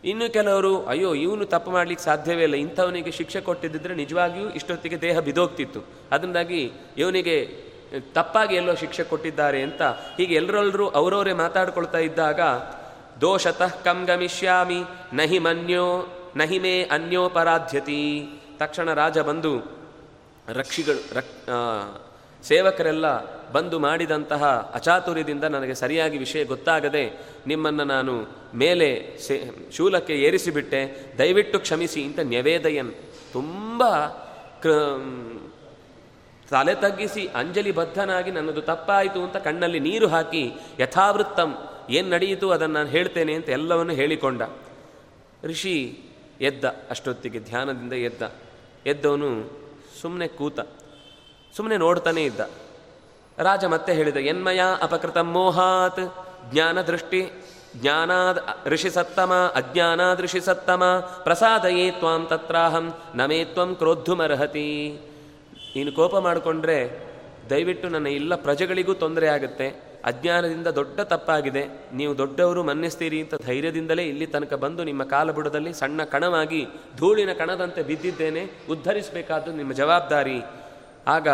ಇನ್ನು 0.03 0.33
ಕೆಲವರು, 0.33 0.85
ಅಯ್ಯೋ, 0.85 1.13
ಇವನು 1.13 1.45
ತಪ್ಪು 1.45 1.71
ಮಾಡ್ಲಿಕ್ಕೆ 1.71 2.05
ಸಾಧ್ಯವೇ 2.05 2.43
ಇಲ್ಲ. 2.43 2.55
ಇಂಥವನಿಗೆ 2.55 3.11
ಶಿಕ್ಷೆ 3.11 3.41
ಕೊಟ್ಟಿದ್ದರೆ 3.41 3.95
ನಿಜವಾಗಿಯೂ 3.95 4.49
ಇಷ್ಟೊತ್ತಿಗೆ 4.49 5.01
ದೇಹ 5.01 5.19
ಬಿದೋಗ್ತಿತ್ತು. 5.19 5.85
ಅದರಿಂದಾಗಿ 6.11 6.71
ಇವನಿಗೆ 6.97 7.69
ತಪ್ಪಾಗಿ 8.13 8.55
ಎಲ್ಲೋ 8.55 8.75
ಶಿಕ್ಷೆ 8.75 9.03
ಕೊಟ್ಟಿದ್ದಾರೆ 9.03 9.61
ಅಂತ 9.61 9.81
ಹೀಗೆ 9.81 10.35
ಎಲ್ಲರೆಲ್ಲರೂ 10.35 10.87
ಅವರವರೇ 10.87 11.33
ಮಾತಾಡ್ಕೊಳ್ತಾ 11.33 11.97
ಇದ್ದಾಗ, 11.97 12.41
ದೋಷತಃ 13.21 13.67
ಕಂ 13.67 14.05
ಗಮಿಷ್ಯಾಮಿ, 14.05 14.83
ನಹಿ 15.13 15.39
ಮನ್ಯೋ, 15.39 16.07
ನಹಿ 16.35 16.59
ಮೇ 16.59 16.83
ಅನ್ಯೋಪರಾಧ್ಯತಿ 16.83 18.29
ತಕ್ಷಣ 18.57 18.93
ರಾಜ 18.93 19.17
ಬಂದು 19.17 19.79
ರಕ್ಷಿಗಳು, 20.53 21.15
ರಕ್ 21.15 21.33
ಸೇವಕರೆಲ್ಲ 22.43 23.38
ಬಂದು 23.53 23.79
ಮಾಡಿದಂತಹ 23.79 24.71
ಅಚಾತುರ್ಯದಿಂದ 24.73 25.43
ನನಗೆ 25.43 25.73
ಸರಿಯಾಗಿ 25.73 26.17
ವಿಷಯ 26.17 26.43
ಗೊತ್ತಾಗದೆ 26.43 27.03
ನಿಮ್ಮನ್ನು 27.47 27.83
ನಾನು 27.83 28.13
ಮೇಲೆ 28.53 28.89
ಶೂಲಕ್ಕೆ 29.71 30.15
ಏರಿಸಿಬಿಟ್ಟೆ. 30.15 30.81
ದಯವಿಟ್ಟು 31.17 31.59
ಕ್ಷಮಿಸಿ 31.59 32.03
ಅಂತ 32.03 32.19
ನ್ಯವೇದಯನ್ 32.23 32.91
ತುಂಬ 33.33 33.83
ಕೃ 34.63 34.71
ತಲೆ 36.49 36.75
ತಗ್ಗಿಸಿ 36.75 37.27
ಅಂಜಲಿ 37.27 37.71
ಬದ್ಧನಾಗಿ 37.71 38.31
ನನ್ನದು 38.31 38.61
ತಪ್ಪಾಯಿತು 38.61 39.19
ಅಂತ 39.23 39.37
ಕಣ್ಣಲ್ಲಿ 39.37 39.79
ನೀರು 39.79 40.07
ಹಾಕಿ 40.07 40.43
ಯಥಾವೃತ್ತಂ 40.79 41.51
ಏನು 41.89 42.09
ನಡೆಯಿತು 42.09 42.49
ಅದನ್ನು 42.51 42.75
ನಾನು 42.75 42.89
ಹೇಳ್ತೇನೆ 42.89 43.33
ಅಂತ 43.33 43.49
ಎಲ್ಲವನ್ನು 43.49 43.93
ಹೇಳಿಕೊಂಡ. 43.93 44.41
ಋಷಿ 45.43 45.99
ಎದ್ದ, 46.41 46.65
ಅಷ್ಟೊತ್ತಿಗೆ 46.89 47.39
ಧ್ಯಾನದಿಂದ 47.39 47.93
ಎದ್ದ. 47.93 48.21
ಎದ್ದವನು 48.85 49.29
ಸುಮ್ಮನೆ 50.01 50.27
ಕೂತ 50.27 50.59
ಸುಮ್ಮನೆ 51.55 51.77
ನೋಡ್ತಾನೇ 51.77 52.23
ಇದ್ದ. 52.23 52.39
ರಾಜ 53.47 53.63
ಮತ್ತೆ 53.73 53.91
ಹೇಳಿದ, 53.97 54.19
ಎನ್ಮಯ 54.31 54.61
ಅಪಕೃತ 54.85 55.19
ಮೋಹಾತ್ 55.35 56.03
ಜ್ಞಾನ 56.51 56.77
ದೃಷ್ಟಿ 56.89 57.21
ಜ್ಞಾನಾದ್ 57.81 58.39
ಋಷಿ 58.73 58.89
ಸತ್ತಮ, 58.95 59.31
ಅಜ್ಞಾನಾದ್ 59.59 60.21
ಋಷಿ 60.25 60.41
ಸತ್ತಮ, 60.47 60.83
ಪ್ರಸಾದಯೇ 61.23 61.85
ತ್ವಾಂ 61.99 62.21
ತತ್ರಾಹಂ 62.31 62.85
ನಮೇ 63.15 63.37
ತ್ವಂ 63.53 63.69
ಕ್ರೋದ್ಧುಮರ್ಹತಿ. 63.81 64.69
ನೀನು 65.75 65.91
ಕೋಪ 65.99 66.15
ಮಾಡಿಕೊಂಡ್ರೆ 66.27 66.79
ದಯವಿಟ್ಟು 67.51 67.87
ನನ್ನ 67.89 68.07
ಎಲ್ಲ 68.19 68.33
ಪ್ರಜೆಗಳಿಗೂ 68.45 68.93
ತೊಂದರೆ 69.03 69.27
ಆಗುತ್ತೆ, 69.35 69.67
ಅಜ್ಞಾನದಿಂದ 70.09 70.67
ದೊಡ್ಡ 70.79 70.99
ತಪ್ಪಾಗಿದೆ, 71.13 71.63
ನೀವು 71.93 72.13
ದೊಡ್ಡವರು 72.17 72.61
ಮನ್ನಿಸ್ತೀರಿ 72.63 73.19
ಅಂತ 73.23 73.41
ಧೈರ್ಯದಿಂದಲೇ 73.47 74.03
ಇಲ್ಲಿ 74.11 74.27
ತನಕ 74.35 74.53
ಬಂದು 74.63 74.81
ನಿಮ್ಮ 74.89 75.03
ಕಾಲಬುಡದಲ್ಲಿ 75.15 75.73
ಸಣ್ಣ 75.73 76.03
ಕಣವಾಗಿ 76.13 76.61
ಧೂಳಿನ 76.97 77.33
ಕಣದಂತೆ 77.41 77.83
ಬಿದ್ದಿದ್ದೇನೆ, 77.89 78.43
ಉದ್ಧರಿಸಬೇಕಾದ್ದು 78.75 79.51
ನಿಮ್ಮ 79.51 79.73
ಜವಾಬ್ದಾರಿ. 79.81 80.39
ಆಗ 81.07 81.27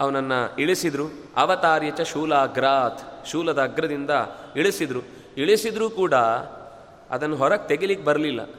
ಅವನನ್ನು 0.00 0.60
ಇಳಿಸಿದರು. 0.60 1.06
ಅವತಾರ್ಯಚ 1.36 2.00
ಶೂಲಾಗ್ರಾತ್, 2.00 3.26
ಶೂಲದ 3.26 3.62
ಅಗ್ರದಿಂದ 3.62 4.10
ಇಳಿಸಿದರು. 4.56 5.00
ಇಳಿಸಿದರೂ 5.36 5.90
ಕೂಡ 5.90 6.14
ಅದನ್ನು 7.10 7.36
ಹೊರಗೆ 7.36 7.68
ತೆಗಿಲಿಕ್ಕೆ 7.68 8.06
ಬರಲಿಲ್ಲ. 8.06 8.50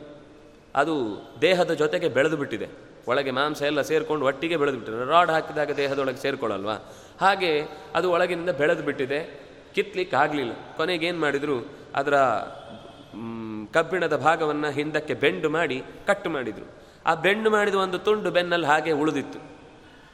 ಅದು 0.75 1.21
ದೇಹದ 1.41 1.71
ಜೊತೆಗೆ 1.71 2.10
ಬೆಳೆದು 2.10 2.38
ಬಿಟ್ಟಿದೆ. 2.38 2.67
ಒಳಗೆ 3.08 3.32
ಮಾಂಸ 3.32 3.62
ಎಲ್ಲ 3.62 3.82
ಸೇರಿಕೊಂಡು 3.82 4.25
ಒಟ್ಟಿಗೆ 4.25 4.58
ಬೆಳೆದು 4.58 4.78
ಬಿಟ್ಟಿದೆ. 4.78 5.06
ರಾಡ್ 5.06 5.32
ಹಾಕಿದಾಗ 5.32 5.71
ದೇಹದೊಳಗೆ 5.71 6.17
ಸೇರ್ಕೊಳ್ಳಲ್ವಾ? 6.17 6.73
ಹಾಗೆ 7.21 7.63
ಅದು 7.95 8.12
ಒಳಗಿನಿಂದ 8.12 8.49
ಬೆಳೆದು 8.49 8.84
ಬಿಟ್ಟಿದೆ. 8.84 9.49
ಕಿತ್ಲಿಕ್ಕೆ 9.75 10.15
ಆಗಲಿಲ್ಲ. 10.15 10.52
ಕೊನೆಗೆ 10.78 11.06
ಏನು 11.06 11.19
ಮಾಡಿದರು? 11.19 11.69
ಅದರ 11.95 12.15
ಕಬ್ಬಿಣದ 13.73 14.15
ಭಾಗವನ್ನು 14.15 14.71
ಹಿಂದಕ್ಕೆ 14.71 15.13
ಬೆಂಡು 15.13 15.49
ಮಾಡಿ 15.49 15.84
ಕಟ್ಟು 16.08 16.30
ಮಾಡಿದರು. 16.30 16.67
ಆ 17.06 17.15
ಬೆಂಡು 17.15 17.49
ಮಾಡಿದ 17.49 17.75
ಒಂದು 17.75 17.99
ತುಂಡು 17.99 18.32
ಬೆನ್ನಲ್ಲಿ 18.32 18.67
ಹಾಗೆ 18.67 18.91
ಉಳಿದಿತ್ತು. 18.91 19.59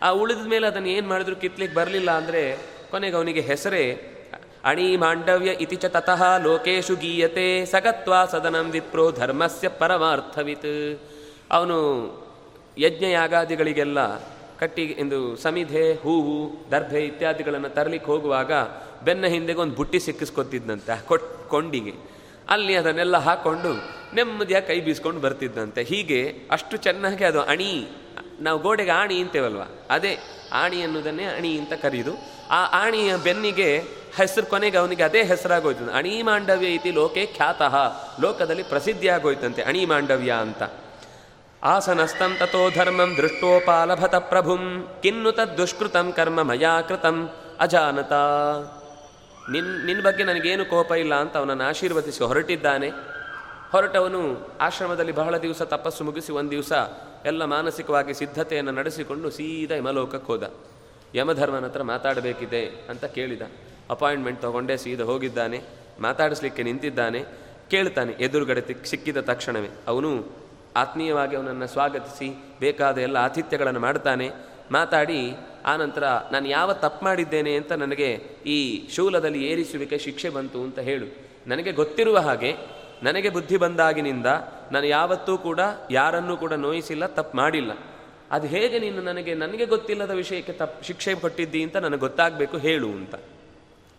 ಆ 0.01 0.09
ಉಳಿದ 0.11 0.43
ಮೇಲೆ 0.47 0.67
ಅದನ್ನು 0.67 0.89
ಏನು 0.89 1.07
ಮಾಡಿದ್ರು? 1.07 1.35
ಕಿತ್ಲಿಕ್ಕೆ 1.35 1.75
ಬರಲಿಲ್ಲ 1.75 2.11
ಅಂದರೆ 2.11 2.43
ಕೊನೆಗೆ 2.91 3.15
ಅವನಿಗೆ 3.15 3.41
ಹೆಸರೇ, 3.41 3.83
ಅಣಿ 4.65 4.97
ಮಾಂಡವ್ಯ 4.97 5.51
ಇತಿ 5.63 5.75
ಚ 5.75 5.85
ತತಃ 5.85 6.21
ಲೋಕೇಶು 6.43 6.95
ಗೀಯತೆ 6.95 7.65
ಸಗತ್ವ 7.65 8.13
ಸದನಂ 8.31 8.69
ವಿಪ್ರೋ 8.71 9.11
ಧರ್ಮಸ್ಯ 9.11 9.69
ಪರಮಾರ್ಥವಿತ್. 9.69 10.71
ಅವನು 11.51 11.77
ಯಜ್ಞಯಾಗಾದಿಗಳಿಗೆಲ್ಲ 12.77 13.99
ಕಟ್ಟಿ 14.59 14.83
ಎಂದು 14.83 15.35
ಸಮಿಧೆ, 15.35 15.93
ಹೂವು, 15.93 16.37
ದರ್ಭೆ 16.71 17.01
ಇತ್ಯಾದಿಗಳನ್ನು 17.05 17.69
ತರಲಿಕ್ಕೆ 17.69 18.11
ಹೋಗುವಾಗ 18.11 18.51
ಬೆನ್ನ 19.05 19.25
ಹಿಂದೆಗೆ 19.25 19.59
ಒಂದು 19.59 19.75
ಬುಟ್ಟಿ 19.75 19.99
ಸಿಕ್ಕಿಸ್ಕೊತಿದ್ದಂತೆ 19.99 20.95
ಕೊಟ್ 21.07 21.49
ಕೊಂಡಿಗೆ. 21.49 21.93
ಅಲ್ಲಿ 22.49 22.75
ಅದನ್ನೆಲ್ಲ 22.75 23.17
ಹಾಕ್ಕೊಂಡು 23.17 23.71
ನೆಮ್ಮದಿಯಾಗಿ 24.15 24.67
ಕೈ 24.67 24.79
ಬೀಸ್ಕೊಂಡು 24.79 25.21
ಬರ್ತಿದ್ದಂತೆ 25.21 25.83
ಹೀಗೆ 25.83 26.19
ಅಷ್ಟು 26.51 26.77
ಚೆನ್ನಾಗಿ 26.77 27.23
ಅದು 27.23 27.41
ಅಣಿ 27.41 27.87
ನಾವು 28.41 28.59
ಗೋಡೆಗೆ 28.59 28.91
ಆಣಿ 28.91 29.21
ಅಂತೇವಲ್ವ? 29.21 29.61
ಅದೇ, 29.89 30.17
ಆಣಿ 30.53 30.81
ಅನ್ನೋದನ್ನೇ 30.81 31.23
ಅಣಿ 31.23 31.59
ಅಂತ 31.59 31.73
ಕರೆಯುದು 31.73 32.11
ಆ 32.51 32.85
ಆಣಿಯ 32.85 33.17
ಬೆನ್ನಿಗೆ 33.17 33.77
ಹೆಸರು 34.15 34.45
ಕೊನೆಗೆ 34.45 34.77
ಅವನಿಗೆ 34.77 35.03
ಅದೇ 35.03 35.23
ಹೆಸರಾಗೋಯ್ತು 35.23 35.91
ಅಣಿ 35.91 36.21
ಮಾಂಡವ್ಯ 36.21 36.67
ಇತಿ 36.67 36.91
ಲೋಕೆ 36.91 37.25
ಖ್ಯಾತಃ. 37.25 37.75
ಲೋಕದಲ್ಲಿ 38.21 38.63
ಪ್ರಸಿದ್ಧಿಯಾಗೋಯ್ತಂತೆ 38.63 39.61
ಅಣಿ 39.61 39.85
ಮಾಂಡವ್ಯ 39.85 40.31
ಅಂತ 40.31 40.63
ಆಸನಸ್ತಂತತೋ 41.63 42.69
ಧರ್ಮಂ 42.69 43.15
ದೃಷ್ಟೋಪಾಲಭತ 43.17 44.15
ಪ್ರಭುಂ. 44.15 44.87
ಕಿನ್ನು 45.03 45.57
ದುಷ್ಕೃತಂ 45.57 46.11
ಕರ್ಮ 46.11 46.43
ಮಯಾ 46.43 46.81
ಕೃತಂ 46.81 47.29
ಅಜಾನತ. 47.59 48.13
ನಿನ್ 49.51 49.85
ನಿನ್ನ 49.85 50.01
ಬಗ್ಗೆ 50.01 50.23
ನನಗೇನು 50.23 50.65
ಕೋಪ 50.65 50.91
ಇಲ್ಲ 50.91 51.15
ಅಂತ 51.15 51.37
ಅವನನ್ನು 51.37 51.63
ಆಶೀರ್ವದಿಸಿ 51.63 52.23
ಹೊರಟಿದ್ದಾನೆ. 52.23 52.89
ಹೊರಟವನು 53.71 54.49
ಆಶ್ರಮದಲ್ಲಿ 54.61 55.11
ಬಹಳ 55.11 55.37
ದಿವಸ 55.37 55.61
ತಪಸ್ಸು 55.61 56.03
ಮುಗಿಸಿ 56.03 56.31
ಒಂದು 56.31 56.51
ದಿವಸ 56.51 56.71
ಎಲ್ಲ 57.25 57.45
ಮಾನಸಿಕವಾಗಿ 57.45 58.13
ಸಿದ್ಧತೆಯನ್ನು 58.13 58.71
ನಡೆಸಿಕೊಂಡು 58.71 59.29
ಸೀದಾ 59.29 59.75
ಯಮಲೋಕಕ್ಕೆ 59.75 60.27
ಹೋದ. 60.27 60.53
ಯಮಧರ್ಮನ 61.15 61.65
ಹತ್ರ 61.65 61.83
ಮಾತಾಡಬೇಕಿದೆ 61.83 62.65
ಅಂತ 62.65 63.05
ಕೇಳಿದ. 63.05 63.41
ಅಪಾಯಿಂಟ್ಮೆಂಟ್ 63.89 64.41
ತಗೊಂಡೇ, 64.41 64.77
ಸೀದಾ 64.77 65.03
ಹೋಗಿದ್ದಾನೆ. 65.03 65.61
ಮಾತಾಡಿಸ್ಲಿಕ್ಕೆ 65.99 66.63
ನಿಂತಿದ್ದಾನೆ. 66.63 67.23
ಕೇಳ್ತಾನೆ, 67.71 68.11
ಎದುರುಗಡೆ 68.11 68.85
ಸಿಕ್ಕಿದ 68.85 69.17
ತಕ್ಷಣವೇ. 69.17 69.69
ಅವನು 69.87 70.25
ಆತ್ಮೀಯವಾಗಿ 70.75 71.35
ಅವನನ್ನು 71.35 71.67
ಸ್ವಾಗತಿಸಿ, 71.67 72.43
ಬೇಕಾದ 72.59 72.97
ಎಲ್ಲ 72.97 73.17
ಆತಿಥ್ಯಗಳನ್ನು 73.17 73.79
ಮಾಡ್ತಾನೆ. 73.79 74.29
ಮಾತಾಡಿ, 74.71 75.31
ಆನಂತರ, 75.65 76.03
ನಾನು 76.31 76.47
ಯಾವ 76.47 76.73
ತಪ್ಪು 76.73 77.05
ಮಾಡಿದ್ದೇನೆ 77.05 77.55
ಅಂತ 77.55 77.71
ನನಗೆ 77.71 78.13
ಈ 78.45 78.89
ಶೂಲದಲ್ಲಿ 78.89 79.47
ಏರಿಸುವಿಕೆ 79.47 79.97
ಶಿಕ್ಷೆ 79.97 80.29
ಬಂತು 80.29 80.61
ಅಂತ 80.61 80.79
ಹೇಳು. 80.79 81.05
ನನಗೆ 81.47 81.71
ಗೊತ್ತಿರುವ 81.71 82.17
ಹಾಗೆ 82.17 82.55
ನನಗೆ 83.03 83.29
ಬುದ್ಧಿ 83.29 83.57
ಬಂದಾಗಿನಿಂದ 83.57 84.25
ನಾನು 84.71 84.85
ಯಾವತ್ತೂ 84.85 85.37
ಕೂಡ 85.37 85.59
ಯಾರನ್ನೂ 85.91 86.37
ಕೂಡ 86.37 86.53
ನೋಯಿಸಿಲ್ಲ, 86.53 87.05
ತಪ್ಪು 87.05 87.37
ಮಾಡಿಲ್ಲ. 87.37 87.71
ಅದು 88.31 88.47
ಹೇಗೆ 88.47 88.79
ನೀನು 88.79 89.01
ನನಗೆ 89.01 89.33
ನನಗೆ 89.33 89.65
ಗೊತ್ತಿಲ್ಲದ 89.65 90.11
ವಿಷಯಕ್ಕೆ 90.11 90.53
ತಪ್ಪು 90.53 90.83
ಶಿಕ್ಷೆ 90.83 91.15
ಕೊಟ್ಟಿದ್ದಿ 91.15 91.63
ಅಂತ 91.63 91.77
ನನಗೆ 91.77 91.99
ಗೊತ್ತಾಗಬೇಕು, 91.99 92.57
ಹೇಳು 92.57 92.87
ಅಂತ. 92.87 93.15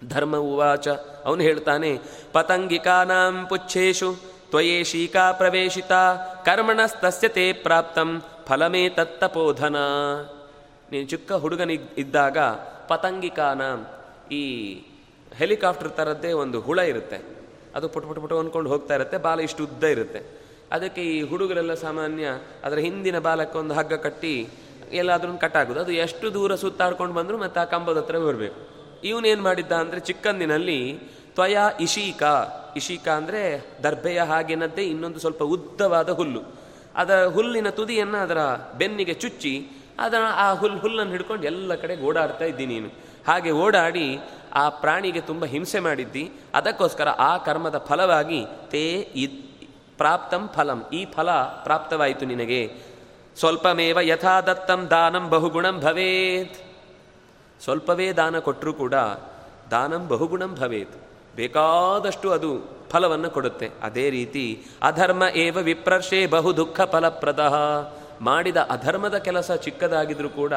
ಧರ್ಮ 0.09 0.37
ಉವಾಚ, 0.37 0.89
ಅವನು 1.25 1.41
ಹೇಳ್ತಾನೆ, 1.41 1.99
ಪತಂಗಿಕಾನಾಂ 2.33 3.47
ಪುಚ್ಛೇಶು 3.47 4.37
ತ್ವಯೇಶೀಕಾ 4.51 5.33
ಪ್ರವೇಶಿತ, 5.33 5.93
ಕರ್ಮಣಸ್ತಸ್ಯ 6.45 7.29
ತೇ 7.29 7.53
ಪ್ರಾಪ್ತಂ, 7.53 8.23
ಫಲಮೇ 8.47 8.89
ತತ್ತಪೋಧನ. 8.89 9.77
ನೀನು 10.93 11.07
ಚಿಕ್ಕ 11.07 11.33
ಹುಡುಗನಿ 11.33 11.79
ಇದ್ದಾಗ 11.99 12.39
ಪತಂಗಿಕಾನ 12.89 13.63
ಈ 14.33 14.45
ಹೆಲಿಕಾಪ್ಟರ್ 15.35 15.89
ಥರದ್ದೇ 15.89 16.33
ಒಂದು 16.33 16.61
ಹುಳ 16.61 16.79
ಇರುತ್ತೆ. 16.79 17.36
ಅದು 17.77 17.87
ಪುಟ 17.95 18.05
ಪುಟ 18.11 18.19
ಪುಟ 18.25 18.33
ಅಂದ್ಕೊಂಡು 18.43 18.69
ಹೋಗ್ತಾ 18.73 18.95
ಇರುತ್ತೆ, 18.99 19.17
ಬಾಲ 19.27 19.39
ಇಷ್ಟು 19.49 19.62
ಉದ್ದ 19.69 19.85
ಇರುತ್ತೆ. 19.95 20.21
ಅದಕ್ಕೆ 20.75 21.03
ಈ 21.15 21.17
ಹುಡುಗರೆಲ್ಲ 21.31 21.75
ಸಾಮಾನ್ಯ 21.87 22.27
ಅದರ 22.67 22.79
ಹಿಂದಿನ 22.87 23.19
ಬಾಲಕ್ಕೆ 23.27 23.57
ಒಂದು 23.62 23.75
ಹಗ್ಗ 23.79 23.95
ಕಟ್ಟಿ 24.07 24.35
ಎಲ್ಲಾದ್ರೂ 25.01 25.33
ಕಟ್ಟಾಗೋದು. 25.45 25.81
ಅದು 25.85 25.93
ಎಷ್ಟು 26.05 26.27
ದೂರ 26.37 26.55
ಸುತ್ತಾಡ್ಕೊಂಡು 26.65 27.15
ಬಂದರೂ 27.19 27.37
ಮತ್ತೆ 27.45 27.61
ಆ 27.62 27.67
ಕಂಬದ 27.75 28.01
ಹತ್ರ 28.03 28.19
ಬರಬೇಕು. 28.27 28.59
ಇವನೇನು 29.11 29.43
ಮಾಡಿದ್ದ 29.49 29.73
ಅಂದರೆ 29.85 30.01
ಚಿಕ್ಕಂದಿನಲ್ಲಿ 30.09 30.79
ತ್ವಯ 31.37 31.57
ಇಶೀಕ. 31.87 32.23
ಇಶೀಕ 32.81 33.07
ಅಂದರೆ 33.21 33.41
ದರ್ಭೆಯ 33.87 34.21
ಹಾಗೆನದ್ದೇ 34.31 34.85
ಇನ್ನೊಂದು 34.93 35.21
ಸ್ವಲ್ಪ 35.25 35.43
ಉದ್ದವಾದ 35.57 36.11
ಹುಲ್ಲು. 36.21 36.43
ಅದರ 37.03 37.19
ಹುಲ್ಲಿನ 37.37 37.69
ತುದಿಯನ್ನು 37.79 38.19
ಅದರ 38.27 38.41
ಬೆನ್ನಿಗೆ 38.81 39.15
ಚುಚ್ಚಿ 39.23 39.55
ಅದರ 40.05 40.23
ಆ 40.45 40.47
ಹುಲ್ 40.61 40.79
ಹುಲ್ಲನ್ನು 40.85 41.12
ಹಿಡ್ಕೊಂಡು 41.17 41.45
ಎಲ್ಲ 41.51 41.75
ಕಡೆ 41.83 41.95
ಓಡಾಡ್ತಾ 42.09 42.47
ಇದ್ದೀನಿ 42.53 42.75
ನೀನು. 42.75 42.91
ಹಾಗೆ 43.29 43.51
ಓಡಾಡಿ 43.65 44.07
ಆ 44.57 44.69
ಪ್ರಾಣಿಗೆ 44.69 45.21
ತುಂಬ 45.21 45.45
ಹಿಂಸೆ 45.45 45.81
ಮಾಡಿದ್ದಿ, 45.81 46.25
ಅದಕ್ಕೋಸ್ಕರ 46.55 47.09
ಆ 47.09 47.33
ಕರ್ಮದ 47.37 47.79
ಫಲವಾಗಿ 47.79 48.47
ತೇ 48.71 48.85
ಇದ್ 49.16 49.38
ಪ್ರಾಪ್ತಂ 49.99 50.49
ಫಲಂ, 50.55 50.81
ಈ 50.92 51.05
ಫಲ 51.05 51.31
ಪ್ರಾಪ್ತವಾಯಿತು 51.64 52.27
ನಿನಗೆ. 52.27 52.62
ಸ್ವಲ್ಪಮೇವ 53.38 53.99
ಯಥಾ 54.01 54.40
ದತ್ತಂ 54.40 54.81
ದಾನಂ 54.90 55.31
ಬಹುಗುಣಂ 55.31 55.81
ಭವೇತ್. 55.81 56.57
ಸ್ವಲ್ಪವೇ 57.64 58.12
ದಾನ 58.12 58.38
ಕೊಟ್ಟರೂ 58.38 58.73
ಕೂಡ 58.73 58.95
ದಾನಂ 59.71 60.09
ಬಹುಗುಣಂ 60.09 60.55
ಭವೇತ್. 60.55 60.97
ಬೇಕಾದಷ್ಟು 61.37 62.33
ಅದು 62.33 62.51
ಫಲವನ್ನು 62.90 63.31
ಕೊಡುತ್ತೆ. 63.31 63.71
ಅದೇ 63.83 64.11
ರೀತಿ 64.11 64.45
ಅಧರ್ಮ 64.83 65.23
ಏವ 65.35 65.59
ವಿಪ್ರರ್ಷೆ 65.59 66.27
ಬಹು 66.27 66.57
ದುಃಖ 66.57 66.81
ಫಲಪ್ರದ. 66.81 67.42
ಮಾಡಿದ 68.21 68.57
ಅಧರ್ಮದ 68.57 69.16
ಕೆಲಸ 69.19 69.51
ಚಿಕ್ಕದಾಗಿದ್ರೂ 69.53 70.29
ಕೂಡ 70.29 70.53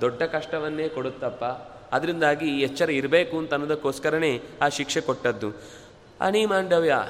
ದೊಡ್ಡ 0.00 0.22
ಕಷ್ಟವನ್ನೇ 0.22 0.88
ಕೊಡುತ್ತಪ್ಪ. 0.88 1.44
ಅದರಿಂದಾಗಿ 1.92 2.60
ಎಚ್ಚರ 2.60 2.90
ಇರಬೇಕು 2.90 3.38
ಅಂತ 3.38 3.52
ಅನ್ನೋದಕ್ಕೋಸ್ಕರನೇ 3.52 4.42
ಆ 4.62 4.68
ಶಿಕ್ಷೆ 4.68 5.00
ಕೊಟ್ಟದ್ದು. 5.00 5.50
ಅನಿಮಾಂಡವ್ಯ 6.20 7.02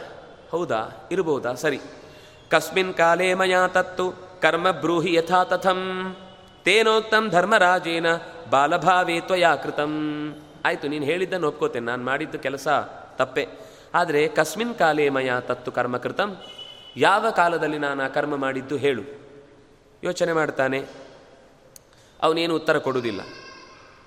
ಹೌದಾ? 0.50 1.08
ಇರಬಹುದಾ 1.12 1.54
ಸರಿ. 1.54 1.80
ಕಸ್ಮಿನ್ 2.50 2.94
ಕಾಲೇ 2.94 3.34
ಮಯಾ 3.34 3.66
ತತ್ತು, 3.68 4.12
ಕರ್ಮ 4.42 4.70
ಬ್ರೂಹಿ 4.70 5.14
ಯಥಾ 5.14 5.44
ತಥಂ. 5.44 6.16
ತೇನೋಕ್ತಂ 6.64 7.28
ಧರ್ಮರಾಜೇನ, 7.30 8.06
ಬಾಲಭಾವೇ 8.50 9.20
ತ್ವಯಾ 9.20 9.56
ಕೃತಂ. 9.56 10.34
ಆಯಿತು, 10.64 10.88
ನೀನು 10.88 11.04
ಹೇಳಿದ್ದನ್ನು 11.04 11.48
ಒಪ್ಕೋತೇನೆ. 11.48 11.86
ನಾನು 11.86 12.04
ಮಾಡಿದ್ದು 12.04 12.38
ಕೆಲಸ 12.38 12.68
ತಪ್ಪೆ. 13.16 13.48
ಆದರೆ 13.94 14.28
ಕಸ್ಮಿನ್ 14.28 14.74
ಕಾಲೇ 14.74 15.08
ಮಯ 15.08 15.30
ತತ್ತು 15.40 15.72
ಕರ್ಮ 15.72 15.96
ಕೃತಂ. 15.96 16.36
ಯಾವ 16.96 17.30
ಕಾಲದಲ್ಲಿ 17.30 17.78
ನಾನು 17.78 18.02
ಆ 18.02 18.08
ಕರ್ಮ 18.08 18.36
ಮಾಡಿದ್ದು 18.36 18.76
ಹೇಳು. 18.76 19.02
ಯೋಚನೆ 20.04 20.32
ಮಾಡ್ತಾನೆ. 20.32 20.84
ಅವನೇನು 22.22 22.54
ಉತ್ತರ 22.54 22.78
ಕೊಡುವುದಿಲ್ಲ. 22.78 23.20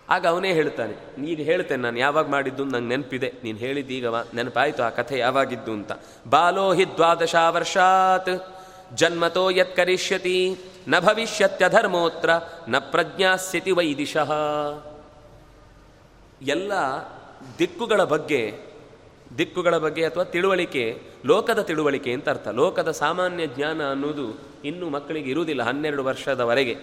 ಆಗ 0.10 0.28
ಅವನೇ 0.28 0.54
ಹೇಳ್ತಾನೆ 0.54 1.26
ಈಗ 1.26 1.40
ಹೇಳ್ತೇನೆ 1.40 1.84
ನಾನು 1.84 2.00
ಯಾವಾಗ 2.00 2.28
ಮಾಡಿದ್ದು 2.28 2.64
ನಂಗೆ 2.64 2.88
ನೆನಪಿದೆ. 2.88 3.34
ನೀನು 3.44 3.58
ಹೇಳಿದ್ದು 3.58 3.94
ಈಗ 3.94 4.08
ನೆನಪಾಯಿತು 4.08 4.84
ಆ 4.84 4.90
ಕಥೆ 4.90 5.18
ಯಾವಾಗಿದ್ದು 5.18 5.72
ಅಂತ. 5.72 5.92
ಬಾಲೋ 6.30 6.74
ಹಿ 6.74 6.86
ದ್ವಾದಶ 6.96 7.36
ವರ್ಷಾತ್ 7.50 8.30
ಜನ್ಮತೋ 8.96 9.50
ಯತ್ 9.50 9.76
ಕರಿಷ್ಯತಿ, 9.76 10.58
ನ 10.88 11.00
ಭವಿಷ್ಯತ್ಯಧರ್ಮೋತ್ರ, 11.00 12.30
ನ 12.68 12.78
ಪ್ರಜ್ಞಾಸ್ಯತಿ 12.80 13.72
ವೈದಿಶಃ. 13.72 14.32
ಎಲ್ಲ 16.42 16.72
ದಿಕ್ಕುಗಳ 17.60 18.04
ಬಗ್ಗೆ 18.04 18.60
ದಿಕ್ಕುಗಳ 19.38 19.78
ಬಗ್ಗೆ 19.78 20.06
ಅಥವಾ 20.06 20.24
ತಿಳುವಳಿಕೆ, 20.24 21.02
ಲೋಕದ 21.26 21.60
ತಿಳುವಳಿಕೆ 21.60 22.14
ಅಂತ 22.14 22.30
ಅರ್ಥ. 22.30 22.48
ಲೋಕದ 22.48 22.92
ಸಾಮಾನ್ಯ 22.92 23.48
ಜ್ಞಾನ 23.48 23.90
ಅನ್ನೋದು 23.90 24.40
ಇನ್ನೂ 24.66 24.90
ಮಕ್ಕಳಿಗೆ 24.90 25.30
ಇರುವುದಿಲ್ಲ 25.30 25.64
ಹನ್ನೆರಡು 25.64 26.04
ವರ್ಷದವರೆಗೆ. 26.04 26.78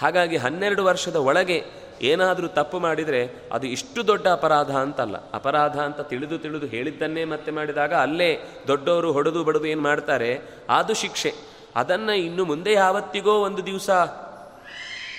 ಹಾಗಾಗಿ 0.00 0.36
ಹನ್ನೆರಡು 0.36 0.84
ವರ್ಷದ 0.84 1.16
ಒಳಗೆ 1.16 1.64
ಏನಾದರೂ 2.02 2.48
ತಪ್ಪು 2.48 2.78
ಮಾಡಿದರೆ 2.78 3.48
ಅದು 3.52 3.66
ಇಷ್ಟು 3.66 4.06
ದೊಡ್ಡ 4.06 4.28
ಅಪರಾಧ 4.28 4.70
ಅಂತಲ್ಲ. 4.70 5.30
ಅಪರಾಧ 5.32 5.80
ಅಂತ 5.80 6.00
ತಿಳಿದು 6.00 6.38
ತಿಳಿದು 6.38 6.66
ಹೇಳಿದ್ದನ್ನೇ 6.66 7.24
ಮತ್ತೆ 7.24 7.52
ಮಾಡಿದಾಗ 7.52 7.94
ಅಲ್ಲೇ 7.94 8.38
ದೊಡ್ಡವರು 8.68 9.12
ಹೊಡೆದು 9.12 9.44
ಬಡದು 9.44 9.66
ಏನು 9.66 9.80
ಮಾಡ್ತಾರೆ? 9.80 10.40
ಅದು 10.70 10.94
ಶಿಕ್ಷೆ. 10.94 11.32
ಅದನ್ನು 11.76 12.12
ಇನ್ನು 12.12 12.44
ಮುಂದೆ 12.44 12.72
ಯಾವತ್ತಿಗೋ 12.72 13.32
ಒಂದು 13.32 13.66
ದಿವಸ 13.66 13.90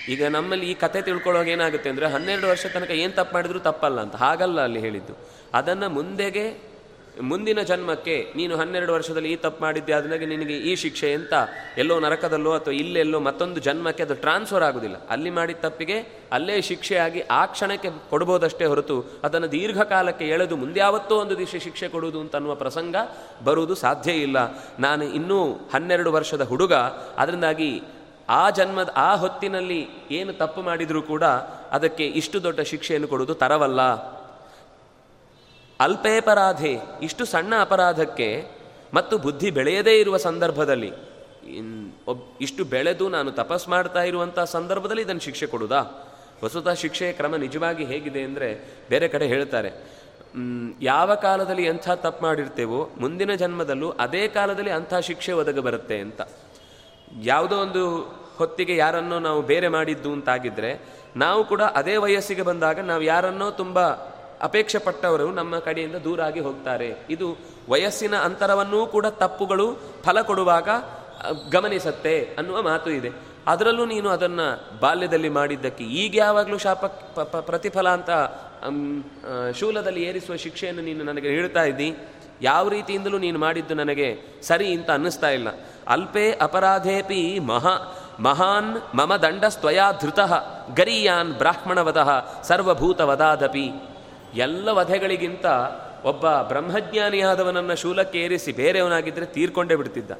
ಈಗ 0.08 0.26
ನಮ್ಮಲ್ಲಿ 0.26 0.70
ಈ 0.70 0.74
ಕತೆ 0.74 1.02
ತಿಳ್ಕೊಳ್ಳೋಕೆ 1.02 1.50
ಏನಾಗುತ್ತೆ 1.50 1.90
ಅಂದರೆ 1.90 2.06
ಹನ್ನೆರಡು 2.06 2.48
ವರ್ಷ 2.48 2.66
ತನಕ 2.66 2.90
ಏನು 2.90 3.12
ತಪ್ಪು 3.12 3.34
ಮಾಡಿದ್ರು 3.34 3.60
ತಪ್ಪಲ್ಲ 3.60 4.00
ಅಂತ. 4.00 4.16
ಹಾಗಲ್ಲ 4.16 4.60
ಅಲ್ಲಿ 4.60 4.80
ಹೇಳಿದ್ದು. 4.80 5.12
ಅದನ್ನು 5.54 5.88
ಮುಂದೆಗೆ 5.88 6.75
ಮುಂದಿನ 7.22 7.62
ಜನ್ಮಕ್ಕೆ 7.62 8.32
ನೀನು 8.36 8.56
ಹನ್ನೆರಡು 8.56 8.92
ವರ್ಷದಲ್ಲಿ 8.92 9.32
ಈ 9.32 9.36
ತಪ್ಪು 9.36 9.62
ಮಾಡಿದ್ದೆ 9.62 9.92
ಅದನ್ನಾಗೆ 9.92 10.26
ನಿನಗೆ 10.26 10.56
ಈ 10.56 10.76
ಶಿಕ್ಷೆ 10.76 11.14
ಅಂತ 11.14 11.32
ಎಲ್ಲೋ 11.78 12.00
ನರಕದಲ್ಲೋ 12.00 12.52
ಅಥವಾ 12.52 12.74
ಇಲ್ಲೆಲ್ಲೋ 12.74 13.20
ಮತ್ತೊಂದು 13.20 13.60
ಜನ್ಮಕ್ಕೆ 13.60 14.02
ಅದು 14.02 14.14
ಟ್ರಾನ್ಸ್ಫರ್ 14.14 14.62
ಆಗೋದಿಲ್ಲ. 14.62 14.96
ಅಲ್ಲಿ 15.10 15.30
ಮಾಡಿದ 15.30 15.56
ತಪ್ಪಿಗೆ 15.56 16.26
ಅಲ್ಲೇ 16.32 16.60
ಶಿಕ್ಷೆಯಾಗಿ 16.60 17.20
ಆ 17.20 17.46
ಕ್ಷಣಕ್ಕೆ 17.46 17.88
ಕೊಡ್ಬೋದಷ್ಟೇ 18.10 18.64
ಹೊರತು 18.64 19.04
ಅದನ್ನು 19.24 19.52
ದೀರ್ಘಕಾಲಕ್ಕೆ 19.52 20.28
ಎಳೆದು 20.28 20.56
ಮುಂದೆ 20.56 20.80
ಯಾವತ್ತೋ 20.80 21.16
ಒಂದು 21.16 21.38
ದಿವಸ 21.38 21.54
ಶಿಕ್ಷೆ 21.62 21.88
ಕೊಡುವುದು 21.88 22.20
ಅಂತ 22.20 22.36
ಅನ್ನುವ 22.36 22.54
ಪ್ರಸಂಗ 22.54 22.96
ಬರುವುದು 23.44 23.74
ಸಾಧ್ಯ 23.74 24.12
ಇಲ್ಲ. 24.12 24.36
ನಾನು 24.78 25.04
ಇನ್ನೂ 25.04 25.52
ಹನ್ನೆರಡು 25.52 26.12
ವರ್ಷದ 26.12 26.42
ಹುಡುಗ 26.42 26.72
ಅದರಿಂದಾಗಿ 27.16 27.82
ಆ 28.28 28.50
ಜನ್ಮದ, 28.50 28.90
ಆ 28.96 29.16
ಹೊತ್ತಿನಲ್ಲಿ 29.16 29.88
ಏನು 30.10 30.32
ತಪ್ಪು 30.32 30.62
ಮಾಡಿದರೂ 30.62 31.02
ಕೂಡ 31.02 31.24
ಅದಕ್ಕೆ 31.70 32.06
ಇಷ್ಟು 32.06 32.42
ದೊಡ್ಡ 32.42 32.60
ಶಿಕ್ಷೆಯನ್ನು 32.60 33.08
ಕೊಡುವುದು 33.08 33.34
ತರವಲ್ಲ. 33.34 34.15
ಅಲ್ಪೇಪರಾಧೆ, 35.80 36.72
ಇಷ್ಟು 37.06 37.22
ಸಣ್ಣ 37.32 37.52
ಅಪರಾಧಕ್ಕೆ 37.66 38.28
ಮತ್ತು 38.96 39.14
ಬುದ್ಧಿ 39.24 39.48
ಬೆಳೆಯದೇ 39.58 39.94
ಇರುವ 40.02 40.16
ಸಂದರ್ಭದಲ್ಲಿ 40.28 40.90
ಇಷ್ಟು 42.46 42.62
ಬೆಳೆದು 42.72 43.04
ನಾನು 43.16 43.30
ತಪಸ್ 43.40 43.66
ಮಾಡ್ತಾ 43.72 44.02
ಇರುವಂಥ 44.10 44.38
ಸಂದರ್ಭದಲ್ಲಿ 44.54 45.02
ಇದನ್ನು 45.06 45.24
ಶಿಕ್ಷೆ 45.26 45.46
ಕೊಡುದಾ? 45.52 45.80
ವಸುತ 46.44 46.68
ಶಿಕ್ಷೆಯ 46.82 47.10
ಕ್ರಮ 47.18 47.34
ನಿಜವಾಗಿ 47.44 47.84
ಹೇಗಿದೆ 47.90 48.22
ಅಂದರೆ 48.28 48.48
ಬೇರೆ 48.90 49.06
ಕಡೆ 49.12 49.26
ಹೇಳ್ತಾರೆ 49.34 49.70
ಯಾವ 50.88 51.10
ಕಾಲದಲ್ಲಿ 51.26 51.64
ಎಂಥ 51.72 51.86
ತಪ್ಪು 52.04 52.20
ಮಾಡಿರ್ತೇವೋ, 52.26 52.80
ಮುಂದಿನ 53.02 53.32
ಜನ್ಮದಲ್ಲೂ 53.42 53.88
ಅದೇ 54.04 54.22
ಕಾಲದಲ್ಲಿ 54.36 54.72
ಅಂಥ 54.78 54.94
ಶಿಕ್ಷೆ 55.08 55.32
ಒದಗ 55.42 55.60
ಬರುತ್ತೆ 55.68 55.96
ಅಂತ. 56.06 56.20
ಯಾವುದೋ 57.30 57.56
ಒಂದು 57.66 57.82
ಹೊತ್ತಿಗೆ 58.38 58.74
ಯಾರನ್ನೋ 58.82 59.18
ನಾವು 59.28 59.40
ಬೇರೆ 59.50 59.68
ಮಾಡಿದ್ದು 59.76 60.10
ಅಂತಾಗಿದ್ದರೆ 60.16 60.70
ನಾವು 61.22 61.40
ಕೂಡ 61.50 61.62
ಅದೇ 61.80 61.94
ವಯಸ್ಸಿಗೆ 62.04 62.44
ಬಂದಾಗ 62.50 62.78
ನಾವು 62.90 63.02
ಯಾರನ್ನೋ 63.12 63.48
ತುಂಬ 63.62 63.78
ಅಪೇಕ್ಷೆ 64.42 64.78
ಪಟ್ಟವರು 64.78 65.26
ನಮ್ಮ 65.32 65.58
ಕಡೆಯಿಂದ 65.58 65.96
ದೂರಾಗಿ 65.96 66.40
ಹೋಗ್ತಾರೆ. 66.40 66.88
ಇದು 67.10 67.28
ವಯಸ್ಸಿನ 67.68 68.16
ಅಂತರವನ್ನೂ 68.16 68.86
ಕೂಡ 68.86 69.06
ತಪ್ಪುಗಳು 69.06 69.66
ಫಲ 70.04 70.20
ಕೊಡುವಾಗ 70.22 70.68
ಗಮನಿಸತ್ತೆ 71.52 72.20
ಅನ್ನುವ 72.38 72.62
ಮಾತು 72.62 72.90
ಇದೆ. 72.90 73.10
ಅದರಲ್ಲೂ 73.46 73.84
ನೀನು 73.84 74.08
ಅದನ್ನು 74.08 74.46
ಬಾಲ್ಯದಲ್ಲಿ 74.80 75.28
ಮಾಡಿದ್ದಕ್ಕೆ 75.28 75.84
ಈಗ 75.84 76.14
ಯಾವಾಗಲೂ 76.16 76.58
ಶಾಪ 76.58 76.84
ಪ್ರತಿಫಲ 77.36 77.88
ಅಂತ 77.88 78.10
ಶೂಲದಲ್ಲಿ 79.58 80.02
ಏರಿಸುವ 80.02 80.36
ಶಿಕ್ಷೆಯನ್ನು 80.36 80.82
ನೀನು 80.82 81.04
ನನಗೆ 81.04 81.28
ಹೇಳ್ತಾ 81.28 81.64
ಇದ್ದಿ. 81.64 81.96
ಯಾವ 82.42 82.68
ರೀತಿಯಿಂದಲೂ 82.68 83.18
ನೀನು 83.18 83.38
ಮಾಡಿದ್ದು 83.38 83.74
ನನಗೆ 83.74 84.08
ಸರಿ 84.42 84.74
ಅಂತ 84.74 84.90
ಅನ್ನಿಸ್ತಾ 84.90 85.28
ಇಲ್ಲ. 85.28 85.48
ಅಲ್ಪೇ 85.88 86.38
ಅಪರಾಧೇಪಿ 86.42 87.38
ಮಹಾ, 87.38 87.74
ಮಹಾನ್ 88.20 88.96
ಮಮ 88.96 89.16
ದಂಡಸ್ತ್ವಯಾ 89.16 89.92
ಧೃತಃ, 90.02 90.32
ಗರೀಯಾನ್ 90.76 91.32
ಬ್ರಾಹ್ಮಣವದಃ 91.32 92.10
ಸರ್ವಭೂತವದಾದಪಿ. 92.42 93.68
ಎಲ್ಲ 94.36 94.68
ವಧೆಗಳಿಗಿಂತ 94.68 95.46
ಒಬ್ಬ 96.04 96.42
ಬ್ರಹ್ಮಜ್ಞಾನಿಯಾದವನನ್ನು 96.42 97.76
ಶೂಲಕ್ಕೆ 97.76 98.18
ಏರಿಸಿ 98.18 98.52
ಬೇರೆಯವನಾಗಿದ್ದರೆ 98.52 99.26
ತೀರ್ಕೊಂಡೇ 99.26 99.76
ಬಿಡ್ತಿದ್ದ. 99.76 100.10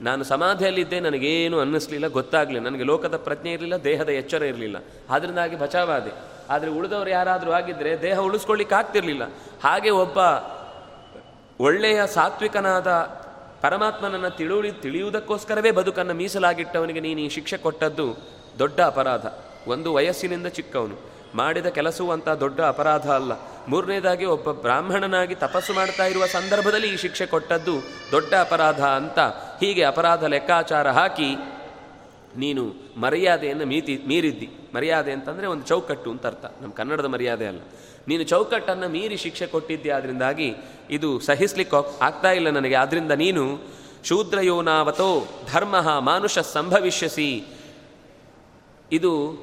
ನಾನು 0.00 0.24
ಸಮಾಧಿಯಲ್ಲಿದ್ದೆ, 0.24 1.00
ನನಗೇನು 1.00 1.60
ಅನ್ನಿಸ್ಲಿಲ್ಲ 1.60 2.06
ಗೊತ್ತಾಗಲಿ 2.06 2.60
ನನಗೆ 2.60 2.82
ಲೋಕದ 2.82 3.16
ಪ್ರಜ್ಞೆ 3.16 3.52
ಇರಲಿಲ್ಲ, 3.52 3.76
ದೇಹದ 3.76 4.08
ಎಚ್ಚರ 4.08 4.42
ಇರಲಿಲ್ಲ. 4.42 4.76
ಅದರಿಂದಾಗಿ 5.10 5.58
ಬಚಾವಾದೆ. 5.58 6.10
ಆದರೆ 6.50 6.70
ಉಳಿದವರು 6.70 7.10
ಯಾರಾದರೂ 7.10 7.50
ಆಗಿದ್ದರೆ 7.50 8.02
ದೇಹ 8.02 8.18
ಉಳಿಸ್ಕೊಳ್ಳಿಕ್ಕೆ 8.18 8.74
ಆಗ್ತಿರಲಿಲ್ಲ. 8.74 9.22
ಹಾಗೆ 9.64 9.90
ಒಬ್ಬ 9.90 10.18
ಒಳ್ಳೆಯ 11.60 12.06
ಸಾತ್ವಿಕನಾದ 12.06 12.86
ಪರಮಾತ್ಮನನ್ನು 13.62 14.36
ತಿಳುವಳಿ 14.36 14.72
ತಿಳಿಯುವುದಕ್ಕೋಸ್ಕರವೇ 14.72 15.70
ಬದುಕನ್ನು 15.70 16.14
ಮೀಸಲಾಗಿಟ್ಟವನಿಗೆ 16.14 17.00
ನೀನು 17.00 17.20
ಈ 17.20 17.28
ಶಿಕ್ಷೆ 17.28 17.56
ಕೊಟ್ಟದ್ದು 17.56 18.16
ದೊಡ್ಡ 18.58 18.80
ಅಪರಾಧ. 18.80 19.26
ಒಂದು 19.66 19.92
ವಯಸ್ಸಿನಿಂದ 19.92 20.46
ಚಿಕ್ಕವನು. 20.46 21.11
ಮಾಡಿದ 21.34 21.66
ಕೆಲಸವೂ 21.66 22.12
ಅಂತ 22.12 22.28
ದೊಡ್ಡ 22.28 22.60
ಅಪರಾಧ 22.60 23.10
ಅಲ್ಲ. 23.10 23.32
ಮೂರನೇದಾಗಿ 23.68 24.24
ಒಬ್ಬ 24.24 24.52
ಬ್ರಾಹ್ಮಣನಾಗಿ 24.52 25.34
ತಪಸ್ಸು 25.34 25.72
ಮಾಡ್ತಾ 25.72 26.06
ಇರುವ 26.06 26.26
ಸಂದರ್ಭದಲ್ಲಿ 26.26 26.94
ಈ 26.94 26.96
ಶಿಕ್ಷೆ 26.96 27.26
ಕೊಟ್ಟದ್ದು 27.26 27.72
ದೊಡ್ಡ 28.10 28.34
ಅಪರಾಧ 28.34 28.84
ಅಂತ. 28.84 29.18
ಹೀಗೆ 29.60 29.82
ಅಪರಾಧ 29.82 30.24
ಲೆಕ್ಕಾಚಾರ 30.24 30.90
ಹಾಕಿ 30.90 31.36
ನೀನು 32.36 32.74
ಮರ್ಯಾದೆಯನ್ನು 32.96 33.66
ಮೀತಿ 33.66 34.00
ಮೀರಿದ್ದಿ. 34.06 34.50
ಮರ್ಯಾದೆ 34.74 35.12
ಅಂತಂದರೆ 35.12 35.46
ಒಂದು 35.46 35.66
ಚೌಕಟ್ಟು 35.66 36.10
ಅಂತ 36.10 36.26
ಅರ್ಥ. 36.26 36.44
ನಮ್ಮ 36.62 36.72
ಕನ್ನಡದ 36.72 37.04
ಮರ್ಯಾದೆ 37.04 37.46
ಅಲ್ಲ. 37.46 37.60
ನೀನು 38.08 38.22
ಚೌಕಟ್ಟನ್ನು 38.22 38.88
ಮೀರಿ 38.88 39.16
ಶಿಕ್ಷೆ 39.16 39.46
ಕೊಟ್ಟಿದ್ದೆ 39.46 39.90
ಆದ್ರಿಂದಾಗಿ 39.90 40.54
ಇದು 40.90 41.20
ಸಹಿಸ್ಲಿಕ್ಕೆ 41.20 42.04
ಆಗ್ತಾ 42.04 42.32
ಇಲ್ಲ 42.32 42.50
ನನಗೆ. 42.50 42.74
ಆದ್ದರಿಂದ 42.74 43.12
ನೀನು 43.12 43.58
ಶೂದ್ರಯೋನಾವತೋ 44.04 45.28
ಧರ್ಮ 45.52 45.98
ಮಾನುಷ 45.98 46.38
ಸಂಭವಿಷ್ಯಸಿ. 46.38 47.44
ಇದು 48.92 49.36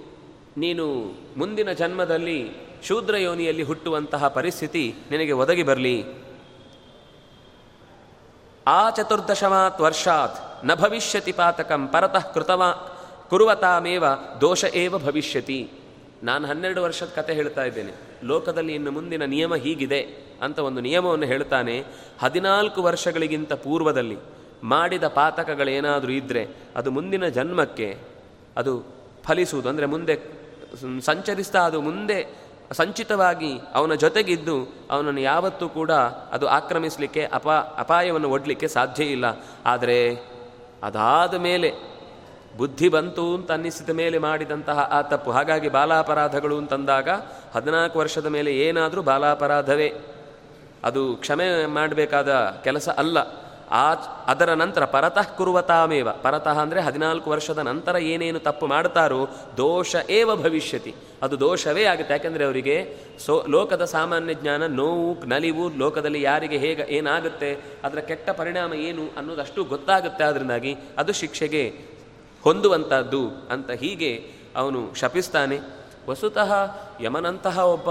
ನೀನು 0.57 1.15
ಮುಂದಿನ 1.37 1.71
ಜನ್ಮದಲ್ಲಿ 1.71 2.51
ಶೂದ್ರ 2.83 3.17
ಯೋನಿಯಲ್ಲಿ 3.17 3.63
ಹುಟ್ಟುವಂತಹ 3.63 4.27
ಪರಿಸ್ಥಿತಿ 4.27 4.95
ನಿನಗೆ 5.11 5.31
ಒದಗಿ 5.31 5.63
ಬರಲಿ. 5.63 6.03
ಆ 8.67 8.89
ಚತುರ್ದಶಮಾತ್ 8.89 9.81
ವರ್ಷಾತ್ನ 9.81 10.75
ಭವಿಷ್ಯತಿ 10.75 11.31
ಪಾತಕಂ 11.31 11.87
ಪರತಃ 11.87 12.31
ಕೃತವಾ 12.31 12.71
ಕುರುವತಾಮೇವ 13.29 14.03
ದೋಷ 14.41 14.63
ಏವ 14.63 14.97
ಭವಿಷ್ಯತಿ. 14.97 15.71
ನಾನು 16.23 16.47
ಹನ್ನೆರಡು 16.47 16.83
ವರ್ಷದ 16.83 17.07
ಕತೆ 17.15 17.33
ಹೇಳ್ತಾ 17.33 17.63
ಇದ್ದೇನೆ. 17.63 17.91
ಲೋಕದಲ್ಲಿ 18.23 18.75
ಇನ್ನು 18.75 18.91
ಮುಂದಿನ 18.91 19.25
ನಿಯಮ 19.25 19.55
ಹೀಗಿದೆ 19.55 20.01
ಅಂತ 20.41 20.59
ಒಂದು 20.59 20.81
ನಿಯಮವನ್ನು 20.81 21.25
ಹೇಳ್ತಾನೆ. 21.25 21.83
ಹದಿನಾಲ್ಕು 22.19 22.83
ವರ್ಷಗಳಿಗಿಂತ 22.83 23.53
ಪೂರ್ವದಲ್ಲಿ 23.53 24.17
ಮಾಡಿದ 24.63 25.07
ಪಾತಕಗಳೇನಾದರೂ 25.07 26.11
ಇದ್ದರೆ 26.11 26.47
ಅದು 26.75 26.91
ಮುಂದಿನ 26.91 27.27
ಜನ್ಮಕ್ಕೆ 27.27 27.97
ಅದು 28.57 28.85
ಫಲಿಸುವುದು. 29.23 29.69
ಅಂದರೆ 29.69 29.85
ಮುಂದೆ 29.85 30.38
ಸಂಚರಿಸ್ತಾ 31.01 31.59
ಅದು 31.59 31.81
ಮುಂದೆ 31.81 32.49
ಸಂಚಿತವಾಗಿ 32.71 33.59
ಅವನ 33.73 33.93
ಜೊತೆಗಿದ್ದು 33.93 34.73
ಅವನನ್ನು 34.91 35.21
ಯಾವತ್ತೂ 35.21 35.69
ಕೂಡ 35.69 35.91
ಅದು 36.31 36.47
ಆಕ್ರಮಿಸಲಿಕ್ಕೆ 36.47 37.25
ಅಪ, 37.25 37.49
ಅಪಾಯವನ್ನು 37.49 38.29
ಒಡ್ಲಿಕ್ಕೆ 38.29 38.67
ಸಾಧ್ಯ 38.67 39.03
ಇಲ್ಲ. 39.03 39.25
ಆದರೆ 39.65 40.15
ಅದಾದ 40.83 41.33
ಮೇಲೆ 41.33 41.73
ಬುದ್ಧಿ 42.57 42.89
ಬಂತು 42.89 43.35
ಅಂತ 43.35 43.51
ಅನ್ನಿಸಿದ 43.51 43.89
ಮೇಲೆ 43.89 44.17
ಮಾಡಿದಂತಹ 44.17 44.79
ಆ 44.79 45.01
ತಪ್ಪು. 45.01 45.31
ಹಾಗಾಗಿ 45.31 45.69
ಬಾಲಾಪರಾಧಗಳು 45.69 46.57
ಅಂತಂದಾಗ 46.57 47.09
ಹದಿನಾಲ್ಕು 47.55 47.99
ವರ್ಷದ 47.99 48.25
ಮೇಲೆ 48.25 48.51
ಏನಾದರೂ 48.51 49.01
ಬಾಲಾಪರಾಧವೇ. 49.01 49.93
ಅದು 50.83 51.15
ಕ್ಷಮೆ 51.15 51.65
ಮಾಡಬೇಕಾದ 51.65 52.29
ಕೆಲಸ 52.63 52.89
ಅಲ್ಲ. 52.89 53.48
ಆ 53.71 53.93
ಅದರ 54.27 54.53
ನಂತರ 54.53 54.85
ಪರತಃ 54.85 55.21
ಕುರುವತಾಮೇವ. 55.21 56.11
ಪರತಃ 56.11 56.57
ಅಂದರೆ 56.59 56.81
ಹದಿನಾಲ್ಕು 56.81 57.29
ವರ್ಷದ 57.29 57.57
ನಂತರ 57.57 57.95
ಏನೇನು 57.95 58.39
ತಪ್ಪು 58.39 58.67
ಮಾಡ್ತಾರೋ 58.67 59.29
ದೋಷ 59.57 59.95
ಏವ 60.09 60.35
ಭವಿಷ್ಯತಿ. 60.35 60.95
ಅದು 61.23 61.39
ದೋಷವೇ 61.39 61.83
ಆಗುತ್ತೆ. 61.83 62.13
ಯಾಕೆಂದರೆ 62.13 62.45
ಅವರಿಗೆ 62.45 62.97
ಸೋ 63.19 63.45
ಲೋಕದ 63.49 63.85
ಸಾಮಾನ್ಯ 63.85 64.33
ಜ್ಞಾನ, 64.33 64.67
ನೋವು, 64.67 65.25
ನಲಿವು, 65.25 65.77
ಲೋಕದಲ್ಲಿ 65.77 66.21
ಯಾರಿಗೆ 66.21 66.57
ಹೇಗೆ 66.57 66.81
ಏನಾಗುತ್ತೆ, 66.81 67.59
ಅದರ 67.83 67.99
ಕೆಟ್ಟ 67.99 68.29
ಪರಿಣಾಮ 68.29 68.73
ಏನು 68.73 69.05
ಅನ್ನೋದಷ್ಟು 69.17 69.63
ಗೊತ್ತಾಗುತ್ತೆ. 69.63 70.23
ಅದರಿಂದಾಗಿ 70.23 70.77
ಅದು 70.97 71.13
ಶಿಕ್ಷೆಗೆ 71.13 71.73
ಹೊಂದುವಂಥದ್ದು 72.43 73.47
ಅಂತ 73.49 73.71
ಹೀಗೆ 73.71 74.31
ಅವನು 74.55 74.95
ಶಪಿಸ್ತಾನೆ. 74.95 75.59
ವಸುತಃ 76.09 76.51
ಯಮನಂತಹ 77.01 77.59
ಒಬ್ಬ 77.59 77.89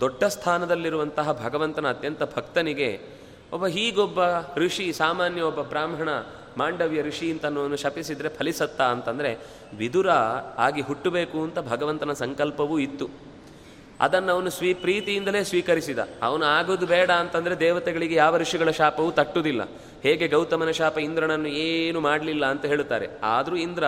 ದೊಡ್ಡ 0.00 0.24
ಸ್ಥಾನದಲ್ಲಿರುವಂತಹ 0.24 1.32
ಭಗವಂತನ 1.44 1.88
ಅತ್ಯಂತ 1.88 2.22
ಭಕ್ತನಿಗೆ 2.22 3.17
ಒಬ್ಬ 3.52 3.66
ಹೀಗೊಬ್ಬ 3.66 4.20
ಋಷಿ, 4.56 4.92
ಸಾಮಾನ್ಯ 4.92 5.40
ಒಬ್ಬ 5.42 5.62
ಬ್ರಾಹ್ಮಣ, 5.62 6.08
ಮಾಂಡವ್ಯ 6.56 7.02
ಋಷಿ 7.02 7.30
ಅಂತನೋನು 7.30 7.76
ಶಪಿಸಿದರೆ 7.76 8.28
ಫಲಿಸತ್ತ 8.28 8.80
ಅಂತಂದರೆ 8.80 9.38
ವಿದುರ 9.76 10.10
ಆಗಿ 10.58 10.80
ಹುಟ್ಟಬೇಕು 10.80 11.42
ಅಂತ 11.42 11.58
ಭಗವಂತನ 11.58 12.12
ಸಂಕಲ್ಪವೂ 12.12 12.78
ಇತ್ತು. 12.78 13.08
ಅದನ್ನು 14.00 14.32
ಅವನು 14.32 14.50
ಸ್ವೀ 14.50 14.74
ಪ್ರೀತಿಯಿಂದಲೇ 14.74 15.44
ಸ್ವೀಕರಿಸಿದ. 15.44 15.98
ಅವನು 16.22 16.44
ಆಗೋದು 16.44 16.86
ಬೇಡ 16.86 17.10
ಅಂತಂದರೆ 17.10 17.58
ದೇವತೆಗಳಿಗೆ 17.60 18.14
ಯಾವ 18.14 18.38
ಋಷಿಗಳ 18.38 18.70
ಶಾಪವೂ 18.70 19.10
ತಟ್ಟುವುದಿಲ್ಲ 19.10 19.68
ಹೇಗೆ 20.02 20.28
ಗೌತಮನ 20.28 20.70
ಶಾಪ 20.70 20.98
ಇಂದ್ರನನ್ನು 20.98 21.48
ಏನು 21.48 22.00
ಮಾಡಲಿಲ್ಲ 22.00 22.46
ಅಂತ 22.46 22.64
ಹೇಳುತ್ತಾರೆ. 22.64 23.08
ಆದರೂ 23.22 23.56
ಇಂದ್ರ 23.56 23.84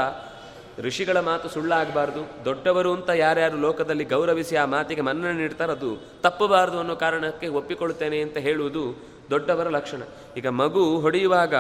ಋಷಿಗಳ 0.79 1.21
ಮಾತು 1.21 1.49
ಸುಳ್ಳಾಗಬಾರ್ದು. 1.49 2.45
ದೊಡ್ಡವರು 2.45 2.93
ಅಂತ 2.93 3.11
ಯಾರ್ಯಾರು 3.11 3.57
ಲೋಕದಲ್ಲಿ 3.57 4.05
ಗೌರವಿಸಿ 4.05 4.57
ಆ 4.57 4.65
ಮಾತಿಗೆ 4.65 5.01
ಮನ್ನಣೆ 5.01 5.33
ನೀಡ್ತಾರೆ 5.33 5.73
ಅದು 5.73 6.03
ತಪ್ಪಬಾರದು 6.23 6.79
ಅನ್ನೋ 6.79 6.97
ಕಾರಣಕ್ಕೆ 6.97 7.49
ಒಪ್ಪಿಕೊಳ್ತೇನೆ 7.49 8.21
ಅಂತ 8.21 8.37
ಹೇಳುವುದು 8.37 9.11
ದೊಡ್ಡವರ 9.31 9.69
ಲಕ್ಷಣ. 9.69 10.03
ಈಗ 10.37 10.47
ಮಗು 10.47 11.01
ಹೊಡೆಯುವಾಗ 11.01 11.55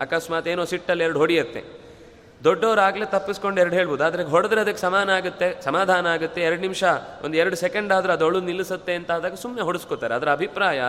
ಅಕಸ್ಮಾತ್ 0.00 0.48
ಏನೋ 0.48 0.64
ಸಿಟ್ಟಲ್ಲಿ 0.64 1.04
ಎರಡು 1.04 1.18
ಹೊಡೆಯುತ್ತೆ. 1.18 1.78
ದೊಡ್ಡವರಾಗಲೇ 2.44 3.04
ತಪ್ಪಿಸ್ಕೊಂಡು 3.04 3.60
ಎರಡು 3.60 3.74
ಹೇಳ್ಬೋದು. 3.74 4.04
ಆದರೆ 4.04 4.22
ಹೊಡೆದ್ರೆ 4.22 4.60
ಅದಕ್ಕೆ 4.60 4.80
ಸಮಾನ 4.80 5.10
ಆಗುತ್ತೆ, 5.10 5.62
ಸಮಾಧಾನ 5.62 6.06
ಆಗುತ್ತೆ. 6.06 6.42
ಎರಡು 6.42 6.60
ನಿಮಿಷ, 6.60 6.84
ಒಂದು 7.24 7.36
ಎರಡು 7.36 7.56
ಸೆಕೆಂಡ್ 7.56 7.92
ಆದರೂ 7.92 8.12
ಅದು 8.12 8.26
ಅಳು 8.26 8.40
ನಿಲ್ಲಿಸುತ್ತೆ 8.40 8.94
ಅಂತ 8.94 9.10
ಆದಾಗ 9.10 9.34
ಸುಮ್ಮನೆ 9.34 9.62
ಹೊಡಿಸ್ಕೋತಾರೆ. 9.62 10.14
ಅದರ 10.14 10.32
ಅಭಿಪ್ರಾಯ, 10.32 10.82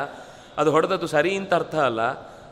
ಅದು 0.57 0.71
ಹೊಡೆದದ್ದು 0.71 1.07
ಸರಿ 1.07 1.35
ಅಂತ 1.35 1.53
ಅರ್ಥ 1.53 1.75
ಅಲ್ಲ. 1.75 2.01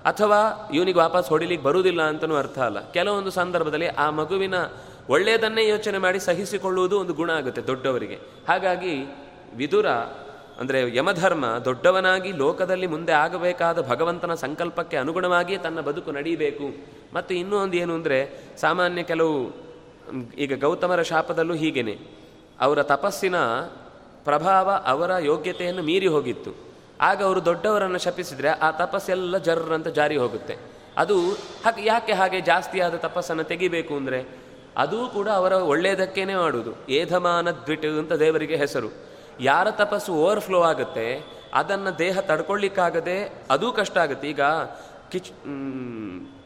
ಅಥವಾ 0.03 0.69
ಇವನಿಗೆ 0.73 0.97
ವಾಪಸ್ 0.97 1.29
ಹೊಡಿಲಿಕ್ಕೆ 1.29 1.67
ಬರುವುದಿಲ್ಲ 1.67 2.01
ಅಂತಲೂ 2.01 2.35
ಅರ್ಥ 2.35 2.59
ಅಲ್ಲ. 2.59 2.91
ಕೆಲವೊಂದು 2.91 3.31
ಸಂದರ್ಭದಲ್ಲಿ 3.31 3.87
ಆ 3.87 4.09
ಮಗುವಿನ 4.09 4.53
ಒಳ್ಳೆಯದನ್ನೇ 5.09 5.67
ಯೋಚನೆ 5.67 5.97
ಮಾಡಿ 5.97 6.19
ಸಹಿಸಿಕೊಳ್ಳುವುದು 6.19 6.99
ಒಂದು 6.99 7.13
ಗುಣ 7.13 7.31
ಆಗುತ್ತೆ 7.31 7.67
ದೊಡ್ಡವರಿಗೆ. 7.67 8.19
ಹಾಗಾಗಿ 8.47 9.15
ವಿದುರ 9.55 9.85
ಅಂದರೆ 10.61 10.79
ಯಮಧರ್ಮ 10.95 11.45
ದೊಡ್ಡವನಾಗಿ 11.65 12.31
ಲೋಕದಲ್ಲಿ 12.31 12.87
ಮುಂದೆ 12.87 13.13
ಆಗಬೇಕಾದ 13.23 13.81
ಭಗವಂತನ 13.89 14.33
ಸಂಕಲ್ಪಕ್ಕೆ 14.43 14.97
ಅನುಗುಣವಾಗಿಯೇ 14.97 15.59
ತನ್ನ 15.65 15.79
ಬದುಕು 15.81 16.11
ನಡೀಬೇಕು. 16.11 16.67
ಮತ್ತು 17.13 17.33
ಇನ್ನೂ 17.33 17.55
ಒಂದು 17.57 17.77
ಏನು 17.77 17.93
ಅಂದರೆ, 17.93 18.19
ಸಾಮಾನ್ಯ 18.61 19.03
ಕೆಲವು 19.03 19.35
ಈಗ 20.37 20.53
ಗೌತಮರ 20.63 21.01
ಶಾಪದಲ್ಲೂ 21.01 21.55
ಹೀಗೇನೆ. 21.63 21.95
ಅವರ 22.61 22.79
ತಪಸ್ಸಿನ 22.93 23.35
ಪ್ರಭಾವ 24.25 24.69
ಅವರ 24.85 25.11
ಯೋಗ್ಯತೆಯನ್ನು 25.31 25.83
ಮೀರಿ 25.83 26.07
ಹೋಗಿತ್ತು. 26.07 26.51
ಆಗ 27.01 27.19
ಅವರು 27.23 27.41
ದೊಡ್ಡವರನ್ನು 27.45 27.99
ಶಪಿಸಿದರೆ 27.99 28.49
ಆ 28.49 28.71
ತಪಸ್ಸೆಲ್ಲ 28.71 29.37
ಜರ್ರಂತ 29.37 29.87
ಜಾರಿ 29.87 30.17
ಹೋಗುತ್ತೆ. 30.17 30.55
ಅದು 30.97 31.15
ಹಾಗೆ, 31.63 31.81
ಯಾಕೆ 31.85 32.13
ಹಾಗೆ 32.13 32.39
ಜಾಸ್ತಿಯಾದ 32.41 32.95
ತಪಸ್ಸನ್ನು 32.95 33.43
ತೆಗಿಬೇಕು 33.43 33.93
ಅಂದರೆ, 33.95 34.19
ಅದೂ 34.77 34.99
ಕೂಡ 35.07 35.27
ಅವರ 35.29 35.53
ಒಳ್ಳೆಯದಕ್ಕೇನೆ 35.73 36.35
ಮಾಡುವುದು. 36.35 36.71
ಏಧಮಾನ 36.89 37.51
ದ್ವಿಟ್ 37.51 37.85
ಅಂತ 37.85 38.13
ದೇವರಿಗೆ 38.13 38.55
ಹೆಸರು. 38.55 38.89
ಯಾರ 39.49 39.67
ತಪಸ್ಸು 39.81 40.11
ಓವರ್ಫ್ಲೋ 40.23 40.59
ಆಗುತ್ತೆ, 40.71 41.07
ಅದನ್ನು 41.61 41.91
ದೇಹ 41.99 42.19
ತಡ್ಕೊಳ್ಳಿಕ್ಕಾಗದೆ 42.29 43.17
ಅದೂ 43.53 43.67
ಕಷ್ಟ 43.79 43.97
ಆಗುತ್ತೆ. 44.05 44.27
ಈಗ 44.33 44.41
ಕಿಚ್ 45.11 45.29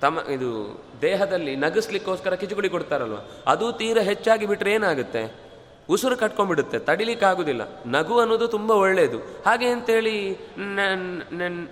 ತಮ್ಮ 0.02 0.20
ಇದು 0.36 0.50
ದೇಹದಲ್ಲಿ 1.02 1.54
ನಗಿಸ್ಲಿಕ್ಕೋಸ್ಕರ 1.66 2.36
ಕಿಚುಗುಡಿ 2.42 2.70
ಕೊಡ್ತಾರಲ್ವ, 2.74 3.20
ಅದು 3.54 3.68
ತೀರ 3.80 4.00
ಹೆಚ್ಚಾಗಿ 4.10 4.46
ಬಿಟ್ಟರೆ 4.52 4.74
ಏನಾಗುತ್ತೆ? 4.80 5.24
ಉಸಿರು 5.94 6.16
ಕಟ್ಕೊಂಡ್ಬಿಡುತ್ತೆ, 6.22 6.78
ತಡಿಲಿಕ್ಕಾಗೋದಿಲ್ಲ. 6.88 7.64
ನಗು 7.96 8.16
ಅನ್ನೋದು 8.24 8.48
ತುಂಬ 8.56 8.72
ಒಳ್ಳೆಯದು 8.84 9.20
ಹಾಗೆ 9.46 9.68
ಅಂತೇಳಿ 9.76 10.16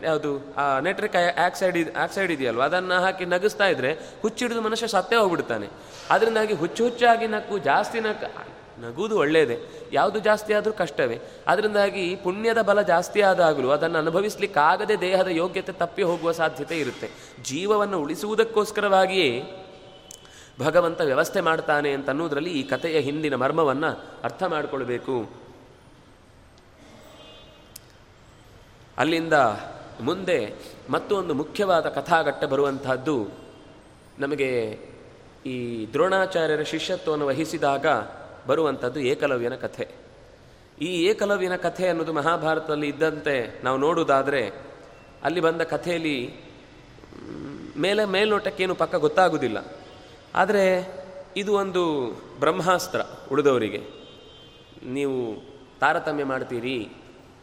ಯಾವುದು? 0.09 0.31
ನೆಟ್ರಿಕ್ 0.87 1.17
ಆಕ್ಸೈಡ್ 1.45 1.77
ಆಕ್ಸೈಡ್ 2.03 2.31
ಇದೆಯಲ್ವ, 2.37 2.63
ಅದನ್ನು 2.69 2.97
ಹಾಕಿ 3.05 3.27
ನಗಿಸ್ತಾ 3.35 3.67
ಇದ್ರೆ 3.73 3.91
ಹುಚ್ಚಿಡಿದು 4.23 4.63
ಮನುಷ್ಯ 4.67 4.87
ಸತ್ತೇ 4.95 5.17
ಹೋಗ್ಬಿಡ್ತಾನೆ. 5.21 5.69
ಅದರಿಂದಾಗಿ 6.15 6.57
ಹುಚ್ಚು 6.63 6.83
ಹುಚ್ಚಾಗಿ 6.87 7.29
ನಕ್ಕು 7.35 7.57
ಜಾಸ್ತಿ 7.69 8.01
ನಕ್ 8.07 8.25
ನಗುವುದು 8.79 9.17
ಒಳ್ಳೆಯದೇ 9.17 9.59
ಯಾವುದು 9.91 10.19
ಜಾಸ್ತಿ 10.19 10.53
ಆದರೂ 10.53 10.73
ಕಷ್ಟವೇ. 10.73 11.19
ಅದರಿಂದಾಗಿ 11.47 12.15
ಪುಣ್ಯದ 12.15 12.61
ಬಲ 12.61 12.81
ಜಾಸ್ತಿ 12.81 13.21
ಆದಾಗಲೂ 13.21 13.69
ಅದನ್ನು 13.69 13.99
ಅನುಭವಿಸಲಿಕ್ಕಾಗದೆ 13.99 15.01
ದೇಹದ 15.01 15.27
ಯೋಗ್ಯತೆ 15.27 15.71
ತಪ್ಪಿ 15.71 16.03
ಹೋಗುವ 16.03 16.31
ಸಾಧ್ಯತೆ 16.31 16.79
ಇರುತ್ತೆ. 16.79 17.09
ಜೀವವನ್ನು 17.43 18.01
ಉಳಿಸುವುದಕ್ಕೋಸ್ಕರವಾಗಿಯೇ 18.01 19.43
ಭಗವಂತ 20.59 21.01
ವ್ಯವಸ್ಥೆ 21.01 21.41
ಮಾಡ್ತಾನೆ 21.41 21.91
ಅಂತ 21.91 22.09
ಅನ್ನೋದರಲ್ಲಿ 22.09 22.49
ಈ 22.49 22.63
ಕಥೆಯ 22.63 22.99
ಹಿಂದಿನ 22.99 23.35
ಮರ್ಮವನ್ನು 23.35 24.05
ಅರ್ಥ 24.23 24.43
ಮಾಡಿಕೊಳ್ಬೇಕು. 24.43 25.29
ಅಲ್ಲಿಂದ 28.97 29.33
ಮುಂದೆ 30.01 30.53
ಮತ್ತೊಂದು 30.89 31.33
ಮುಖ್ಯವಾದ 31.33 31.89
ಕಥಾಘಟ್ಟ 31.89 32.43
ಬರುವಂತಹದ್ದು 32.43 33.27
ನಮಗೆ 34.19 34.79
ಈ 35.45 35.87
ದ್ರೋಣಾಚಾರ್ಯರ 35.93 36.61
ಶಿಷ್ಯತ್ವವನ್ನು 36.61 37.27
ವಹಿಸಿದಾಗ 37.27 37.85
ಬರುವಂಥದ್ದು 38.49 38.99
ಏಕಲವ್ಯನ 38.99 39.55
ಕಥೆ. 39.55 39.87
ಈ 40.81 41.03
ಏಕಲವ್ಯನ 41.05 41.55
ಕಥೆ 41.55 41.87
ಅನ್ನೋದು 41.87 42.13
ಮಹಾಭಾರತದಲ್ಲಿ 42.13 42.87
ಇದ್ದಂತೆ 42.87 43.61
ನಾವು 43.63 43.77
ನೋಡುವುದಾದರೆ, 43.77 44.43
ಅಲ್ಲಿ 45.23 45.39
ಬಂದ 45.39 45.61
ಕಥೆಯಲ್ಲಿ 45.61 46.17
ಮೇಲೆ 47.77 48.05
ಮೇಲ್ನೋಟಕ್ಕೇನು 48.05 48.75
ಪಕ್ಕ 48.75 48.95
ಗೊತ್ತಾಗುವುದಿಲ್ಲ 48.95 49.59
ಆದರೆ, 50.35 50.65
ಇದು 51.37 51.53
ಒಂದು 51.53 51.83
ಬ್ರಹ್ಮಾಸ್ತ್ರ 52.39 53.01
ಉಳಿದವರಿಗೆ. 53.31 53.81
ನೀವು 54.85 55.17
ತಾರತಮ್ಯ 55.79 56.23
ಮಾಡ್ತೀರಿ, 56.23 56.89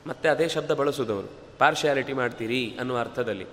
ಮತ್ತೆ 0.07 0.29
ಅದೇ 0.29 0.49
ಶಬ್ದ 0.49 0.71
ಬಳಸುವುದವರು 0.71 1.29
ಪಾರ್ಶಿಯಾಲಿಟಿ 1.59 2.13
ಮಾಡ್ತೀರಿ 2.13 2.77
ಅನ್ನುವ 2.81 2.99
ಅರ್ಥದಲ್ಲಿ. 2.99 3.47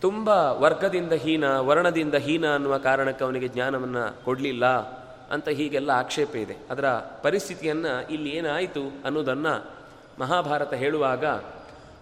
ತುಂಬ 0.00 0.28
ವರ್ಗದಿಂದ 0.28 1.12
ಹೀನ, 1.12 1.58
ವರ್ಣದಿಂದ 1.58 2.14
ಹೀನ 2.14 2.54
ಅನ್ನುವ 2.54 2.78
ಕಾರಣಕ್ಕೆ 2.78 3.24
ಅವನಿಗೆ 3.24 3.48
ಜ್ಞಾನವನ್ನು 3.48 4.24
ಕೊಡಲಿಲ್ಲ 4.24 4.66
ಅಂತ 5.30 5.48
ಹೀಗೆಲ್ಲ 5.48 5.90
ಆಕ್ಷೇಪ 5.90 6.36
ಇದೆ. 6.36 6.56
ಅದರ 6.70 6.88
ಪರಿಸ್ಥಿತಿಯನ್ನು 7.22 8.12
ಇಲ್ಲಿ 8.12 8.30
ಏನಾಯಿತು 8.30 8.82
ಅನ್ನೋದನ್ನು 9.04 9.54
ಮಹಾಭಾರತ 10.18 10.74
ಹೇಳುವಾಗ 10.74 11.24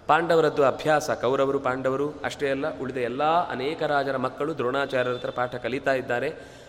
ಪಾಂಡವರದ್ದು 0.07 0.64
ಅಭ್ಯಾಸ, 0.64 1.11
ಕೌರವರು, 1.11 1.59
ಪಾಂಡವರು 1.59 2.14
ಅಷ್ಟೇ 2.24 2.51
ಅಲ್ಲ, 2.51 2.78
ಉಳಿದ 2.78 2.97
ಎಲ್ಲ 2.97 3.22
ಅನೇಕ 3.51 3.82
ರಾಜರ 3.82 4.16
ಮಕ್ಕಳು 4.16 4.59
ದ್ರೋಣಾಚಾರ್ಯರ 4.59 5.14
ಹತ್ರ 5.14 5.30
ಪಾಠ 5.30 5.55
ಕಲಿತಾ 5.55 5.95
ಇದ್ದಾರೆ. 5.95 6.28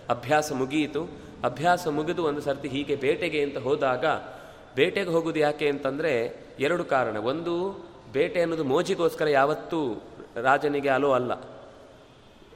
ಅಭ್ಯಾಸ 0.09 0.53
ಮುಗಿಯಿತು. 0.53 1.03
ಅಭ್ಯಾಸ 1.43 1.88
ಮುಗಿದು 1.88 2.23
ಒಂದು 2.23 2.41
ಸರ್ತಿ 2.41 2.67
ಹೀಗೆ 2.67 2.95
ಬೇಟೆಗೆ 2.95 3.41
ಅಂತ 3.43 3.57
ಹೋದಾಗ, 3.57 4.05
ಬೇಟೆಗೆ 4.76 5.09
ಹೋಗುವುದು 5.09 5.39
ಯಾಕೆ 5.39 5.69
ಅಂತಂದರೆ 5.69 6.13
ಎರಡು 6.59 6.84
ಕಾರಣ. 6.84 7.17
ಒಂದು, 7.17 7.55
ಬೇಟೆ 8.11 8.41
ಅನ್ನೋದು 8.41 8.63
ಮೋಜಿಗೋಸ್ಕರ 8.63 9.28
ಯಾವತ್ತೂ 9.28 10.01
ರಾಜನಿಗೆ 10.43 10.89
ಅಲೋ 10.89 11.11
ಅಲ್ಲ. 11.11 11.33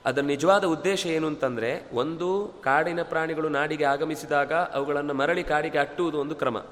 ಅದರ 0.05 0.21
ನಿಜವಾದ 0.21 0.63
ಉದ್ದೇಶ 0.63 1.05
ಏನು 1.05 1.27
ಅಂತಂದರೆ, 1.27 1.89
ಒಂದು 1.93 2.53
ಕಾಡಿನ 2.63 2.99
ಪ್ರಾಣಿಗಳು 3.03 3.49
ನಾಡಿಗೆ 3.49 3.83
ಆಗಮಿಸಿದಾಗ 3.83 4.53
ಅವುಗಳನ್ನು 4.53 5.13
ಮರಳಿ 5.13 5.43
ಕಾಡಿಗೆ 5.43 5.77
ಅಟ್ಟುವುದು 5.77 6.19
ಒಂದು 6.19 6.35
ಕ್ರಮ. 6.35 6.65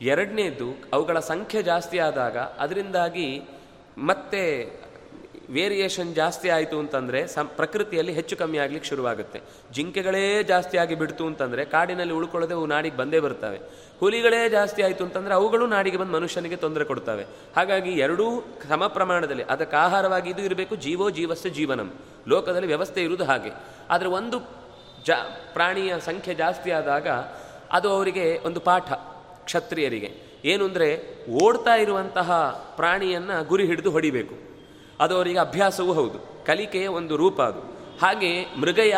ಎರಡನೇದು, 0.00 0.78
ಅವುಗಳ 0.92 1.18
ಸಂಖ್ಯೆ 1.18 1.62
ಜಾಸ್ತಿ 1.62 1.98
ಆದಾಗ 1.98 2.38
ಅದರಿಂದಾಗಿ 2.38 3.42
ಮತ್ತೆ 3.98 4.81
ವೇರಿಯೇಷನ್ 5.50 6.14
ಜಾಸ್ತಿ 6.14 6.48
ಆಯಿತು 6.48 6.78
ಅಂತಂದರೆ 6.78 7.26
ಸಂ 7.26 7.50
ಪ್ರಕೃತಿಯಲ್ಲಿ 7.56 8.12
ಹೆಚ್ಚು 8.12 8.36
ಕಮ್ಮಿ 8.36 8.58
ಆಗ್ಲಿಕ್ಕೆ 8.58 8.90
ಶುರುವಾಗುತ್ತೆ. 8.90 9.40
ಜಿಂಕೆಗಳೇ 9.72 10.42
ಜಾಸ್ತಿ 10.42 10.78
ಆಗಿ 10.78 10.94
ಬಿಡ್ತು 10.94 11.26
ಅಂತಂದರೆ 11.26 11.64
ಕಾಡಿನಲ್ಲಿ 11.64 12.14
ಉಳ್ಕೊಳ್ಳದೆ 12.14 12.54
ಅವು 12.54 12.66
ನಾಡಿಗೆ 12.66 12.96
ಬಂದೇ 12.96 13.20
ಬರ್ತವೆ. 13.20 13.60
ಹುಲಿಗಳೇ 14.00 14.48
ಜಾಸ್ತಿ 14.48 14.82
ಆಯಿತು 14.82 15.04
ಅಂತಂದರೆ 15.04 15.34
ಅವುಗಳು 15.34 15.66
ನಾಡಿಗೆ 15.66 15.96
ಬಂದು 15.96 16.12
ಮನುಷ್ಯನಿಗೆ 16.12 16.56
ತೊಂದರೆ 16.56 16.84
ಕೊಡ್ತವೆ. 16.84 17.26
ಹಾಗಾಗಿ 17.56 17.90
ಎರಡೂ 17.90 18.44
ಸಮ 18.68 18.86
ಪ್ರಮಾಣದಲ್ಲಿ 18.86 19.42
ಅದಕ್ಕೆ 19.42 19.76
ಆಹಾರವಾಗಿ 19.76 20.30
ಇದು 20.30 20.42
ಇರಬೇಕು, 20.42 20.76
ಜೀವೋ 20.76 21.10
ಜೀವಸ್ಯ 21.10 21.50
ಜೀವನಂ. 21.50 21.92
ಲೋಕದಲ್ಲಿ 22.28 22.66
ವ್ಯವಸ್ಥೆ 22.66 23.02
ಇರುವುದು 23.02 23.24
ಹಾಗೆ. 23.24 23.50
ಆದರೆ 23.90 24.08
ಒಂದು 24.08 24.50
ಜಾ 25.06 25.16
ಪ್ರಾಣಿಯ 25.52 25.94
ಸಂಖ್ಯೆ 26.00 26.34
ಜಾಸ್ತಿ 26.34 26.70
ಆದಾಗ 26.70 27.08
ಅದು 27.72 27.88
ಅವರಿಗೆ 27.88 28.38
ಒಂದು 28.38 28.60
ಪಾಠ 28.60 28.92
ಕ್ಷತ್ರಿಯರಿಗೆ. 29.44 30.32
ಏನು 30.44 30.64
ಅಂದರೆ 30.64 31.16
ಓಡ್ತಾ 31.44 31.74
ಇರುವಂತಹ 31.74 32.32
ಪ್ರಾಣಿಯನ್ನು 32.76 33.44
ಗುರಿ 33.44 33.66
ಹಿಡಿದು 33.66 33.90
ಹೊಡಿಬೇಕು. 33.90 34.51
ಅದು 35.02 35.16
ಅವರಿಗೆ 35.16 35.38
ಅಭ್ಯಾಸವೂ 35.38 35.92
ಹೌದು. 35.92 36.46
ಕಲಿಕೆಯ 36.46 36.88
ಒಂದು 36.88 37.16
ರೂಪ 37.16 37.42
ಅದು. 37.42 37.60
ಹಾಗೆ 38.02 38.44
ಮೃಗಯ 38.60 38.94